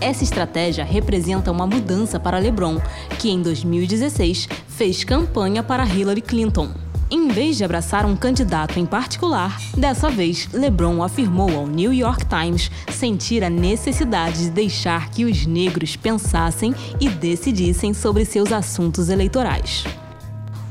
Essa 0.00 0.24
estratégia 0.24 0.84
representa 0.84 1.50
uma 1.50 1.66
mudança 1.66 2.18
para 2.18 2.38
LeBron, 2.38 2.80
que 3.18 3.30
em 3.30 3.42
2016 3.42 4.48
fez 4.68 5.04
campanha 5.04 5.62
para 5.62 5.84
Hillary 5.84 6.22
Clinton. 6.22 6.83
Em 7.14 7.28
vez 7.28 7.56
de 7.56 7.62
abraçar 7.62 8.04
um 8.04 8.16
candidato 8.16 8.80
em 8.80 8.84
particular, 8.84 9.56
dessa 9.78 10.10
vez 10.10 10.48
LeBron 10.52 11.00
afirmou 11.00 11.48
ao 11.56 11.64
New 11.64 11.94
York 11.94 12.26
Times 12.26 12.68
sentir 12.90 13.44
a 13.44 13.48
necessidade 13.48 14.38
de 14.38 14.50
deixar 14.50 15.10
que 15.10 15.24
os 15.24 15.46
negros 15.46 15.94
pensassem 15.94 16.74
e 16.98 17.08
decidissem 17.08 17.94
sobre 17.94 18.24
seus 18.24 18.50
assuntos 18.50 19.10
eleitorais. 19.10 19.84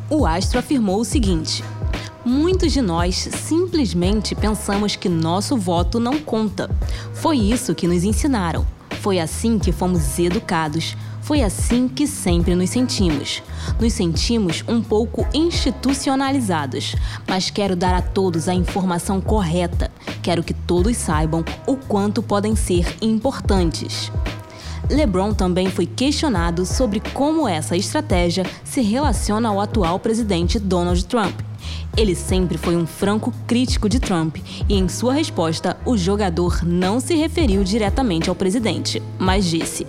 O 0.09 0.25
astro 0.25 0.59
afirmou 0.59 0.99
o 0.99 1.05
seguinte: 1.05 1.63
Muitos 2.25 2.73
de 2.73 2.81
nós 2.81 3.15
simplesmente 3.15 4.35
pensamos 4.35 4.97
que 4.97 5.07
nosso 5.07 5.55
voto 5.55 5.97
não 5.97 6.19
conta. 6.19 6.69
Foi 7.13 7.37
isso 7.37 7.73
que 7.73 7.87
nos 7.87 8.03
ensinaram. 8.03 8.67
Foi 9.03 9.19
assim 9.19 9.59
que 9.59 9.73
fomos 9.73 10.17
educados. 10.17 10.95
Foi 11.23 11.43
assim 11.43 11.89
que 11.89 12.07
sempre 12.07 12.55
nos 12.55 12.69
sentimos. 12.69 13.43
Nos 13.77 13.91
sentimos 13.91 14.63
um 14.65 14.81
pouco 14.81 15.27
institucionalizados, 15.33 16.95
mas 17.27 17.49
quero 17.49 17.75
dar 17.75 17.93
a 17.93 18.01
todos 18.01 18.47
a 18.47 18.53
informação 18.53 19.19
correta. 19.19 19.91
Quero 20.21 20.41
que 20.41 20.53
todos 20.53 20.95
saibam 20.95 21.43
o 21.67 21.75
quanto 21.75 22.23
podem 22.23 22.55
ser 22.55 22.95
importantes. 23.01 24.09
LeBron 24.89 25.33
também 25.33 25.69
foi 25.69 25.85
questionado 25.85 26.65
sobre 26.65 27.01
como 27.13 27.45
essa 27.45 27.75
estratégia 27.75 28.45
se 28.63 28.79
relaciona 28.79 29.49
ao 29.49 29.59
atual 29.59 29.99
presidente 29.99 30.57
Donald 30.57 31.03
Trump. 31.07 31.41
Ele 31.95 32.15
sempre 32.15 32.57
foi 32.57 32.75
um 32.75 32.87
franco 32.87 33.31
crítico 33.45 33.87
de 33.87 33.99
Trump 33.99 34.37
e, 34.67 34.75
em 34.75 34.87
sua 34.87 35.13
resposta, 35.13 35.77
o 35.85 35.95
jogador 35.95 36.65
não 36.65 36.99
se 36.99 37.13
referiu 37.13 37.63
diretamente 37.63 38.29
ao 38.29 38.35
presidente, 38.35 39.01
mas 39.19 39.45
disse: 39.45 39.85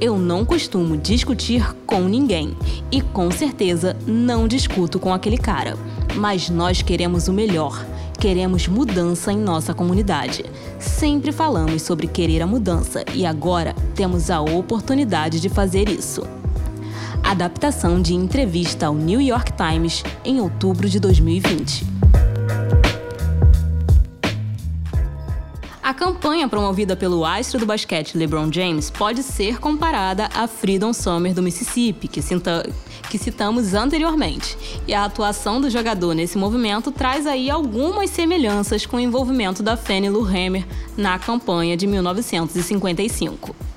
Eu 0.00 0.16
não 0.16 0.44
costumo 0.44 0.96
discutir 0.96 1.74
com 1.86 2.00
ninguém 2.02 2.56
e, 2.90 3.02
com 3.02 3.30
certeza, 3.30 3.94
não 4.06 4.48
discuto 4.48 4.98
com 4.98 5.12
aquele 5.12 5.36
cara. 5.36 5.76
Mas 6.14 6.48
nós 6.48 6.80
queremos 6.80 7.28
o 7.28 7.32
melhor. 7.32 7.84
Queremos 8.18 8.66
mudança 8.66 9.30
em 9.30 9.36
nossa 9.36 9.74
comunidade. 9.74 10.46
Sempre 10.78 11.30
falamos 11.30 11.82
sobre 11.82 12.06
querer 12.06 12.40
a 12.40 12.46
mudança 12.46 13.04
e 13.12 13.26
agora 13.26 13.74
temos 13.94 14.30
a 14.30 14.40
oportunidade 14.40 15.40
de 15.40 15.50
fazer 15.50 15.90
isso 15.90 16.22
adaptação 17.24 18.00
de 18.00 18.14
entrevista 18.14 18.86
ao 18.86 18.94
New 18.94 19.20
York 19.20 19.52
Times 19.54 20.04
em 20.24 20.40
outubro 20.40 20.88
de 20.88 21.00
2020. 21.00 21.86
A 25.82 25.92
campanha 25.92 26.48
promovida 26.48 26.96
pelo 26.96 27.24
astro 27.24 27.58
do 27.58 27.66
basquete 27.66 28.16
LeBron 28.16 28.50
James 28.52 28.90
pode 28.90 29.22
ser 29.22 29.58
comparada 29.58 30.28
à 30.34 30.46
Freedom 30.46 30.92
Summer 30.92 31.34
do 31.34 31.42
Mississippi, 31.42 32.08
que, 32.08 32.22
cita, 32.22 32.66
que 33.10 33.18
citamos 33.18 33.74
anteriormente. 33.74 34.56
E 34.86 34.94
a 34.94 35.04
atuação 35.04 35.60
do 35.60 35.68
jogador 35.68 36.14
nesse 36.14 36.38
movimento 36.38 36.90
traz 36.90 37.26
aí 37.26 37.50
algumas 37.50 38.10
semelhanças 38.10 38.86
com 38.86 38.96
o 38.96 39.00
envolvimento 39.00 39.62
da 39.62 39.76
Fannie 39.76 40.08
Lou 40.08 40.26
Hamer 40.26 40.66
na 40.96 41.18
campanha 41.18 41.76
de 41.76 41.86
1955. 41.86 43.73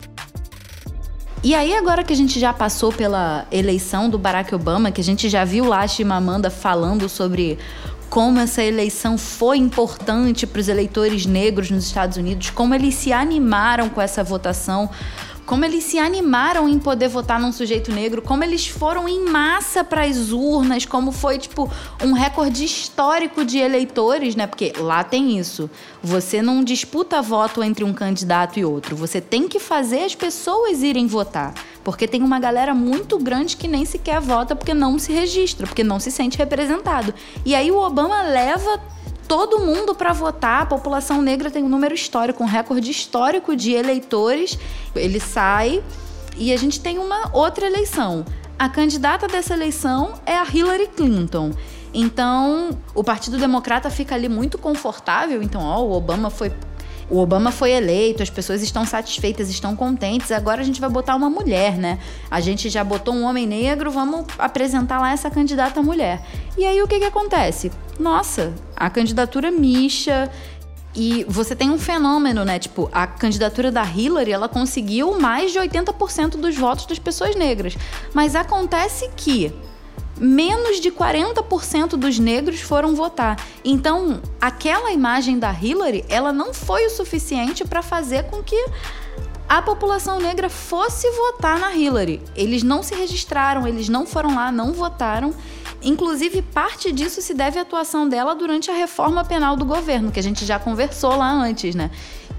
E 1.48 1.56
aí, 1.56 1.74
agora 1.74 2.04
que 2.04 2.12
a 2.12 2.16
gente 2.16 2.42
já 2.42 2.52
passou 2.52 2.92
pela 2.92 3.48
eleição 3.50 4.10
do 4.10 4.20
Barack 4.20 4.54
Obama, 4.54 4.92
que 4.92 5.00
a 5.00 5.04
gente 5.04 5.30
já 5.30 5.46
viu 5.46 5.64
lá 5.64 5.80
a 5.80 5.88
Chimamanda 5.88 6.50
falando 6.50 7.08
sobre 7.08 7.58
como 8.10 8.38
essa 8.38 8.62
eleição 8.62 9.18
foi 9.18 9.56
importante 9.56 10.46
para 10.46 10.60
os 10.60 10.68
eleitores 10.68 11.26
negros 11.26 11.72
nos 11.72 11.86
Estados 11.86 12.18
Unidos, 12.18 12.50
como 12.50 12.76
eles 12.76 12.96
se 12.96 13.14
animaram 13.14 13.88
com 13.88 14.02
essa 14.02 14.26
votação, 14.26 14.90
como 15.48 15.64
eles 15.64 15.86
se 15.86 15.98
animaram 15.98 16.68
em 16.68 16.78
poder 16.78 17.08
votar 17.08 17.40
num 17.40 17.54
sujeito 17.54 17.90
negro, 17.90 18.22
como 18.22 18.44
eles 18.44 18.68
foram 18.68 19.08
em 19.08 19.24
massa 19.24 19.82
para 19.82 20.04
as 20.04 20.32
urnas, 20.34 20.86
como 20.86 21.14
foi 21.14 21.40
tipo 21.40 21.72
um 22.04 22.12
recorde 22.12 22.66
histórico 22.66 23.46
de 23.46 23.58
eleitores, 23.58 24.36
né? 24.36 24.46
Porque 24.46 24.74
lá 24.78 25.06
tem 25.06 25.40
isso. 25.40 25.70
Você 26.04 26.42
não 26.42 26.66
disputa 26.66 27.22
voto 27.22 27.64
entre 27.64 27.86
um 27.86 27.94
candidato 27.94 28.60
e 28.60 28.66
outro, 28.66 28.96
você 28.98 29.22
tem 29.22 29.48
que 29.48 29.58
fazer 29.58 30.04
as 30.04 30.14
pessoas 30.14 30.84
irem 30.84 31.08
votar. 31.08 31.54
Porque 31.82 32.06
tem 32.10 32.22
uma 32.22 32.40
galera 32.42 32.74
muito 32.74 33.18
grande 33.18 33.56
que 33.56 33.70
nem 33.70 33.86
sequer 33.86 34.20
vota 34.20 34.54
porque 34.54 34.74
não 34.74 35.00
se 35.00 35.14
registra, 35.14 35.66
porque 35.66 35.84
não 35.84 35.98
se 35.98 36.12
sente 36.12 36.38
representado. 36.38 37.14
E 37.46 37.56
aí 37.56 37.72
o 37.72 37.78
Obama 37.78 38.22
leva 38.24 38.82
todo 39.28 39.60
mundo 39.60 39.94
para 39.94 40.14
votar. 40.14 40.62
A 40.62 40.66
população 40.66 41.22
negra 41.22 41.52
tem 41.52 41.64
um 41.64 41.70
número 41.70 41.94
histórico, 41.94 42.44
um 42.44 42.48
recorde 42.48 42.90
histórico 42.90 43.56
de 43.56 43.74
eleitores. 43.74 44.58
Ele 44.96 45.20
sai 45.20 45.84
e 46.38 46.54
a 46.54 46.58
gente 46.58 46.80
tem 46.80 46.98
uma 46.98 47.30
outra 47.34 47.68
eleição. 47.68 48.26
A 48.58 48.70
candidata 48.70 49.28
dessa 49.28 49.54
eleição 49.54 50.14
é 50.26 50.36
a 50.36 50.44
Hillary 50.44 50.88
Clinton. 50.88 51.52
Então, 51.94 52.72
o 52.94 53.04
Partido 53.04 53.38
Democrata 53.38 53.90
fica 53.90 54.16
ali 54.16 54.30
muito 54.30 54.58
confortável. 54.58 55.42
Então, 55.42 55.62
ó, 55.62 55.82
o 55.82 55.92
Obama 55.92 56.30
foi 56.30 56.52
o 57.10 57.20
Obama 57.20 57.52
foi 57.52 57.72
eleito, 57.72 58.22
as 58.22 58.30
pessoas 58.30 58.62
estão 58.62 58.86
satisfeitas, 58.86 59.50
estão 59.50 59.76
contentes, 59.76 60.32
agora 60.32 60.62
a 60.62 60.64
gente 60.64 60.82
vai 60.82 60.90
botar 60.90 61.16
uma 61.16 61.30
mulher, 61.30 61.78
né? 61.78 62.00
A 62.30 62.42
gente 62.42 62.70
já 62.70 62.84
botou 62.84 63.14
um 63.14 63.24
homem 63.24 63.48
negro, 63.48 63.90
vamos 63.90 64.26
apresentar 64.38 65.00
lá 65.00 65.12
essa 65.12 65.30
candidata 65.30 65.82
mulher. 65.82 66.22
E 66.58 66.66
aí 66.66 66.82
o 66.82 66.88
que, 66.88 67.00
que 67.00 67.06
acontece? 67.06 67.72
Nossa, 68.00 68.54
a 68.76 68.90
candidatura 68.90 69.52
mixa. 69.52 70.30
E 71.00 71.24
você 71.30 71.56
tem 71.56 71.70
um 71.70 71.78
fenômeno, 71.78 72.44
né? 72.44 72.58
Tipo, 72.58 72.90
a 72.92 73.06
candidatura 73.06 73.72
da 73.72 73.84
Hillary, 73.86 74.32
ela 74.32 74.50
conseguiu 74.50 75.20
mais 75.20 75.52
de 75.52 75.60
80% 75.60 76.38
dos 76.38 76.58
votos 76.58 76.88
das 76.88 76.98
pessoas 76.98 77.36
negras. 77.36 77.78
Mas 78.16 78.36
acontece 78.36 79.08
que 79.16 79.54
menos 80.20 80.80
de 80.80 80.92
40% 80.92 81.90
dos 81.92 82.20
negros 82.20 82.62
foram 82.62 82.96
votar. 82.96 83.38
Então, 83.64 84.22
aquela 84.40 84.92
imagem 84.92 85.40
da 85.40 85.52
Hillary, 85.52 86.06
ela 86.10 86.34
não 86.34 86.54
foi 86.54 86.86
o 86.86 86.90
suficiente 86.90 87.66
para 87.66 87.82
fazer 87.82 88.24
com 88.24 88.42
que 88.44 88.66
a 89.48 89.62
população 89.62 90.20
negra 90.20 90.50
fosse 90.50 91.10
votar 91.12 91.60
na 91.60 91.74
Hillary. 91.74 92.22
Eles 92.36 92.64
não 92.64 92.84
se 92.84 92.94
registraram, 92.94 93.66
eles 93.66 93.88
não 93.88 94.06
foram 94.06 94.36
lá, 94.36 94.52
não 94.52 94.74
votaram. 94.74 95.34
Inclusive, 95.82 96.42
parte 96.42 96.92
disso 96.92 97.22
se 97.22 97.34
deve 97.34 97.60
à 97.60 97.62
atuação 97.62 98.10
dela 98.10 98.36
durante 98.36 98.70
a 98.70 98.74
reforma 98.74 99.24
penal 99.24 99.56
do 99.56 99.64
governo, 99.64 100.12
que 100.12 100.20
a 100.20 100.24
gente 100.24 100.46
já 100.46 100.60
conversou 100.60 101.16
lá 101.16 101.32
antes, 101.32 101.76
né? 101.76 101.92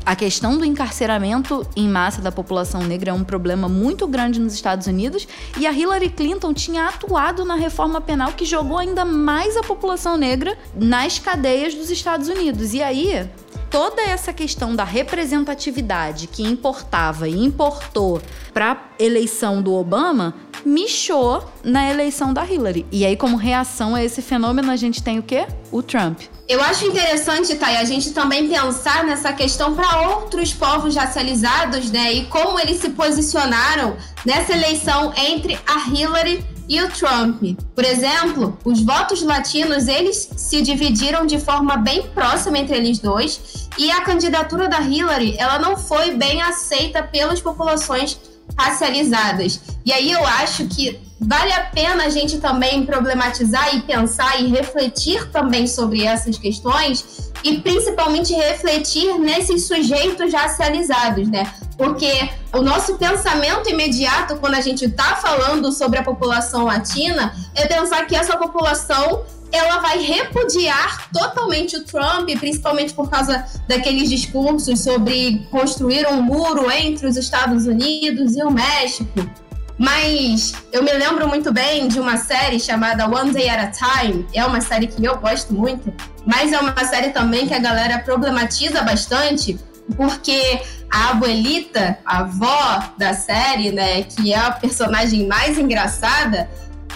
A 0.08 0.16
questão 0.16 0.56
do 0.56 0.64
encarceramento 0.64 1.66
em 1.76 1.86
massa 1.86 2.22
da 2.22 2.32
população 2.32 2.82
negra 2.82 3.10
é 3.10 3.12
um 3.12 3.22
problema 3.22 3.68
muito 3.68 4.08
grande 4.08 4.40
nos 4.40 4.54
Estados 4.54 4.86
Unidos 4.86 5.28
e 5.58 5.66
a 5.66 5.70
Hillary 5.70 6.08
Clinton 6.08 6.54
tinha 6.54 6.86
atuado 6.86 7.44
na 7.44 7.56
reforma 7.56 8.00
penal 8.00 8.32
que 8.32 8.46
jogou 8.46 8.78
ainda 8.78 9.04
mais 9.04 9.54
a 9.54 9.62
população 9.62 10.16
negra 10.16 10.56
nas 10.74 11.18
cadeias 11.18 11.74
dos 11.74 11.90
Estados 11.90 12.26
Unidos. 12.26 12.72
E 12.72 12.82
aí, 12.82 13.28
toda 13.70 14.02
essa 14.02 14.32
questão 14.32 14.74
da 14.74 14.84
representatividade 14.84 16.26
que 16.26 16.42
importava 16.42 17.28
e 17.28 17.36
importou 17.36 18.20
para 18.52 18.72
a 18.72 19.02
eleição 19.02 19.62
do 19.62 19.74
Obama 19.74 20.34
michou 20.64 21.44
na 21.62 21.88
eleição 21.88 22.32
da 22.32 22.44
Hillary. 22.44 22.86
E 22.90 23.04
aí, 23.04 23.16
como 23.16 23.36
reação 23.36 23.94
a 23.94 24.02
esse 24.02 24.20
fenômeno, 24.20 24.70
a 24.70 24.76
gente 24.76 25.02
tem 25.02 25.18
o 25.18 25.22
quê? 25.22 25.46
O 25.70 25.82
Trump. 25.82 26.22
Eu 26.48 26.62
acho 26.62 26.86
interessante, 26.86 27.54
Thay, 27.56 27.76
a 27.76 27.84
gente 27.84 28.12
também 28.12 28.48
pensar 28.48 29.04
nessa 29.04 29.32
questão 29.32 29.74
para 29.74 30.08
outros 30.08 30.52
povos 30.52 30.96
racializados, 30.96 31.90
né? 31.90 32.12
E 32.12 32.24
como 32.26 32.58
eles 32.58 32.80
se 32.80 32.90
posicionaram 32.90 33.96
nessa 34.24 34.52
eleição 34.52 35.12
entre 35.16 35.58
a 35.66 35.88
Hillary 35.88 36.44
e 36.68 36.82
o 36.82 36.88
Trump. 36.90 37.42
Por 37.74 37.84
exemplo, 37.84 38.58
os 38.64 38.82
votos 38.82 39.22
latinos, 39.22 39.88
eles 39.88 40.28
se 40.36 40.60
dividiram 40.60 41.26
de 41.26 41.38
forma 41.38 41.76
bem 41.76 42.02
próxima 42.14 42.58
entre 42.58 42.76
eles 42.76 42.98
dois, 42.98 43.68
e 43.78 43.90
a 43.90 44.02
candidatura 44.02 44.68
da 44.68 44.80
Hillary, 44.80 45.36
ela 45.38 45.58
não 45.58 45.76
foi 45.76 46.14
bem 46.14 46.42
aceita 46.42 47.02
pelas 47.02 47.40
populações 47.40 48.18
racializadas. 48.56 49.60
E 49.84 49.92
aí 49.92 50.10
eu 50.10 50.24
acho 50.26 50.66
que 50.66 51.00
vale 51.20 51.52
a 51.52 51.62
pena 51.62 52.04
a 52.04 52.08
gente 52.08 52.38
também 52.38 52.84
problematizar 52.86 53.74
e 53.74 53.82
pensar 53.82 54.40
e 54.40 54.48
refletir 54.48 55.30
também 55.30 55.66
sobre 55.66 56.04
essas 56.04 56.38
questões 56.38 57.27
e 57.44 57.58
principalmente 57.60 58.34
refletir 58.34 59.18
nesses 59.18 59.66
sujeitos 59.66 60.32
racializados, 60.32 61.28
né? 61.28 61.50
Porque 61.76 62.28
o 62.52 62.60
nosso 62.62 62.96
pensamento 62.96 63.68
imediato 63.68 64.36
quando 64.36 64.54
a 64.54 64.60
gente 64.60 64.84
está 64.84 65.16
falando 65.16 65.70
sobre 65.72 65.98
a 65.98 66.02
população 66.02 66.64
latina 66.64 67.34
é 67.54 67.66
pensar 67.66 68.06
que 68.06 68.16
essa 68.16 68.36
população 68.36 69.24
ela 69.50 69.78
vai 69.78 69.98
repudiar 69.98 71.10
totalmente 71.10 71.76
o 71.76 71.84
Trump, 71.84 72.28
principalmente 72.38 72.92
por 72.92 73.08
causa 73.08 73.46
daqueles 73.66 74.10
discursos 74.10 74.80
sobre 74.80 75.46
construir 75.50 76.06
um 76.06 76.20
muro 76.20 76.70
entre 76.70 77.06
os 77.06 77.16
Estados 77.16 77.66
Unidos 77.66 78.36
e 78.36 78.42
o 78.42 78.50
México. 78.50 79.47
Mas 79.78 80.54
eu 80.72 80.82
me 80.82 80.92
lembro 80.92 81.28
muito 81.28 81.52
bem 81.52 81.86
de 81.86 82.00
uma 82.00 82.16
série 82.16 82.58
chamada 82.58 83.06
One 83.06 83.32
Day 83.32 83.48
at 83.48 83.60
a 83.60 84.00
Time. 84.00 84.26
É 84.34 84.44
uma 84.44 84.60
série 84.60 84.88
que 84.88 85.04
eu 85.04 85.16
gosto 85.18 85.54
muito, 85.54 85.94
mas 86.26 86.52
é 86.52 86.58
uma 86.58 86.84
série 86.84 87.10
também 87.10 87.46
que 87.46 87.54
a 87.54 87.60
galera 87.60 88.00
problematiza 88.00 88.82
bastante, 88.82 89.56
porque 89.96 90.60
a 90.90 91.10
abuelita, 91.10 91.96
a 92.04 92.18
avó 92.18 92.92
da 92.98 93.14
série, 93.14 93.70
né, 93.70 94.02
que 94.02 94.32
é 94.32 94.38
a 94.38 94.50
personagem 94.50 95.28
mais 95.28 95.56
engraçada, 95.56 96.50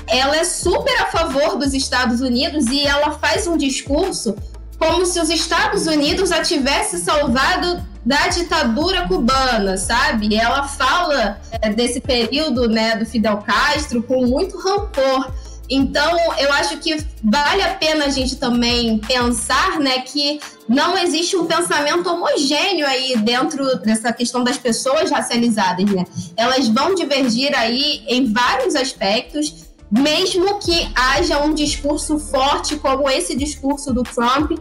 ela 0.08 0.36
é 0.36 0.44
super 0.44 1.00
a 1.02 1.06
favor 1.06 1.56
dos 1.56 1.72
Estados 1.74 2.20
Unidos 2.20 2.66
e 2.66 2.84
ela 2.84 3.12
faz 3.12 3.46
um 3.46 3.56
discurso 3.56 4.34
como 4.76 5.06
se 5.06 5.20
os 5.20 5.30
Estados 5.30 5.86
Unidos 5.86 6.32
a 6.32 6.42
tivesse 6.42 6.98
salvado 6.98 7.80
da 8.04 8.28
ditadura 8.28 9.06
cubana, 9.06 9.76
sabe? 9.76 10.34
Ela 10.34 10.64
fala 10.64 11.40
é, 11.60 11.72
desse 11.72 12.00
período, 12.00 12.68
né, 12.68 12.96
do 12.96 13.06
Fidel 13.06 13.38
Castro 13.38 14.02
com 14.02 14.26
muito 14.26 14.58
rancor. 14.58 15.32
Então, 15.70 16.18
eu 16.38 16.52
acho 16.52 16.76
que 16.78 16.96
vale 17.22 17.62
a 17.62 17.74
pena 17.74 18.06
a 18.06 18.08
gente 18.10 18.36
também 18.36 18.98
pensar, 18.98 19.78
né, 19.78 20.00
que 20.00 20.40
não 20.68 20.98
existe 20.98 21.36
um 21.36 21.46
pensamento 21.46 22.10
homogêneo 22.10 22.86
aí 22.86 23.16
dentro 23.18 23.78
dessa 23.78 24.12
questão 24.12 24.42
das 24.44 24.58
pessoas 24.58 25.10
racializadas, 25.10 25.90
né? 25.90 26.04
Elas 26.36 26.68
vão 26.68 26.94
divergir 26.94 27.56
aí 27.56 28.02
em 28.06 28.30
vários 28.32 28.74
aspectos 28.74 29.72
mesmo 29.92 30.58
que 30.58 30.90
haja 30.94 31.42
um 31.44 31.52
discurso 31.52 32.18
forte 32.18 32.76
como 32.76 33.10
esse 33.10 33.36
discurso 33.36 33.92
do 33.92 34.02
Trump, 34.02 34.52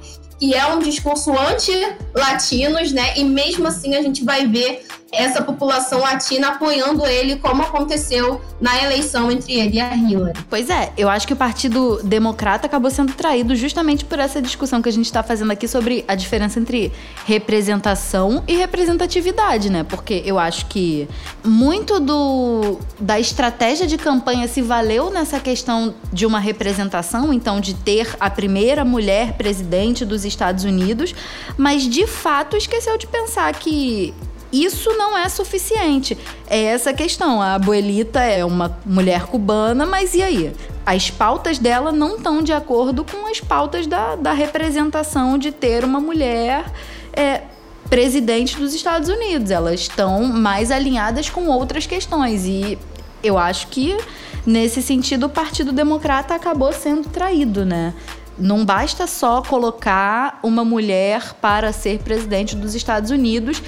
que 0.42 0.56
é 0.56 0.66
um 0.66 0.80
discurso 0.80 1.32
anti-latinos, 1.38 2.92
né? 2.92 3.16
E 3.16 3.24
mesmo 3.24 3.68
assim 3.68 3.94
a 3.94 4.02
gente 4.02 4.24
vai 4.24 4.48
ver 4.48 4.84
essa 5.12 5.42
população 5.42 6.00
latina 6.00 6.50
apoiando 6.50 7.06
ele, 7.06 7.36
como 7.36 7.62
aconteceu 7.62 8.40
na 8.62 8.82
eleição 8.82 9.30
entre 9.30 9.54
ele 9.54 9.76
e 9.76 9.80
a 9.80 9.94
Hillary. 9.94 10.40
Pois 10.50 10.70
é, 10.70 10.94
eu 10.98 11.10
acho 11.10 11.28
que 11.28 11.34
o 11.34 11.36
Partido 11.36 12.00
Democrata 12.04 12.66
acabou 12.66 12.90
sendo 12.90 13.14
traído 13.14 13.56
justamente 13.56 14.06
por 14.06 14.20
essa 14.20 14.42
discussão 14.42 14.82
que 14.82 14.88
a 14.88 14.92
gente 14.92 15.06
está 15.06 15.22
fazendo 15.22 15.52
aqui 15.52 15.68
sobre 15.68 16.06
a 16.08 16.16
diferença 16.16 16.60
entre 16.60 16.94
representação 17.26 18.44
e 18.48 18.56
representatividade, 18.56 19.70
né? 19.70 19.84
Porque 19.84 20.22
eu 20.26 20.40
acho 20.40 20.68
que 20.68 21.08
muito 21.44 22.00
do 22.00 22.80
da 23.00 23.20
estratégia 23.20 23.86
de 23.86 23.98
campanha 23.98 24.48
se 24.48 24.62
valeu 24.62 25.10
nessa 25.10 25.40
questão 25.40 25.94
de 26.14 26.26
uma 26.26 26.40
representação, 26.40 27.34
então 27.34 27.60
de 27.60 27.74
ter 27.74 28.16
a 28.20 28.30
primeira 28.30 28.86
mulher 28.86 29.34
presidente 29.34 30.06
dos 30.06 30.24
Estados 30.24 30.64
Unidos, 30.64 31.14
mas 31.58 31.84
de 31.84 32.08
fato 32.08 32.56
esqueceu 32.56 32.98
de 32.98 33.08
pensar 33.08 33.54
que 33.54 34.14
isso 34.52 34.92
não 34.98 35.18
é 35.18 35.30
suficiente. 35.30 36.18
É 36.48 36.64
essa 36.64 36.94
questão. 36.94 37.42
A 37.42 37.56
abuelita 37.56 38.22
é 38.22 38.44
uma 38.44 38.78
mulher 38.86 39.26
cubana, 39.26 39.86
mas 39.86 40.14
e 40.14 40.22
aí? 40.22 40.54
As 40.86 41.10
pautas 41.10 41.58
dela 41.58 41.92
não 41.92 42.18
estão 42.18 42.42
de 42.42 42.52
acordo 42.52 43.06
com 43.06 43.28
as 43.28 43.40
pautas 43.40 43.88
da, 43.88 44.16
da 44.16 44.34
representação 44.34 45.38
de 45.38 45.52
ter 45.52 45.86
uma 45.86 46.00
mulher 46.00 46.66
é, 47.14 47.44
presidente 47.90 48.58
dos 48.58 48.74
Estados 48.74 49.08
Unidos. 49.08 49.52
Elas 49.52 49.82
estão 49.82 50.24
mais 50.24 50.72
alinhadas 50.72 51.30
com 51.30 51.48
outras 51.48 51.86
questões. 51.86 52.46
E 52.46 52.78
eu 53.24 53.38
acho 53.38 53.68
que, 53.68 53.98
nesse 54.46 54.82
sentido, 54.82 55.28
o 55.28 55.30
Partido 55.30 55.72
Democrata 55.72 56.36
acabou 56.36 56.74
sendo 56.74 57.08
traído, 57.08 57.64
né? 57.66 57.94
Não 58.38 58.66
basta 58.66 59.06
só 59.06 59.42
colocar 59.42 60.40
uma 60.42 60.66
mulher 60.66 61.34
para 61.40 61.72
ser 61.72 62.00
presidente 62.00 62.56
dos 62.56 62.74
Estados 62.74 63.12
Unidos 63.12 63.62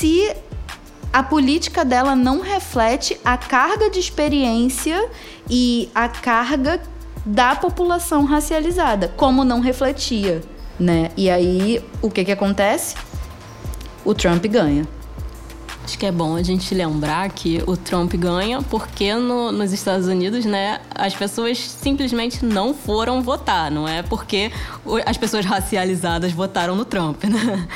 se 0.00 0.34
a 1.12 1.22
política 1.22 1.84
dela 1.84 2.16
não 2.16 2.40
reflete 2.40 3.20
a 3.22 3.36
carga 3.36 3.90
de 3.90 4.00
experiência 4.00 5.10
e 5.48 5.90
a 5.94 6.08
carga 6.08 6.80
da 7.26 7.54
população 7.54 8.24
racializada, 8.24 9.12
como 9.14 9.44
não 9.44 9.60
refletia, 9.60 10.40
né? 10.78 11.10
E 11.18 11.28
aí, 11.28 11.84
o 12.00 12.10
que 12.10 12.24
que 12.24 12.32
acontece? 12.32 12.96
O 14.02 14.14
Trump 14.14 14.42
ganha. 14.46 14.88
Acho 15.90 15.98
que 15.98 16.06
é 16.06 16.12
bom 16.12 16.36
a 16.36 16.42
gente 16.44 16.72
lembrar 16.72 17.28
que 17.30 17.60
o 17.66 17.76
Trump 17.76 18.14
ganha 18.14 18.62
porque 18.62 19.12
no, 19.12 19.50
nos 19.50 19.72
Estados 19.72 20.06
Unidos, 20.06 20.44
né, 20.44 20.78
as 20.94 21.16
pessoas 21.16 21.58
simplesmente 21.58 22.44
não 22.44 22.72
foram 22.72 23.20
votar, 23.20 23.72
não 23.72 23.88
é 23.88 24.00
porque 24.00 24.52
as 25.04 25.16
pessoas 25.16 25.44
racializadas 25.44 26.30
votaram 26.30 26.76
no 26.76 26.84
Trump, 26.84 27.24
né? 27.26 27.66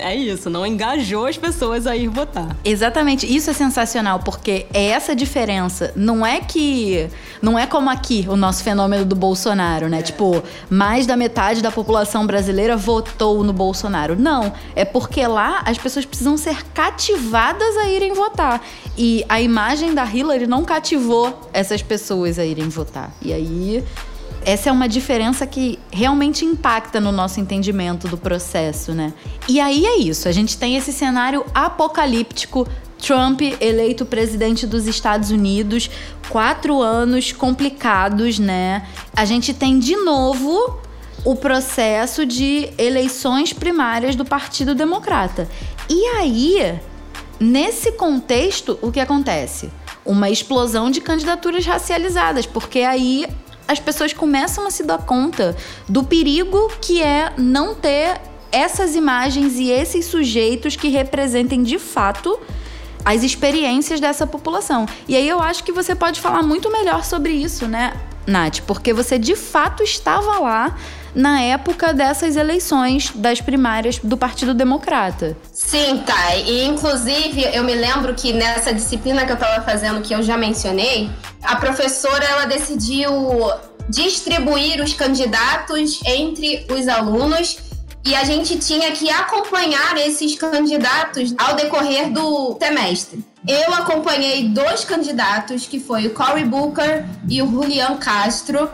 É 0.00 0.16
isso, 0.16 0.48
não 0.48 0.66
engajou 0.66 1.26
as 1.26 1.36
pessoas 1.36 1.86
a 1.86 1.94
ir 1.94 2.08
votar. 2.08 2.56
Exatamente, 2.64 3.26
isso 3.26 3.50
é 3.50 3.52
sensacional 3.52 4.20
porque 4.20 4.64
é 4.72 4.86
essa 4.86 5.14
diferença. 5.14 5.92
Não 5.94 6.24
é 6.24 6.40
que 6.40 7.06
não 7.42 7.58
é 7.58 7.66
como 7.66 7.90
aqui 7.90 8.24
o 8.30 8.34
nosso 8.34 8.64
fenômeno 8.64 9.04
do 9.04 9.14
Bolsonaro, 9.14 9.90
né? 9.90 9.98
É. 9.98 10.02
Tipo, 10.02 10.42
mais 10.70 11.06
da 11.06 11.18
metade 11.18 11.60
da 11.60 11.70
população 11.70 12.26
brasileira 12.26 12.78
votou 12.78 13.44
no 13.44 13.52
Bolsonaro. 13.52 14.16
Não, 14.18 14.54
é 14.74 14.86
porque 14.86 15.26
lá 15.26 15.60
as 15.66 15.76
pessoas 15.76 16.06
precisam 16.06 16.38
ser 16.38 16.64
cativadas 16.72 17.25
cativadas 17.26 17.76
a 17.76 17.88
irem 17.88 18.12
votar. 18.12 18.64
E 18.96 19.24
a 19.28 19.40
imagem 19.40 19.94
da 19.94 20.04
Hillary 20.04 20.46
não 20.46 20.64
cativou 20.64 21.48
essas 21.52 21.82
pessoas 21.82 22.38
a 22.38 22.44
irem 22.44 22.68
votar. 22.68 23.12
E 23.20 23.32
aí 23.32 23.84
essa 24.44 24.68
é 24.68 24.72
uma 24.72 24.88
diferença 24.88 25.44
que 25.44 25.78
realmente 25.90 26.44
impacta 26.44 27.00
no 27.00 27.10
nosso 27.10 27.40
entendimento 27.40 28.06
do 28.06 28.16
processo, 28.16 28.92
né? 28.92 29.12
E 29.48 29.58
aí 29.58 29.84
é 29.84 29.98
isso, 29.98 30.28
a 30.28 30.32
gente 30.32 30.56
tem 30.56 30.76
esse 30.76 30.92
cenário 30.92 31.44
apocalíptico. 31.52 32.66
Trump 32.98 33.42
eleito 33.60 34.06
presidente 34.06 34.66
dos 34.66 34.86
Estados 34.86 35.30
Unidos, 35.30 35.90
quatro 36.30 36.80
anos 36.80 37.30
complicados, 37.30 38.38
né? 38.38 38.86
A 39.14 39.26
gente 39.26 39.52
tem 39.52 39.78
de 39.78 39.96
novo 39.96 40.80
o 41.22 41.36
processo 41.36 42.24
de 42.24 42.70
eleições 42.78 43.52
primárias 43.52 44.16
do 44.16 44.24
Partido 44.24 44.74
Democrata. 44.74 45.46
E 45.90 46.06
aí 46.16 46.80
Nesse 47.38 47.92
contexto, 47.92 48.78
o 48.80 48.90
que 48.90 49.00
acontece? 49.00 49.70
Uma 50.04 50.30
explosão 50.30 50.90
de 50.90 51.00
candidaturas 51.00 51.66
racializadas, 51.66 52.46
porque 52.46 52.80
aí 52.80 53.26
as 53.68 53.78
pessoas 53.78 54.12
começam 54.12 54.66
a 54.66 54.70
se 54.70 54.82
dar 54.84 54.98
conta 54.98 55.56
do 55.88 56.04
perigo 56.04 56.70
que 56.80 57.02
é 57.02 57.32
não 57.36 57.74
ter 57.74 58.20
essas 58.50 58.94
imagens 58.94 59.58
e 59.58 59.70
esses 59.70 60.06
sujeitos 60.06 60.76
que 60.76 60.88
representem 60.88 61.62
de 61.62 61.78
fato 61.78 62.38
as 63.04 63.22
experiências 63.22 64.00
dessa 64.00 64.26
população. 64.26 64.86
E 65.06 65.14
aí 65.14 65.28
eu 65.28 65.40
acho 65.40 65.62
que 65.62 65.72
você 65.72 65.94
pode 65.94 66.20
falar 66.20 66.42
muito 66.42 66.70
melhor 66.70 67.04
sobre 67.04 67.32
isso, 67.32 67.68
né, 67.68 67.92
Nath? 68.26 68.60
Porque 68.60 68.92
você 68.92 69.18
de 69.18 69.36
fato 69.36 69.82
estava 69.82 70.38
lá 70.38 70.76
na 71.16 71.40
época 71.40 71.94
dessas 71.94 72.36
eleições 72.36 73.10
das 73.14 73.40
primárias 73.40 73.98
do 73.98 74.18
Partido 74.18 74.52
Democrata. 74.52 75.34
Sim, 75.50 76.02
tá. 76.04 76.36
E 76.36 76.66
inclusive 76.66 77.48
eu 77.54 77.64
me 77.64 77.74
lembro 77.74 78.14
que 78.14 78.34
nessa 78.34 78.72
disciplina 78.72 79.24
que 79.24 79.32
eu 79.32 79.36
estava 79.36 79.64
fazendo, 79.64 80.02
que 80.02 80.14
eu 80.14 80.22
já 80.22 80.36
mencionei, 80.36 81.10
a 81.42 81.56
professora 81.56 82.22
ela 82.22 82.44
decidiu 82.44 83.10
distribuir 83.88 84.82
os 84.82 84.92
candidatos 84.92 86.02
entre 86.04 86.66
os 86.70 86.86
alunos 86.86 87.58
e 88.04 88.14
a 88.14 88.22
gente 88.22 88.58
tinha 88.58 88.92
que 88.92 89.08
acompanhar 89.10 89.96
esses 89.96 90.36
candidatos 90.36 91.34
ao 91.38 91.56
decorrer 91.56 92.10
do 92.10 92.56
semestre. 92.60 93.24
Eu 93.48 93.72
acompanhei 93.74 94.48
dois 94.48 94.84
candidatos, 94.84 95.66
que 95.66 95.80
foi 95.80 96.06
o 96.06 96.10
Cory 96.10 96.44
Booker 96.44 97.06
e 97.28 97.40
o 97.40 97.50
Julian 97.50 97.96
Castro, 97.96 98.70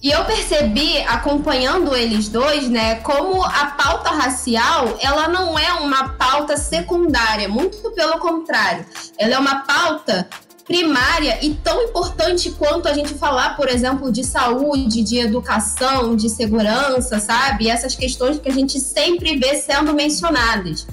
e 0.00 0.10
eu 0.10 0.24
percebi, 0.24 0.98
acompanhando 0.98 1.94
eles 1.94 2.28
dois, 2.28 2.68
né, 2.68 2.96
como 2.96 3.42
a 3.42 3.66
pauta 3.66 4.10
racial, 4.10 4.96
ela 5.00 5.26
não 5.26 5.58
é 5.58 5.72
uma 5.72 6.10
pauta 6.10 6.56
secundária, 6.56 7.48
muito 7.48 7.90
pelo 7.90 8.18
contrário. 8.18 8.86
Ela 9.18 9.34
é 9.34 9.38
uma 9.38 9.60
pauta 9.60 10.28
primária 10.64 11.38
e 11.42 11.54
tão 11.54 11.82
importante 11.82 12.50
quanto 12.52 12.86
a 12.86 12.92
gente 12.92 13.14
falar, 13.14 13.56
por 13.56 13.68
exemplo, 13.68 14.12
de 14.12 14.22
saúde, 14.22 15.02
de 15.02 15.18
educação, 15.18 16.14
de 16.14 16.28
segurança, 16.28 17.18
sabe? 17.18 17.68
Essas 17.68 17.96
questões 17.96 18.38
que 18.38 18.48
a 18.48 18.52
gente 18.52 18.78
sempre 18.78 19.36
vê 19.36 19.56
sendo 19.56 19.94
mencionadas. 19.94 20.86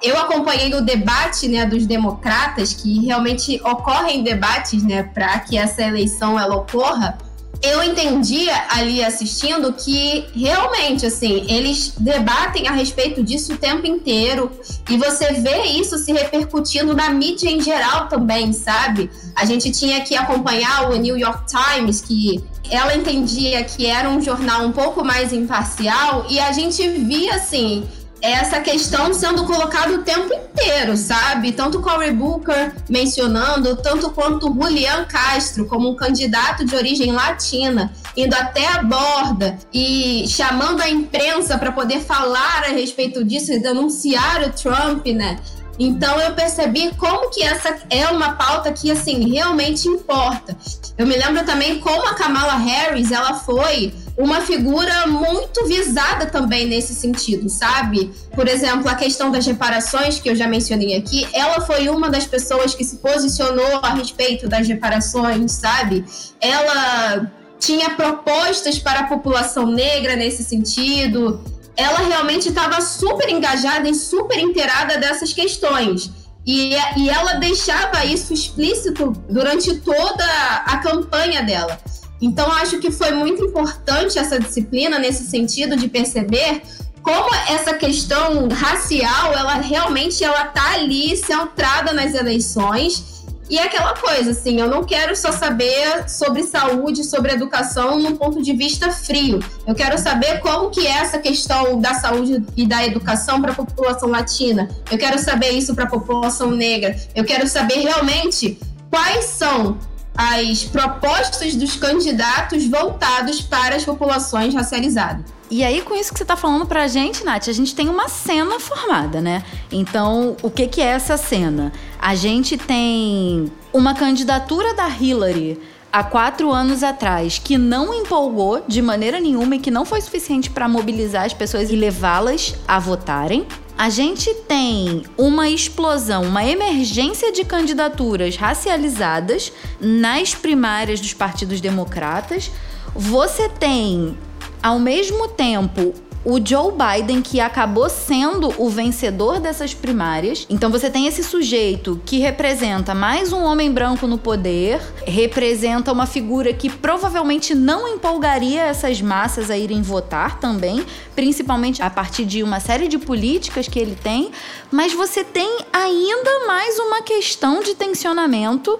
Eu 0.00 0.16
acompanhei 0.18 0.72
o 0.74 0.82
debate, 0.82 1.48
né, 1.48 1.64
dos 1.64 1.86
democratas, 1.86 2.74
que 2.74 3.04
realmente 3.06 3.60
ocorrem 3.64 4.22
debates, 4.22 4.82
né, 4.84 5.02
para 5.02 5.40
que 5.40 5.56
essa 5.56 5.82
eleição 5.82 6.38
ela 6.38 6.56
ocorra 6.56 7.18
eu 7.62 7.82
entendia 7.82 8.52
ali 8.70 9.04
assistindo 9.04 9.72
que 9.72 10.26
realmente, 10.34 11.06
assim, 11.06 11.46
eles 11.48 11.94
debatem 11.96 12.66
a 12.66 12.72
respeito 12.72 13.22
disso 13.22 13.54
o 13.54 13.56
tempo 13.56 13.86
inteiro 13.86 14.50
e 14.90 14.96
você 14.96 15.32
vê 15.34 15.62
isso 15.66 15.96
se 15.98 16.12
repercutindo 16.12 16.94
na 16.94 17.10
mídia 17.10 17.48
em 17.48 17.60
geral 17.60 18.08
também, 18.08 18.52
sabe? 18.52 19.08
A 19.36 19.44
gente 19.44 19.70
tinha 19.70 20.00
que 20.00 20.16
acompanhar 20.16 20.90
o 20.90 20.96
New 20.96 21.16
York 21.16 21.44
Times, 21.46 22.00
que 22.00 22.42
ela 22.68 22.96
entendia 22.96 23.62
que 23.62 23.86
era 23.86 24.08
um 24.08 24.20
jornal 24.20 24.62
um 24.62 24.72
pouco 24.72 25.04
mais 25.04 25.32
imparcial 25.32 26.26
e 26.28 26.40
a 26.40 26.50
gente 26.52 26.86
via 26.88 27.36
assim 27.36 27.86
essa 28.22 28.60
questão 28.60 29.12
sendo 29.12 29.44
colocada 29.44 29.92
o 29.94 30.02
tempo 30.02 30.32
inteiro, 30.32 30.96
sabe? 30.96 31.50
Tanto 31.50 31.80
Cory 31.80 32.12
Booker 32.12 32.72
mencionando, 32.88 33.74
tanto 33.76 34.10
quanto 34.10 34.46
Julian 34.46 35.04
Castro 35.06 35.66
como 35.66 35.90
um 35.90 35.96
candidato 35.96 36.64
de 36.64 36.76
origem 36.76 37.10
latina, 37.10 37.92
indo 38.16 38.34
até 38.34 38.68
a 38.68 38.82
borda 38.82 39.58
e 39.74 40.24
chamando 40.28 40.80
a 40.80 40.88
imprensa 40.88 41.58
para 41.58 41.72
poder 41.72 42.00
falar 42.00 42.62
a 42.64 42.68
respeito 42.68 43.24
disso 43.24 43.52
e 43.52 43.58
denunciar 43.58 44.42
o 44.42 44.50
Trump, 44.50 45.04
né? 45.08 45.40
Então 45.78 46.20
eu 46.20 46.32
percebi 46.34 46.94
como 46.96 47.30
que 47.30 47.42
essa 47.42 47.76
é 47.90 48.06
uma 48.08 48.34
pauta 48.34 48.72
que 48.72 48.90
assim 48.90 49.28
realmente 49.32 49.88
importa. 49.88 50.56
Eu 50.96 51.06
me 51.06 51.16
lembro 51.16 51.44
também 51.44 51.80
como 51.80 52.06
a 52.06 52.14
Kamala 52.14 52.56
Harris, 52.56 53.10
ela 53.10 53.34
foi 53.34 53.92
uma 54.16 54.40
figura 54.40 55.06
muito 55.06 55.66
visada 55.66 56.26
também 56.26 56.66
nesse 56.66 56.94
sentido, 56.94 57.48
sabe? 57.48 58.10
Por 58.34 58.46
exemplo, 58.48 58.88
a 58.88 58.94
questão 58.94 59.30
das 59.30 59.46
reparações 59.46 60.18
que 60.18 60.28
eu 60.28 60.36
já 60.36 60.46
mencionei 60.46 60.96
aqui, 60.96 61.26
ela 61.32 61.60
foi 61.60 61.88
uma 61.88 62.10
das 62.10 62.26
pessoas 62.26 62.74
que 62.74 62.84
se 62.84 62.96
posicionou 62.96 63.80
a 63.82 63.94
respeito 63.94 64.48
das 64.48 64.68
reparações, 64.68 65.52
sabe? 65.52 66.04
Ela 66.40 67.30
tinha 67.58 67.90
propostas 67.90 68.78
para 68.78 69.00
a 69.00 69.06
população 69.06 69.66
negra 69.66 70.16
nesse 70.16 70.42
sentido 70.42 71.42
ela 71.76 72.00
realmente 72.00 72.48
estava 72.48 72.80
super 72.80 73.28
engajada 73.28 73.88
e 73.88 73.94
super 73.94 74.38
inteirada 74.38 74.98
dessas 74.98 75.32
questões. 75.32 76.10
E, 76.44 76.74
e 76.96 77.08
ela 77.08 77.34
deixava 77.34 78.04
isso 78.04 78.32
explícito 78.32 79.12
durante 79.28 79.76
toda 79.78 80.24
a 80.66 80.78
campanha 80.78 81.42
dela. 81.42 81.78
Então, 82.22 82.50
acho 82.52 82.78
que 82.78 82.90
foi 82.90 83.10
muito 83.10 83.44
importante 83.44 84.18
essa 84.18 84.38
disciplina 84.38 84.98
nesse 84.98 85.26
sentido 85.26 85.76
de 85.76 85.88
perceber 85.88 86.62
como 87.02 87.34
essa 87.50 87.74
questão 87.74 88.48
racial, 88.48 89.32
ela 89.32 89.54
realmente 89.54 90.22
ela 90.22 90.44
tá 90.44 90.74
ali 90.74 91.16
centrada 91.16 91.92
nas 91.92 92.14
eleições 92.14 93.12
e 93.52 93.58
é 93.58 93.64
aquela 93.64 93.94
coisa, 93.94 94.30
assim, 94.30 94.58
eu 94.58 94.66
não 94.66 94.82
quero 94.82 95.14
só 95.14 95.30
saber 95.30 96.08
sobre 96.08 96.42
saúde, 96.42 97.04
sobre 97.04 97.32
educação 97.32 97.98
num 97.98 98.16
ponto 98.16 98.40
de 98.40 98.54
vista 98.54 98.90
frio. 98.90 99.40
Eu 99.66 99.74
quero 99.74 99.98
saber 99.98 100.40
como 100.40 100.70
que 100.70 100.86
é 100.86 100.92
essa 100.92 101.18
questão 101.18 101.78
da 101.78 101.92
saúde 101.92 102.42
e 102.56 102.66
da 102.66 102.82
educação 102.86 103.42
para 103.42 103.52
a 103.52 103.54
população 103.54 104.08
latina. 104.08 104.70
Eu 104.90 104.96
quero 104.96 105.18
saber 105.18 105.50
isso 105.50 105.74
para 105.74 105.84
a 105.84 105.86
população 105.86 106.50
negra. 106.50 106.96
Eu 107.14 107.24
quero 107.24 107.46
saber 107.46 107.80
realmente 107.80 108.58
quais 108.88 109.26
são 109.26 109.76
as 110.14 110.64
propostas 110.64 111.54
dos 111.54 111.76
candidatos 111.76 112.66
voltados 112.66 113.40
para 113.40 113.76
as 113.76 113.84
populações 113.84 114.54
racializadas. 114.54 115.24
E 115.50 115.62
aí, 115.62 115.82
com 115.82 115.94
isso 115.94 116.12
que 116.12 116.18
você 116.18 116.24
está 116.24 116.36
falando 116.36 116.64
pra 116.64 116.88
gente, 116.88 117.24
Nath, 117.24 117.48
a 117.48 117.52
gente 117.52 117.74
tem 117.74 117.88
uma 117.88 118.08
cena 118.08 118.58
formada, 118.58 119.20
né? 119.20 119.44
Então, 119.70 120.34
o 120.42 120.50
que, 120.50 120.66
que 120.66 120.80
é 120.80 120.86
essa 120.86 121.16
cena? 121.18 121.72
A 121.98 122.14
gente 122.14 122.56
tem 122.56 123.52
uma 123.72 123.94
candidatura 123.94 124.74
da 124.74 124.88
Hillary 124.88 125.60
há 125.92 126.02
quatro 126.02 126.50
anos 126.50 126.82
atrás 126.82 127.38
que 127.38 127.58
não 127.58 127.92
empolgou 127.92 128.64
de 128.66 128.80
maneira 128.80 129.20
nenhuma 129.20 129.56
e 129.56 129.58
que 129.58 129.70
não 129.70 129.84
foi 129.84 130.00
suficiente 130.00 130.48
para 130.48 130.66
mobilizar 130.66 131.26
as 131.26 131.34
pessoas 131.34 131.70
e 131.70 131.76
levá-las 131.76 132.54
a 132.66 132.78
votarem. 132.78 133.46
A 133.76 133.90
gente 133.90 134.32
tem 134.48 135.02
uma 135.18 135.48
explosão, 135.48 136.22
uma 136.22 136.44
emergência 136.44 137.30
de 137.32 137.44
candidaturas 137.44 138.36
racializadas 138.36 139.52
nas 139.80 140.34
primárias 140.34 141.00
dos 141.00 141.12
partidos 141.12 141.60
democratas. 141.60 142.50
Você 142.94 143.48
tem 143.48 144.16
ao 144.62 144.78
mesmo 144.78 145.28
tempo, 145.28 145.92
o 146.24 146.38
Joe 146.44 146.72
Biden, 146.72 147.20
que 147.20 147.40
acabou 147.40 147.88
sendo 147.88 148.52
o 148.58 148.68
vencedor 148.68 149.40
dessas 149.40 149.74
primárias. 149.74 150.46
Então 150.48 150.70
você 150.70 150.88
tem 150.88 151.06
esse 151.06 151.22
sujeito 151.24 152.00
que 152.06 152.18
representa 152.18 152.94
mais 152.94 153.32
um 153.32 153.42
homem 153.42 153.72
branco 153.72 154.06
no 154.06 154.18
poder, 154.18 154.80
representa 155.04 155.92
uma 155.92 156.06
figura 156.06 156.52
que 156.52 156.70
provavelmente 156.70 157.54
não 157.54 157.88
empolgaria 157.88 158.62
essas 158.62 159.00
massas 159.00 159.50
a 159.50 159.58
irem 159.58 159.82
votar 159.82 160.38
também, 160.38 160.84
principalmente 161.14 161.82
a 161.82 161.90
partir 161.90 162.24
de 162.24 162.42
uma 162.42 162.60
série 162.60 162.86
de 162.86 162.98
políticas 162.98 163.66
que 163.66 163.78
ele 163.78 163.96
tem. 163.96 164.30
Mas 164.70 164.92
você 164.92 165.24
tem 165.24 165.58
ainda 165.72 166.46
mais 166.46 166.78
uma 166.78 167.02
questão 167.02 167.60
de 167.60 167.74
tensionamento 167.74 168.78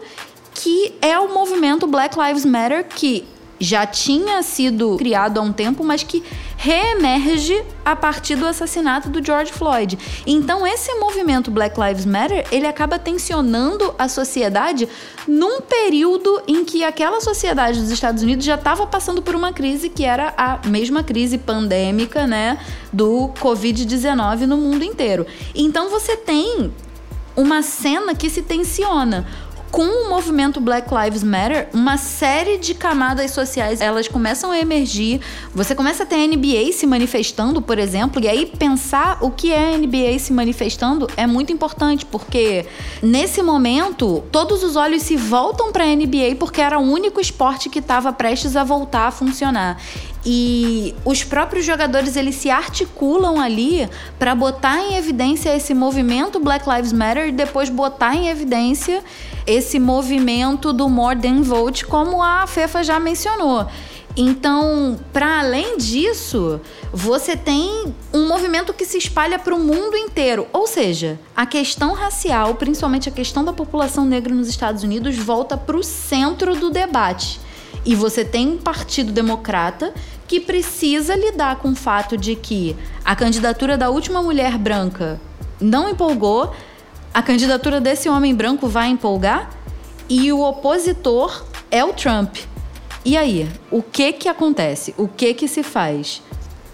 que 0.55 0.95
é 1.01 1.19
o 1.19 1.33
movimento 1.33 1.87
Black 1.87 2.17
Lives 2.19 2.45
Matter, 2.45 2.87
que 2.87 3.25
já 3.63 3.87
tinha 3.87 4.43
sido 4.43 4.97
criado 4.97 5.39
há 5.39 5.41
um 5.41 5.53
tempo, 5.53 5.85
mas 5.85 6.03
que 6.03 6.23
reemerge 6.57 7.63
a 7.85 7.95
partir 7.95 8.35
do 8.35 8.45
assassinato 8.45 9.09
do 9.09 9.25
George 9.25 9.53
Floyd. 9.53 9.97
Então 10.27 10.67
esse 10.67 10.93
movimento 10.95 11.49
Black 11.49 11.79
Lives 11.81 12.05
Matter, 12.05 12.45
ele 12.51 12.67
acaba 12.67 12.99
tensionando 12.99 13.95
a 13.97 14.09
sociedade 14.09 14.89
num 15.29 15.61
período 15.61 16.43
em 16.49 16.65
que 16.65 16.83
aquela 16.83 17.21
sociedade 17.21 17.81
dos 17.81 17.91
Estados 17.91 18.23
Unidos 18.25 18.45
já 18.45 18.57
estava 18.57 18.85
passando 18.85 19.23
por 19.23 19.37
uma 19.37 19.53
crise 19.53 19.89
que 19.89 20.05
era 20.05 20.35
a 20.37 20.59
mesma 20.67 21.05
crise 21.05 21.39
pandêmica, 21.39 22.27
né, 22.27 22.59
do 22.93 23.31
COVID-19 23.41 24.41
no 24.41 24.57
mundo 24.57 24.83
inteiro. 24.83 25.25
Então 25.55 25.89
você 25.89 26.17
tem 26.17 26.73
uma 27.37 27.63
cena 27.63 28.15
que 28.15 28.29
se 28.29 28.43
tensiona 28.43 29.27
com 29.73 29.87
o 29.87 30.11
movimento 30.11 30.61
Black 30.61 30.89
Lives 30.95 31.25
Matter, 31.25 31.67
uma 31.73 31.97
série 31.97 32.59
de 32.59 32.75
camadas 32.75 33.31
sociais 33.31 33.81
elas 33.81 34.07
começam 34.07 34.51
a 34.51 34.59
emergir. 34.59 35.23
Você 35.55 35.75
começa 35.75 36.03
a 36.03 36.07
ter 36.07 36.17
a 36.17 36.27
NBA 36.27 36.71
se 36.73 36.87
manifestando, 36.87 37.63
por 37.63 37.79
exemplo, 37.79 38.23
e 38.23 38.29
aí 38.29 38.45
pensar 38.45 39.17
o 39.23 39.31
que 39.31 39.51
é 39.51 39.75
a 39.75 39.79
NBA 39.79 40.19
se 40.19 40.31
manifestando 40.31 41.09
é 41.17 41.27
muito 41.27 41.55
importante, 41.55 42.05
porque 42.05 42.67
nesse 43.03 43.43
momento 43.43 44.23
todos 44.31 44.63
os 44.63 44.77
olhos 44.77 45.03
se 45.03 45.17
voltam 45.17 45.73
para 45.73 45.85
a 45.85 45.97
NBA 45.97 46.37
porque 46.39 46.61
era 46.61 46.79
o 46.79 46.83
único 46.83 47.19
esporte 47.19 47.71
que 47.71 47.79
estava 47.79 48.13
prestes 48.13 48.57
a 48.57 48.63
voltar 48.63 49.07
a 49.07 49.11
funcionar. 49.11 49.79
E 50.25 50.95
os 51.05 51.25
próprios 51.25 51.65
jogadores 51.65 52.17
eles 52.17 52.37
se 52.37 52.49
articulam 52.49 53.41
ali 53.41 53.89
para 54.19 54.35
botar 54.35 54.79
em 54.81 54.97
evidência 54.97 55.55
esse 55.55 55.75
movimento 55.75 56.39
Black 56.39 56.69
Lives 56.69 56.93
Matter 56.93 57.29
e 57.29 57.33
depois 57.33 57.69
botar 57.69 58.15
em 58.15 58.29
evidência 58.29 59.03
esse 59.47 59.81
movimento 59.81 60.73
do 60.73 60.89
More 60.89 61.19
Than 61.19 61.43
Vote, 61.43 61.85
como 61.85 62.23
a 62.23 62.47
Fefa 62.47 62.85
já 62.85 63.01
mencionou. 63.01 63.67
Então, 64.17 65.01
para 65.13 65.41
além 65.41 65.79
disso, 65.79 66.61
você 66.93 67.35
tem 67.35 67.95
um 68.13 68.29
movimento 68.29 68.73
que 68.73 68.85
se 68.85 68.99
espalha 68.99 69.39
para 69.39 69.55
o 69.55 69.59
mundo 69.59 69.97
inteiro. 69.97 70.47
Ou 70.53 70.67
seja, 70.67 71.19
a 71.35 71.47
questão 71.47 71.95
racial, 71.95 72.55
principalmente 72.55 73.09
a 73.09 73.13
questão 73.13 73.43
da 73.43 73.53
população 73.53 74.05
negra 74.05 74.35
nos 74.35 74.49
Estados 74.49 74.83
Unidos, 74.83 75.17
volta 75.17 75.57
para 75.57 75.77
o 75.77 75.83
centro 75.83 76.55
do 76.55 76.71
debate. 76.71 77.41
E 77.85 77.95
você 77.95 78.25
tem 78.25 78.49
um 78.49 78.59
partido 78.59 79.13
democrata 79.13 79.93
que 80.29 80.41
precisa 80.41 81.15
lidar 81.15 81.57
com 81.57 81.73
o 81.73 81.77
fato 81.77 82.17
de 82.17 82.37
que 82.37 82.77
a 83.05 83.15
candidatura 83.17 83.77
da 83.77 83.91
última 83.91 84.23
mulher 84.23 84.57
branca 84.57 85.21
não 85.61 85.89
empolgou, 85.89 86.55
a 87.13 87.23
candidatura 87.23 87.81
desse 87.81 88.09
homem 88.09 88.35
branco 88.35 88.67
vai 88.67 88.89
empolgar 88.89 89.51
e 90.09 90.33
o 90.33 90.41
opositor 90.41 91.45
é 91.71 91.85
o 91.85 91.93
Trump. 91.93 92.37
E 93.05 93.17
aí, 93.17 93.51
o 93.71 93.83
que 93.83 94.13
que 94.13 94.29
acontece? 94.29 94.95
O 94.97 95.09
que 95.09 95.35
que 95.35 95.49
se 95.49 95.63
faz? 95.63 96.23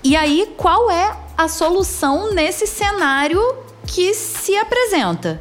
E 0.05 0.15
aí, 0.15 0.53
qual 0.57 0.91
é 0.91 1.17
a 1.37 1.49
solução 1.49 2.33
nesse 2.33 2.67
cenário 2.67 3.41
que 3.87 4.13
se 4.15 4.57
apresenta? 4.57 5.41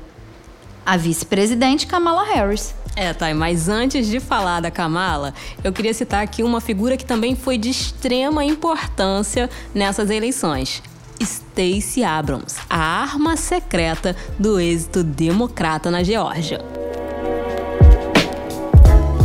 A 0.86 0.96
vice-presidente 0.96 1.86
Kamala 1.86 2.24
Harris. 2.24 2.74
É, 3.00 3.14
Thay, 3.14 3.32
mas 3.36 3.70
antes 3.70 4.08
de 4.08 4.20
falar 4.20 4.60
da 4.60 4.72
Kamala, 4.72 5.32
eu 5.64 5.72
queria 5.72 5.94
citar 5.94 6.24
aqui 6.24 6.42
uma 6.42 6.60
figura 6.60 6.98
que 6.98 7.06
também 7.06 7.36
foi 7.36 7.56
de 7.56 7.70
extrema 7.70 8.44
importância 8.44 9.52
nessas 9.72 10.10
eleições. 10.10 10.82
Stacey 11.22 12.04
Abrams, 12.04 12.56
a 12.68 12.80
arma 12.80 13.38
secreta 13.38 14.16
do 14.40 14.60
êxito 14.60 15.04
democrata 15.04 15.92
na 15.92 16.02
Geórgia. 16.02 16.60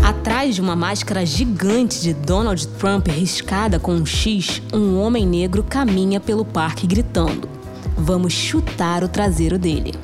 Atrás 0.04 0.54
de 0.54 0.60
uma 0.60 0.76
máscara 0.76 1.24
gigante 1.24 2.02
de 2.02 2.12
Donald 2.12 2.68
Trump 2.76 3.08
riscada 3.08 3.78
com 3.78 3.94
um 3.94 4.04
X, 4.04 4.60
um 4.70 5.00
homem 5.00 5.26
negro 5.26 5.64
caminha 5.66 6.20
pelo 6.20 6.44
parque 6.44 6.86
gritando: 6.86 7.48
Vamos 7.96 8.34
chutar 8.34 9.02
o 9.02 9.08
traseiro 9.08 9.58
dele. 9.58 9.94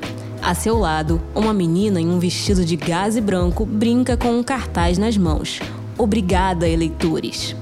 A 0.43 0.55
seu 0.55 0.79
lado, 0.79 1.21
uma 1.35 1.53
menina 1.53 2.01
em 2.01 2.09
um 2.09 2.19
vestido 2.19 2.65
de 2.65 2.77
gaze 2.77 3.21
branco 3.21 3.67
brinca 3.67 4.17
com 4.17 4.39
um 4.39 4.43
cartaz 4.43 4.97
nas 4.97 5.17
mãos. 5.17 5.61
Obrigada, 5.97 6.69
eleitores. 6.69 7.55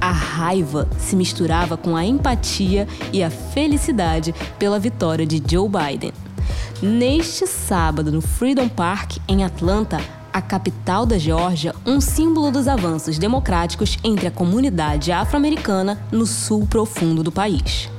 A 0.00 0.12
raiva 0.12 0.88
se 0.98 1.16
misturava 1.16 1.76
com 1.76 1.96
a 1.96 2.04
empatia 2.04 2.86
e 3.12 3.22
a 3.22 3.30
felicidade 3.30 4.34
pela 4.58 4.78
vitória 4.78 5.26
de 5.26 5.42
Joe 5.46 5.68
Biden. 5.68 6.12
Neste 6.82 7.46
sábado, 7.46 8.10
no 8.10 8.20
Freedom 8.22 8.68
Park, 8.68 9.18
em 9.28 9.44
Atlanta, 9.44 10.00
a 10.32 10.40
capital 10.40 11.04
da 11.04 11.18
Geórgia, 11.18 11.74
um 11.84 12.00
símbolo 12.00 12.50
dos 12.50 12.68
avanços 12.68 13.18
democráticos 13.18 13.98
entre 14.04 14.26
a 14.26 14.30
comunidade 14.30 15.12
afro-americana 15.12 15.98
no 16.12 16.24
sul 16.24 16.66
profundo 16.66 17.22
do 17.22 17.32
país. 17.32 17.90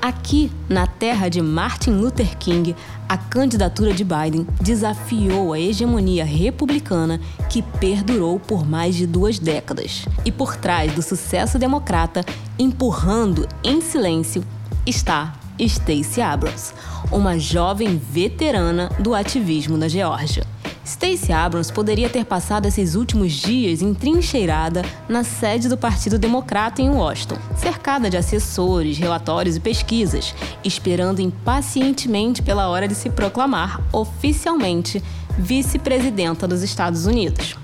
Aqui, 0.00 0.52
na 0.68 0.85
terra 0.98 1.28
de 1.28 1.40
Martin 1.42 1.90
Luther 1.90 2.36
King, 2.38 2.74
a 3.08 3.16
candidatura 3.16 3.92
de 3.92 4.04
Biden 4.04 4.46
desafiou 4.60 5.52
a 5.52 5.60
hegemonia 5.60 6.24
republicana 6.24 7.20
que 7.50 7.62
perdurou 7.62 8.40
por 8.40 8.66
mais 8.66 8.96
de 8.96 9.06
duas 9.06 9.38
décadas. 9.38 10.06
E 10.24 10.32
por 10.32 10.56
trás 10.56 10.92
do 10.92 11.02
sucesso 11.02 11.58
democrata, 11.58 12.24
empurrando 12.58 13.46
em 13.62 13.80
silêncio, 13.80 14.44
está 14.86 15.34
Stacey 15.58 16.22
Abrams, 16.22 16.74
uma 17.10 17.38
jovem 17.38 17.96
veterana 17.96 18.90
do 18.98 19.14
ativismo 19.14 19.76
na 19.76 19.88
Geórgia. 19.88 20.44
Stacey 20.86 21.32
Abrams 21.32 21.72
poderia 21.72 22.08
ter 22.08 22.24
passado 22.24 22.66
esses 22.66 22.94
últimos 22.94 23.32
dias 23.32 23.82
entrincheirada 23.82 24.84
na 25.08 25.24
sede 25.24 25.68
do 25.68 25.76
Partido 25.76 26.16
Democrata 26.16 26.80
em 26.80 26.88
Washington, 26.88 27.38
cercada 27.56 28.08
de 28.08 28.16
assessores, 28.16 28.96
relatórios 28.96 29.56
e 29.56 29.60
pesquisas, 29.60 30.32
esperando 30.64 31.20
impacientemente 31.20 32.40
pela 32.40 32.68
hora 32.68 32.86
de 32.86 32.94
se 32.94 33.10
proclamar 33.10 33.82
oficialmente 33.92 35.02
vice-presidenta 35.36 36.46
dos 36.46 36.62
Estados 36.62 37.04
Unidos. 37.04 37.56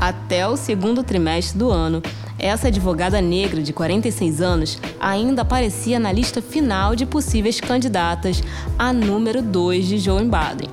Até 0.00 0.48
o 0.48 0.56
segundo 0.56 1.02
trimestre 1.02 1.58
do 1.58 1.70
ano, 1.70 2.02
essa 2.38 2.68
advogada 2.68 3.20
negra 3.20 3.62
de 3.62 3.74
46 3.74 4.40
anos 4.40 4.78
ainda 4.98 5.42
aparecia 5.42 5.98
na 5.98 6.10
lista 6.10 6.40
final 6.40 6.96
de 6.96 7.04
possíveis 7.04 7.60
candidatas 7.60 8.42
a 8.78 8.94
número 8.94 9.42
2 9.42 9.86
de 9.86 9.98
Joe 9.98 10.22
Biden. 10.22 10.70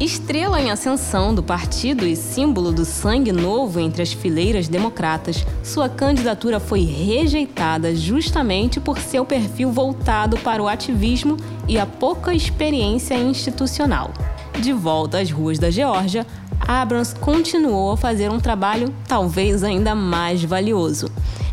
Estrela 0.00 0.58
em 0.58 0.70
ascensão 0.70 1.34
do 1.34 1.42
partido 1.42 2.06
e 2.06 2.16
símbolo 2.16 2.72
do 2.72 2.86
sangue 2.86 3.32
novo 3.32 3.78
entre 3.78 4.00
as 4.00 4.10
fileiras 4.10 4.66
democratas, 4.66 5.44
sua 5.62 5.90
candidatura 5.90 6.58
foi 6.58 6.80
rejeitada 6.84 7.94
justamente 7.94 8.80
por 8.80 8.98
seu 8.98 9.26
perfil 9.26 9.70
voltado 9.70 10.38
para 10.38 10.62
o 10.62 10.68
ativismo 10.68 11.36
e 11.68 11.78
a 11.78 11.84
pouca 11.84 12.32
experiência 12.32 13.14
institucional. 13.14 14.10
De 14.58 14.72
volta 14.72 15.18
às 15.18 15.30
ruas 15.30 15.58
da 15.58 15.70
Geórgia, 15.70 16.26
Abrams 16.66 17.14
continuou 17.14 17.92
a 17.92 17.96
fazer 17.98 18.30
um 18.30 18.40
trabalho 18.40 18.94
talvez 19.06 19.62
ainda 19.62 19.94
mais 19.94 20.42
valioso: 20.42 21.10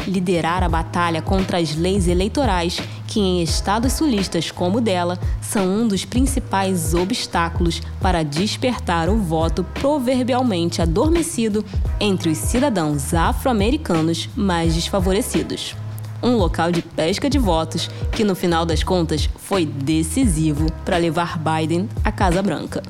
liderar 0.08 0.64
a 0.64 0.70
batalha 0.70 1.22
contra 1.22 1.58
as 1.58 1.76
leis 1.76 2.08
eleitorais 2.08 2.80
que 3.18 3.22
em 3.22 3.42
estados 3.42 3.94
sulistas 3.94 4.52
como 4.52 4.78
o 4.78 4.82
dela 4.82 5.18
são 5.42 5.66
um 5.66 5.88
dos 5.88 6.06
principais 6.06 6.94
obstáculos 6.94 7.82
para 8.00 8.22
despertar 8.22 9.10
o 9.10 9.18
voto 9.18 9.64
proverbialmente 9.74 10.84
adormecido 10.84 11.66
entre 12.00 12.30
os 12.30 12.38
cidadãos 12.38 13.16
afro-americanos 13.16 14.30
mais 14.36 14.76
desfavorecidos. 14.76 15.76
Um 16.22 16.36
local 16.36 16.72
de 16.72 16.84
pesca 16.84 17.28
de 17.28 17.40
votos 17.40 17.90
que, 18.12 18.24
no 18.24 18.36
final 18.36 18.68
das 18.68 18.84
contas, 18.84 19.28
foi 19.38 19.66
decisivo 19.66 20.72
para 20.86 20.98
levar 20.98 21.40
Biden 21.40 21.90
à 22.04 22.12
Casa 22.12 22.44
Branca. 22.44 22.84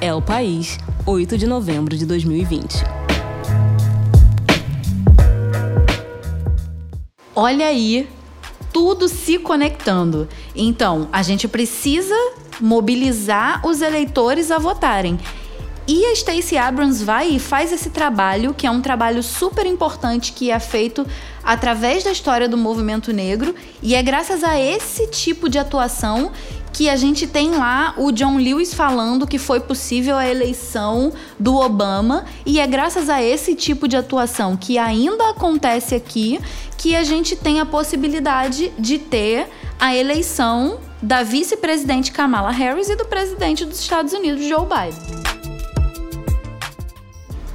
É 0.00 0.14
o 0.14 0.22
país, 0.22 0.78
8 1.04 1.36
de 1.36 1.46
novembro 1.46 1.94
de 1.94 2.06
2020. 2.06 2.82
Olha 7.34 7.66
aí 7.66 8.08
tudo 8.76 9.08
se 9.08 9.38
conectando. 9.38 10.28
Então, 10.54 11.08
a 11.10 11.22
gente 11.22 11.48
precisa 11.48 12.14
mobilizar 12.60 13.66
os 13.66 13.80
eleitores 13.80 14.50
a 14.50 14.58
votarem. 14.58 15.18
E 15.88 16.04
a 16.04 16.14
Stacey 16.14 16.58
Abrams 16.58 17.02
vai 17.02 17.30
e 17.30 17.38
faz 17.38 17.72
esse 17.72 17.88
trabalho, 17.88 18.52
que 18.52 18.66
é 18.66 18.70
um 18.70 18.82
trabalho 18.82 19.22
super 19.22 19.64
importante 19.64 20.30
que 20.30 20.50
é 20.50 20.60
feito 20.60 21.06
através 21.42 22.04
da 22.04 22.12
história 22.12 22.50
do 22.50 22.58
movimento 22.58 23.14
negro, 23.14 23.54
e 23.82 23.94
é 23.94 24.02
graças 24.02 24.44
a 24.44 24.60
esse 24.60 25.06
tipo 25.06 25.48
de 25.48 25.58
atuação 25.58 26.30
que 26.76 26.90
a 26.90 26.96
gente 26.96 27.26
tem 27.26 27.52
lá 27.52 27.94
o 27.96 28.12
John 28.12 28.36
Lewis 28.36 28.74
falando 28.74 29.26
que 29.26 29.38
foi 29.38 29.60
possível 29.60 30.14
a 30.14 30.28
eleição 30.28 31.10
do 31.40 31.56
Obama, 31.56 32.26
e 32.44 32.60
é 32.60 32.66
graças 32.66 33.08
a 33.08 33.22
esse 33.22 33.54
tipo 33.54 33.88
de 33.88 33.96
atuação 33.96 34.58
que 34.58 34.76
ainda 34.76 35.30
acontece 35.30 35.94
aqui 35.94 36.38
que 36.76 36.94
a 36.94 37.02
gente 37.02 37.34
tem 37.34 37.60
a 37.60 37.64
possibilidade 37.64 38.70
de 38.78 38.98
ter 38.98 39.48
a 39.80 39.96
eleição 39.96 40.78
da 41.00 41.22
vice-presidente 41.22 42.12
Kamala 42.12 42.50
Harris 42.50 42.90
e 42.90 42.96
do 42.96 43.06
presidente 43.06 43.64
dos 43.64 43.80
Estados 43.80 44.12
Unidos, 44.12 44.44
Joe 44.44 44.66
Biden. 44.66 45.22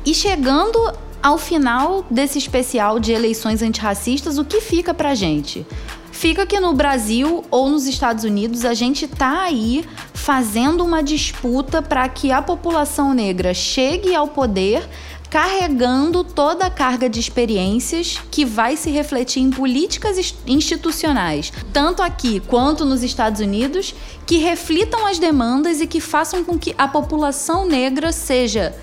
E 0.03 0.15
chegando 0.15 0.79
ao 1.21 1.37
final 1.37 2.03
desse 2.09 2.39
especial 2.39 2.99
de 2.99 3.11
eleições 3.11 3.61
antirracistas, 3.61 4.39
o 4.39 4.43
que 4.43 4.59
fica 4.59 4.95
pra 4.95 5.13
gente? 5.13 5.63
Fica 6.21 6.45
que 6.45 6.59
no 6.59 6.71
Brasil 6.71 7.43
ou 7.49 7.67
nos 7.67 7.87
Estados 7.87 8.23
Unidos 8.23 8.63
a 8.63 8.75
gente 8.75 9.07
tá 9.07 9.41
aí 9.41 9.83
fazendo 10.13 10.85
uma 10.85 11.01
disputa 11.01 11.81
para 11.81 12.07
que 12.07 12.31
a 12.31 12.43
população 12.43 13.11
negra 13.11 13.55
chegue 13.55 14.13
ao 14.13 14.27
poder 14.27 14.87
carregando 15.31 16.23
toda 16.23 16.67
a 16.67 16.69
carga 16.69 17.09
de 17.09 17.19
experiências 17.19 18.21
que 18.29 18.45
vai 18.45 18.77
se 18.77 18.91
refletir 18.91 19.41
em 19.41 19.49
políticas 19.49 20.35
institucionais, 20.45 21.51
tanto 21.73 22.03
aqui 22.03 22.39
quanto 22.41 22.85
nos 22.85 23.01
Estados 23.01 23.41
Unidos, 23.41 23.95
que 24.27 24.37
reflitam 24.37 25.07
as 25.07 25.17
demandas 25.17 25.81
e 25.81 25.87
que 25.87 25.99
façam 25.99 26.43
com 26.43 26.55
que 26.55 26.75
a 26.77 26.87
população 26.87 27.65
negra 27.65 28.11
seja 28.11 28.75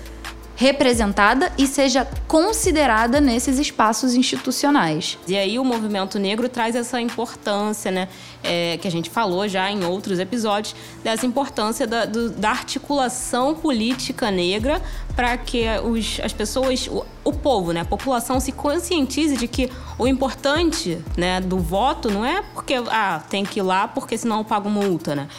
representada 0.59 1.53
e 1.57 1.65
seja 1.65 2.05
considerada 2.27 3.21
nesses 3.21 3.57
espaços 3.57 4.13
institucionais. 4.13 5.17
E 5.25 5.37
aí 5.37 5.57
o 5.57 5.63
movimento 5.63 6.19
negro 6.19 6.49
traz 6.49 6.75
essa 6.75 6.99
importância, 6.99 7.89
né, 7.89 8.09
é, 8.43 8.75
que 8.75 8.85
a 8.85 8.91
gente 8.91 9.09
falou 9.09 9.47
já 9.47 9.71
em 9.71 9.85
outros 9.85 10.19
episódios, 10.19 10.75
dessa 11.01 11.25
importância 11.25 11.87
da, 11.87 12.03
do, 12.03 12.31
da 12.31 12.49
articulação 12.49 13.55
política 13.55 14.29
negra 14.29 14.81
para 15.15 15.37
que 15.37 15.63
os, 15.81 16.19
as 16.21 16.33
pessoas, 16.33 16.87
o, 16.87 17.05
o, 17.23 17.31
povo, 17.31 17.71
né, 17.71 17.79
a 17.79 17.85
população 17.85 18.37
se 18.41 18.51
conscientize 18.51 19.37
de 19.37 19.47
que 19.47 19.71
o 19.97 20.05
importante 20.05 20.97
né, 21.15 21.39
do 21.39 21.57
voto 21.57 22.11
não 22.11 22.25
é 22.25 22.41
porque 22.53 22.73
ah, 22.89 23.23
tem 23.29 23.45
que 23.45 23.59
ir 23.59 23.63
lá 23.63 23.87
porque 23.87 24.17
senão 24.17 24.39
eu 24.39 24.43
pago 24.43 24.69
multa, 24.69 25.15
né? 25.15 25.29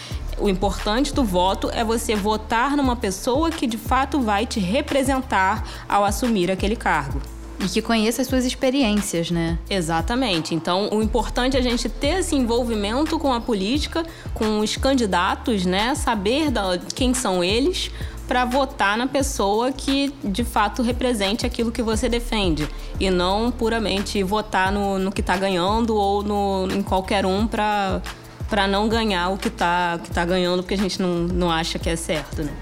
O 0.41 0.49
importante 0.49 1.13
do 1.13 1.23
voto 1.23 1.71
é 1.71 1.85
você 1.85 2.17
votar 2.17 2.75
numa 2.75 2.97
pessoa 2.97 3.51
que 3.51 3.67
de 3.67 3.77
fato 3.77 4.21
vai 4.21 4.47
te 4.47 4.59
representar 4.59 5.69
ao 5.87 6.03
assumir 6.03 6.51
aquele 6.51 6.77
cargo. 6.77 7.21
E 7.63 7.69
que 7.69 7.83
conheça 7.83 8.23
as 8.23 8.29
suas 8.29 8.47
experiências, 8.47 9.31
né? 9.31 9.59
Exatamente. 9.69 10.55
Então, 10.55 10.89
o 10.91 11.03
importante 11.03 11.59
é 11.59 11.61
a 11.61 11.63
gente 11.63 11.91
ter 11.91 12.21
esse 12.21 12.35
envolvimento 12.35 13.19
com 13.19 13.31
a 13.31 13.39
política, 13.39 14.03
com 14.33 14.61
os 14.61 14.79
candidatos, 14.79 15.67
né? 15.67 15.95
Saber 15.95 16.51
da, 16.51 16.79
quem 16.95 17.13
são 17.13 17.45
eles 17.45 17.91
para 18.27 18.47
votar 18.47 18.97
na 18.97 19.09
pessoa 19.09 19.73
que 19.73 20.15
de 20.25 20.45
fato 20.45 20.83
represente 20.83 21.45
aquilo 21.45 21.73
que 21.73 21.83
você 21.83 22.09
defende 22.09 22.67
e 22.99 23.11
não 23.11 23.51
puramente 23.51 24.23
votar 24.23 24.71
no, 24.71 25.01
no 25.01 25.11
que 25.11 25.21
está 25.21 25.37
ganhando 25.37 25.97
ou 25.97 26.23
no, 26.23 26.69
em 26.73 26.81
qualquer 26.81 27.27
um 27.27 27.45
para 27.47 28.01
para 28.51 28.67
não 28.67 28.89
ganhar 28.89 29.31
o 29.31 29.39
que 29.39 29.49
tá, 29.49 29.99
que 30.03 30.11
tá 30.11 30.25
ganhando, 30.25 30.63
porque 30.63 30.75
a 30.75 30.79
gente 30.79 31.01
não, 31.01 31.21
não 31.21 31.51
acha 31.51 31.79
que 31.79 31.89
é 31.89 31.97
certo, 31.97 32.43
né? 32.43 32.53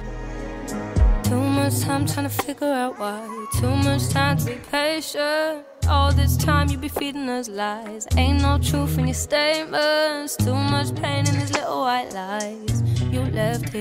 All 5.88 6.12
this 6.12 6.36
time 6.36 6.70
you 6.70 6.76
be 6.76 6.90
feeding 6.90 7.30
us 7.30 7.48
lies. 7.48 8.06
Ain't 8.14 8.42
no 8.42 8.58
truth 8.58 8.98
in 8.98 9.06
your 9.06 9.14
statements. 9.14 10.36
Too 10.36 10.54
much 10.54 10.94
pain 10.94 11.26
in 11.26 11.38
these 11.38 11.50
little 11.54 11.80
white 11.80 12.12
lies. 12.12 12.82
You 13.10 13.22
left. 13.32 13.74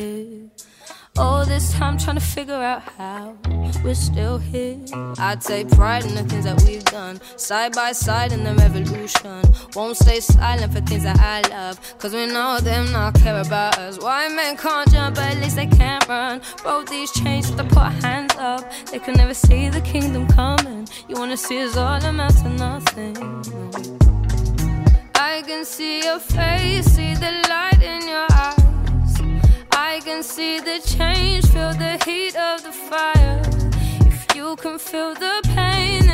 All 1.20 1.46
this 1.46 1.74
time 1.74 1.98
trying 1.98 2.18
to 2.18 2.22
figure 2.22 2.54
out 2.54 2.84
how 2.98 3.36
we're 3.84 3.96
still 3.96 4.38
here. 4.38 4.78
I 5.18 5.36
take 5.36 5.70
pride 5.72 6.06
in 6.06 6.14
the 6.14 6.24
things 6.24 6.46
that 6.46 6.62
we've 6.64 6.84
done, 6.86 7.20
side 7.38 7.74
by 7.74 7.92
side 7.92 8.32
in 8.34 8.44
the 8.44 8.54
revolution. 8.54 9.42
Won't 9.76 9.98
stay 9.98 10.20
silent 10.20 10.74
for 10.74 10.82
things 10.82 11.04
that 11.04 11.20
I 11.20 11.42
love, 11.50 11.80
cause 11.98 12.14
we 12.14 12.28
know 12.28 12.60
them 12.60 12.92
not 12.92 13.16
care 13.16 13.42
about 13.42 13.80
us. 13.80 13.98
Why 14.00 14.28
men 14.30 14.58
can't 14.58 14.92
jump, 14.92 15.16
but 15.16 15.24
at 15.24 15.38
least 15.38 15.56
they 15.56 15.66
can't 15.66 16.08
run. 16.08 16.42
Both 16.64 16.90
these 16.90 17.12
chains 17.12 17.50
with 17.50 17.58
the 17.58 17.64
put 17.64 17.92
hands 18.04 18.36
up, 18.36 18.72
they 18.92 19.00
can 19.00 19.16
never 19.16 19.34
see 19.34 19.70
the 19.70 19.82
kingdom 19.82 20.28
coming. 20.28 20.88
You 21.10 21.16
wanna 21.16 21.38
see 21.38 21.64
us 21.64 21.76
all 21.78 22.04
amount 22.04 22.38
to 22.44 22.50
nothing. 22.50 23.18
I 25.16 25.42
can 25.48 25.66
see 25.66 26.04
your 26.04 26.20
face, 26.20 26.86
see 26.86 27.16
the 27.16 27.32
light 27.50 27.82
in 27.82 28.08
your 28.08 28.28
eyes. 28.32 28.57
I 29.98 30.00
can 30.00 30.22
see 30.22 30.60
the 30.60 30.80
change, 30.86 31.44
feel 31.48 31.74
the 31.74 31.98
heat 32.06 32.36
of 32.36 32.62
the 32.62 32.72
fire. 32.72 33.42
If 34.06 34.36
you 34.36 34.56
can 34.58 34.78
feel 34.78 35.16
the 35.16 35.42
pain, 35.56 36.07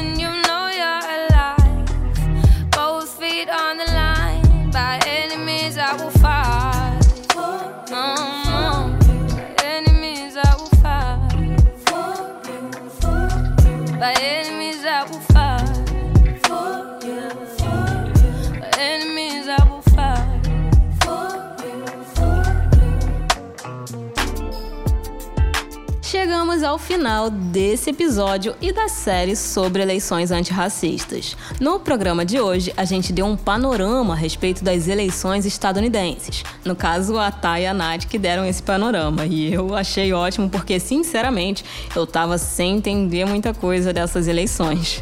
chegamos 26.53 26.63
ao 26.63 26.77
final 26.77 27.29
desse 27.31 27.89
episódio 27.89 28.55
e 28.61 28.71
da 28.71 28.87
série 28.87 29.35
sobre 29.35 29.81
eleições 29.81 30.29
antirracistas. 30.29 31.35
No 31.59 31.79
programa 31.79 32.23
de 32.23 32.39
hoje, 32.39 32.71
a 32.77 32.85
gente 32.85 33.11
deu 33.11 33.25
um 33.25 33.35
panorama 33.35 34.13
a 34.13 34.17
respeito 34.17 34.63
das 34.63 34.87
eleições 34.87 35.47
estadunidenses. 35.47 36.43
No 36.63 36.75
caso, 36.75 37.17
a 37.17 37.31
Thay 37.31 37.63
e 37.63 37.65
a 37.65 37.73
Nath 37.73 38.05
que 38.05 38.19
deram 38.19 38.45
esse 38.45 38.61
panorama. 38.61 39.25
E 39.25 39.51
eu 39.51 39.73
achei 39.73 40.13
ótimo 40.13 40.47
porque, 40.47 40.79
sinceramente, 40.79 41.65
eu 41.95 42.05
tava 42.05 42.37
sem 42.37 42.77
entender 42.77 43.25
muita 43.25 43.51
coisa 43.53 43.91
dessas 43.91 44.27
eleições. 44.27 45.01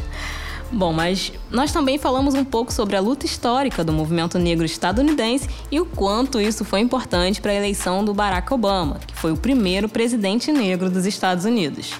Bom, 0.72 0.90
mas 0.90 1.30
nós 1.50 1.70
também 1.70 1.98
falamos 1.98 2.34
um 2.34 2.44
pouco 2.44 2.72
sobre 2.72 2.96
a 2.96 3.00
luta 3.00 3.26
histórica 3.26 3.84
do 3.84 3.92
movimento 3.92 4.38
negro 4.38 4.64
estadunidense 4.64 5.46
e 5.70 5.78
o 5.78 5.84
quanto 5.84 6.40
isso 6.40 6.64
foi 6.64 6.80
importante 6.80 7.42
para 7.42 7.52
a 7.52 7.54
eleição 7.54 8.02
do 8.02 8.14
Barack 8.14 8.52
Obama, 8.54 8.98
que 9.06 9.14
foi 9.14 9.32
o 9.32 9.36
primeiro 9.36 9.86
presidente 9.86 10.50
negro 10.50 10.88
dos 10.88 11.04
Estados 11.04 11.44
Unidos. 11.44 11.92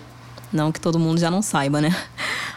Não 0.51 0.73
que 0.73 0.81
todo 0.81 0.99
mundo 0.99 1.21
já 1.21 1.31
não 1.31 1.43
saiba, 1.43 1.83
né? 1.83 1.95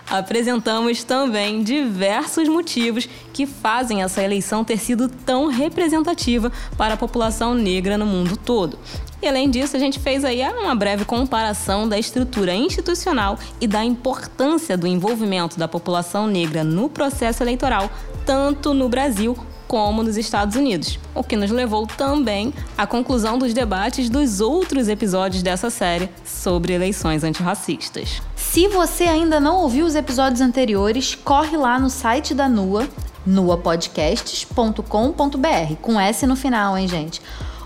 Apresentamos 0.10 1.04
também 1.04 1.64
diversos 1.64 2.48
motivos 2.48 3.10
que 3.34 3.46
fazem 3.46 4.04
essa 4.04 4.22
eleição 4.24 4.64
ter 4.64 4.78
sido 4.78 5.10
tão 5.10 5.48
representativa 5.48 6.52
para 6.78 6.94
a 6.94 6.98
população 6.98 7.56
negra 7.56 7.98
no 7.98 8.06
mundo 8.06 8.38
todo. 8.38 8.78
E 9.22 9.28
além 9.28 9.50
disso, 9.50 9.76
a 9.76 9.80
gente 9.80 10.00
fez 10.00 10.24
aí 10.24 10.42
uma 10.44 10.76
breve 10.76 11.06
comparação 11.06 11.90
da 11.90 11.98
estrutura 11.98 12.54
institucional 12.54 13.40
e 13.60 13.68
da 13.68 13.84
importância 13.84 14.78
do 14.78 14.86
envolvimento 14.86 15.58
da 15.58 15.68
população 15.68 16.28
negra 16.28 16.64
no 16.64 16.88
processo 16.88 17.42
eleitoral, 17.42 17.90
tanto 18.26 18.74
no 18.74 18.88
Brasil 18.88 19.36
como 19.68 20.04
nos 20.04 20.18
Estados 20.18 20.56
Unidos, 20.56 21.00
o 21.14 21.24
que 21.24 21.36
nos 21.36 21.52
levou 21.52 21.88
também 21.88 22.54
à 22.78 22.86
conclusão 22.86 23.38
dos 23.38 23.54
debates 23.54 24.10
dos 24.10 24.42
outros 24.42 24.88
episódios 24.88 25.44
dessa 25.44 25.70
série 25.70 26.10
sobre 26.24 26.74
eleições 26.74 27.24
antirracistas. 27.24 28.22
Se 28.36 28.68
você 28.68 29.06
ainda 29.06 29.40
não 29.40 29.58
ouviu 29.58 29.86
os 29.86 29.96
episódios 29.96 30.42
anteriores, 30.42 31.16
corre 31.16 31.58
lá 31.58 31.80
no 31.80 31.90
site 31.90 32.34
da 32.34 32.48
NUA, 32.48 32.88
nuapodcasts.com.br, 33.26 35.76
com 35.82 36.00
S 36.00 36.26
no 36.26 36.36
final, 36.36 36.78
hein, 36.78 36.88
gente? 36.88 37.22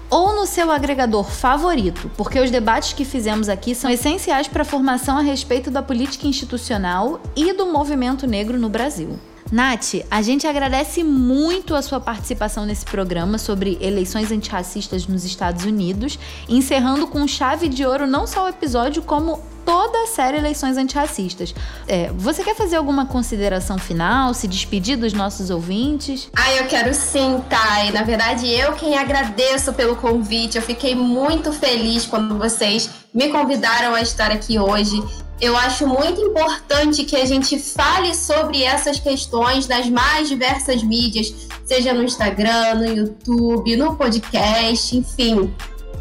ou 0.10 0.36
no 0.36 0.46
seu 0.46 0.72
agregador 0.72 1.30
favorito, 1.30 2.10
porque 2.18 2.40
os 2.40 2.50
debates 2.50 2.94
que 2.94 3.06
fizemos 3.06 3.48
aqui 3.48 3.76
são 3.76 3.90
essenciais 3.90 4.48
para 4.48 4.64
a 4.64 4.66
formação 4.66 5.18
a 5.18 5.22
respeito 5.22 5.70
da 5.70 5.84
política 5.84 6.28
institucional 6.28 7.22
e 7.36 7.54
do 7.54 7.68
movimento 7.68 8.26
negro 8.26 8.58
no 8.58 8.70
Brasil. 8.70 9.20
Nath, 9.52 10.06
a 10.12 10.22
gente 10.22 10.46
agradece 10.46 11.04
muito 11.04 11.74
a 11.74 11.82
sua 11.82 12.00
participação 12.00 12.66
nesse 12.66 12.86
programa 12.86 13.38
sobre 13.38 13.78
eleições 13.82 14.32
antirracistas 14.32 15.08
nos 15.08 15.26
Estados 15.26 15.66
Unidos, 15.66 16.20
encerrando 16.48 17.08
com 17.08 17.28
chave 17.28 17.68
de 17.68 17.84
ouro 17.86 18.06
não 18.06 18.28
só 18.28 18.46
o 18.46 18.50
episódio, 18.50 19.02
como 19.02 19.42
toda 19.66 20.04
a 20.04 20.08
série 20.08 20.38
Eleições 20.38 20.78
Antirracistas. 20.78 21.54
É, 21.88 22.12
você 22.16 22.44
quer 22.44 22.56
fazer 22.56 22.76
alguma 22.76 23.06
consideração 23.06 23.78
final, 23.78 24.34
se 24.34 24.48
despedir 24.48 24.98
dos 24.98 25.14
nossos 25.14 25.52
ouvintes? 25.52 26.30
Ah, 26.36 26.54
eu 26.56 26.66
quero 26.66 26.92
sim, 26.94 27.40
Thay. 27.48 27.92
Na 27.92 28.02
verdade, 28.02 28.48
eu 28.48 28.74
quem 28.74 28.98
agradeço 28.98 29.72
pelo 29.74 29.96
convite. 29.96 30.58
Eu 30.58 30.64
fiquei 30.64 30.96
muito 30.96 31.52
feliz 31.52 32.06
quando 32.06 32.36
vocês 32.38 32.90
me 33.14 33.30
convidaram 33.30 33.94
a 33.94 34.02
estar 34.02 34.32
aqui 34.32 34.58
hoje. 34.58 35.04
Eu 35.42 35.56
acho 35.56 35.88
muito 35.88 36.20
importante 36.20 37.06
que 37.06 37.16
a 37.16 37.26
gente 37.26 37.58
fale 37.58 38.14
sobre 38.14 38.64
essas 38.64 39.00
questões 39.00 39.68
nas 39.68 39.88
mais 39.90 40.28
diversas 40.28 40.84
mídias, 40.84 41.34
seja 41.66 41.94
no 41.94 42.04
Instagram, 42.04 42.76
no 42.76 42.86
YouTube, 42.86 43.76
no 43.78 43.96
podcast, 43.96 44.98
enfim. 44.98 45.54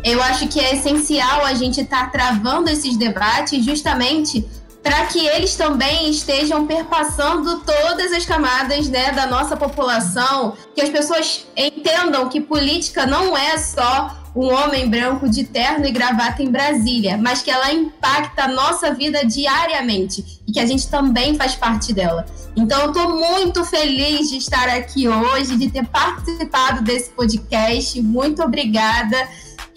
Eu 0.04 0.20
acho 0.22 0.48
que 0.48 0.58
é 0.58 0.74
essencial 0.74 1.44
a 1.44 1.54
gente 1.54 1.80
estar 1.80 2.06
tá 2.06 2.10
travando 2.10 2.68
esses 2.68 2.96
debates 2.96 3.64
justamente 3.64 4.44
para 4.82 5.06
que 5.06 5.26
eles 5.26 5.54
também 5.54 6.10
estejam 6.10 6.66
perpassando 6.66 7.60
todas 7.60 8.12
as 8.12 8.24
camadas 8.24 8.88
né, 8.88 9.12
da 9.12 9.26
nossa 9.26 9.56
população, 9.56 10.54
que 10.74 10.80
as 10.80 10.88
pessoas 10.88 11.46
entendam 11.56 12.28
que 12.28 12.40
política 12.40 13.04
não 13.04 13.36
é 13.36 13.58
só 13.58 14.16
um 14.38 14.54
homem 14.54 14.88
branco 14.88 15.28
de 15.28 15.42
terno 15.42 15.84
e 15.84 15.90
gravata 15.90 16.40
em 16.44 16.48
Brasília, 16.48 17.16
mas 17.16 17.42
que 17.42 17.50
ela 17.50 17.72
impacta 17.72 18.44
a 18.44 18.48
nossa 18.48 18.94
vida 18.94 19.26
diariamente 19.26 20.40
e 20.46 20.52
que 20.52 20.60
a 20.60 20.66
gente 20.66 20.86
também 20.86 21.34
faz 21.34 21.56
parte 21.56 21.92
dela. 21.92 22.24
Então, 22.54 22.82
eu 22.82 22.88
estou 22.88 23.18
muito 23.18 23.64
feliz 23.64 24.30
de 24.30 24.36
estar 24.36 24.68
aqui 24.68 25.08
hoje, 25.08 25.56
de 25.56 25.68
ter 25.68 25.84
participado 25.88 26.82
desse 26.82 27.10
podcast. 27.10 28.00
Muito 28.00 28.40
obrigada. 28.40 29.16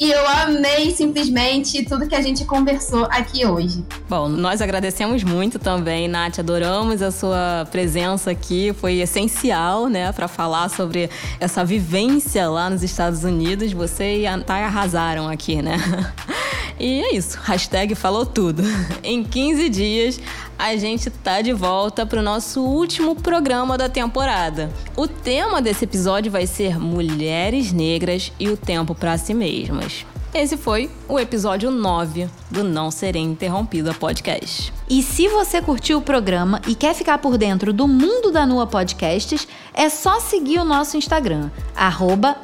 E 0.01 0.09
eu 0.09 0.27
amei 0.27 0.89
simplesmente 0.89 1.85
tudo 1.85 2.07
que 2.07 2.15
a 2.15 2.21
gente 2.21 2.43
conversou 2.43 3.05
aqui 3.11 3.45
hoje. 3.45 3.85
Bom, 4.09 4.27
nós 4.27 4.59
agradecemos 4.59 5.23
muito 5.23 5.59
também, 5.59 6.07
Nath. 6.07 6.39
Adoramos 6.39 7.03
a 7.03 7.11
sua 7.11 7.67
presença 7.69 8.31
aqui. 8.31 8.73
Foi 8.73 8.95
essencial, 8.95 9.87
né, 9.87 10.11
para 10.11 10.27
falar 10.27 10.69
sobre 10.71 11.07
essa 11.39 11.63
vivência 11.63 12.49
lá 12.49 12.67
nos 12.67 12.81
Estados 12.81 13.23
Unidos. 13.23 13.73
Você 13.73 14.21
e 14.21 14.25
a 14.25 14.39
Thay 14.39 14.63
arrasaram 14.63 15.29
aqui, 15.29 15.61
né? 15.61 15.77
E 16.81 16.99
é 16.99 17.15
isso. 17.15 17.37
Hashtag 17.43 17.93
falou 17.93 18.25
tudo. 18.25 18.63
Em 19.03 19.23
15 19.23 19.69
dias, 19.69 20.19
a 20.57 20.75
gente 20.75 21.11
tá 21.11 21.39
de 21.39 21.53
volta 21.53 22.07
para 22.07 22.19
o 22.19 22.23
nosso 22.23 22.59
último 22.59 23.15
programa 23.15 23.77
da 23.77 23.87
temporada. 23.87 24.71
O 24.97 25.07
tema 25.07 25.61
desse 25.61 25.85
episódio 25.85 26.31
vai 26.31 26.47
ser 26.47 26.79
Mulheres 26.79 27.71
Negras 27.71 28.31
e 28.39 28.49
o 28.49 28.57
Tempo 28.57 28.95
para 28.95 29.15
Si 29.19 29.31
Mesmas. 29.31 30.07
Esse 30.33 30.57
foi 30.57 30.89
o 31.07 31.19
episódio 31.19 31.69
9 31.69 32.27
do 32.49 32.63
Não 32.63 32.89
Serei 32.89 33.21
Interrompida 33.21 33.93
podcast. 33.93 34.73
E 34.89 35.03
se 35.03 35.27
você 35.27 35.61
curtiu 35.61 35.99
o 35.99 36.01
programa 36.01 36.61
e 36.67 36.73
quer 36.73 36.95
ficar 36.95 37.19
por 37.19 37.37
dentro 37.37 37.71
do 37.71 37.87
mundo 37.87 38.31
da 38.31 38.43
Nua 38.45 38.65
Podcasts, 38.65 39.47
é 39.73 39.87
só 39.87 40.19
seguir 40.19 40.57
o 40.57 40.65
nosso 40.65 40.97
Instagram, 40.97 41.51
arroba. 41.75 42.37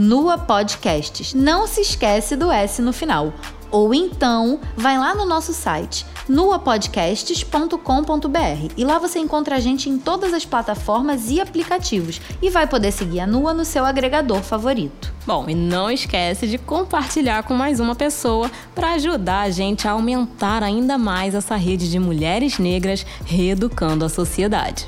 Nua 0.00 0.38
Podcasts. 0.38 1.34
Não 1.34 1.66
se 1.66 1.82
esquece 1.82 2.34
do 2.34 2.50
S 2.50 2.80
no 2.80 2.90
final. 2.90 3.34
Ou 3.70 3.92
então, 3.92 4.58
vai 4.74 4.96
lá 4.96 5.14
no 5.14 5.26
nosso 5.26 5.52
site 5.52 6.06
nuapodcasts.com.br 6.26 8.72
e 8.78 8.84
lá 8.84 8.98
você 8.98 9.18
encontra 9.18 9.56
a 9.56 9.60
gente 9.60 9.90
em 9.90 9.98
todas 9.98 10.32
as 10.32 10.46
plataformas 10.46 11.28
e 11.28 11.38
aplicativos 11.38 12.18
e 12.40 12.48
vai 12.48 12.66
poder 12.66 12.92
seguir 12.92 13.20
a 13.20 13.26
Nua 13.26 13.52
no 13.52 13.64
seu 13.64 13.84
agregador 13.84 14.40
favorito. 14.40 15.12
Bom, 15.26 15.50
e 15.50 15.54
não 15.54 15.90
esquece 15.90 16.46
de 16.46 16.56
compartilhar 16.56 17.42
com 17.42 17.52
mais 17.52 17.78
uma 17.78 17.94
pessoa 17.94 18.50
para 18.74 18.92
ajudar 18.92 19.42
a 19.42 19.50
gente 19.50 19.86
a 19.86 19.90
aumentar 19.90 20.62
ainda 20.62 20.96
mais 20.96 21.34
essa 21.34 21.56
rede 21.56 21.90
de 21.90 21.98
mulheres 21.98 22.58
negras 22.58 23.04
reeducando 23.26 24.04
a 24.04 24.08
sociedade. 24.08 24.86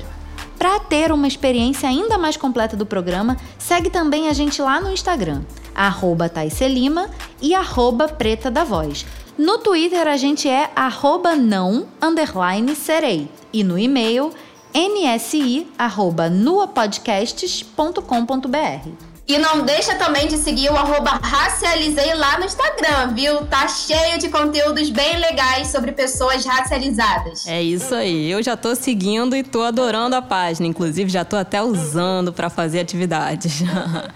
Para 0.63 0.79
ter 0.79 1.11
uma 1.11 1.27
experiência 1.27 1.89
ainda 1.89 2.17
mais 2.17 2.37
completa 2.37 2.77
do 2.77 2.85
programa, 2.85 3.35
segue 3.59 3.89
também 3.89 4.29
a 4.29 4.33
gente 4.33 4.61
lá 4.61 4.79
no 4.79 4.93
Instagram, 4.93 5.41
arroba 5.75 6.31
Lima 6.69 7.09
e 7.41 7.53
arroba 7.53 8.07
Preta 8.07 8.49
da 8.49 8.63
Voz. 8.63 9.05
No 9.37 9.57
Twitter 9.57 10.07
a 10.07 10.15
gente 10.15 10.47
é 10.47 10.71
arroba 10.73 11.35
não 11.35 11.85
underline 12.01 12.73
serei 12.77 13.27
e 13.51 13.61
no 13.61 13.77
e-mail 13.77 14.31
nsi 14.73 15.67
arroba 15.77 16.29
nuapodcasts.com.br. 16.29 19.12
E 19.25 19.37
não 19.37 19.63
deixa 19.63 19.95
também 19.95 20.27
de 20.27 20.37
seguir 20.37 20.69
o 20.69 20.75
arroba 20.75 21.11
racializei 21.11 22.13
lá 22.13 22.37
no 22.37 22.45
Instagram, 22.45 23.13
viu? 23.13 23.45
Tá 23.45 23.67
cheio 23.69 24.19
de 24.19 24.27
conteúdos 24.27 24.89
bem 24.89 25.17
legais 25.17 25.69
sobre 25.69 25.93
pessoas 25.93 26.45
racializadas. 26.45 27.47
É 27.47 27.61
isso 27.61 27.95
aí. 27.95 28.29
Eu 28.29 28.43
já 28.43 28.57
tô 28.57 28.75
seguindo 28.75 29.35
e 29.35 29.41
tô 29.41 29.61
adorando 29.61 30.15
a 30.15 30.21
página. 30.21 30.67
Inclusive, 30.67 31.09
já 31.09 31.23
tô 31.23 31.37
até 31.37 31.61
usando 31.61 32.33
para 32.33 32.49
fazer 32.49 32.81
atividades. 32.81 33.61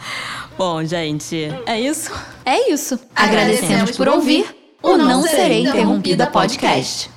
Bom, 0.58 0.84
gente, 0.84 1.54
é 1.66 1.80
isso? 1.80 2.12
É 2.44 2.70
isso. 2.70 3.00
Agradecemos 3.16 3.92
por 3.96 4.10
ouvir 4.10 4.46
o 4.82 4.98
Não 4.98 5.22
Serei 5.22 5.68
Interrompida 5.68 6.28
podcast. 6.28 7.17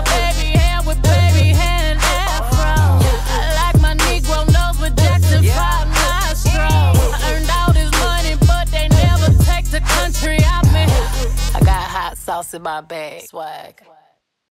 With 5.41 5.49
Jackson 5.49 6.51
5 6.51 6.53
nostrils. 6.53 7.13
I 7.13 7.33
earned 7.33 7.49
all 7.49 7.73
this 7.73 7.91
money, 7.99 8.35
but 8.47 8.67
they 8.69 8.87
never 8.89 9.43
take 9.43 9.65
the 9.65 9.81
country 9.81 10.37
out 10.45 10.65
me. 10.65 10.85
I 11.55 11.59
got 11.63 11.83
hot 11.83 12.17
sauce 12.17 12.53
in 12.53 12.61
my 12.61 12.81
bag. 12.81 13.23
Swag. 13.23 13.81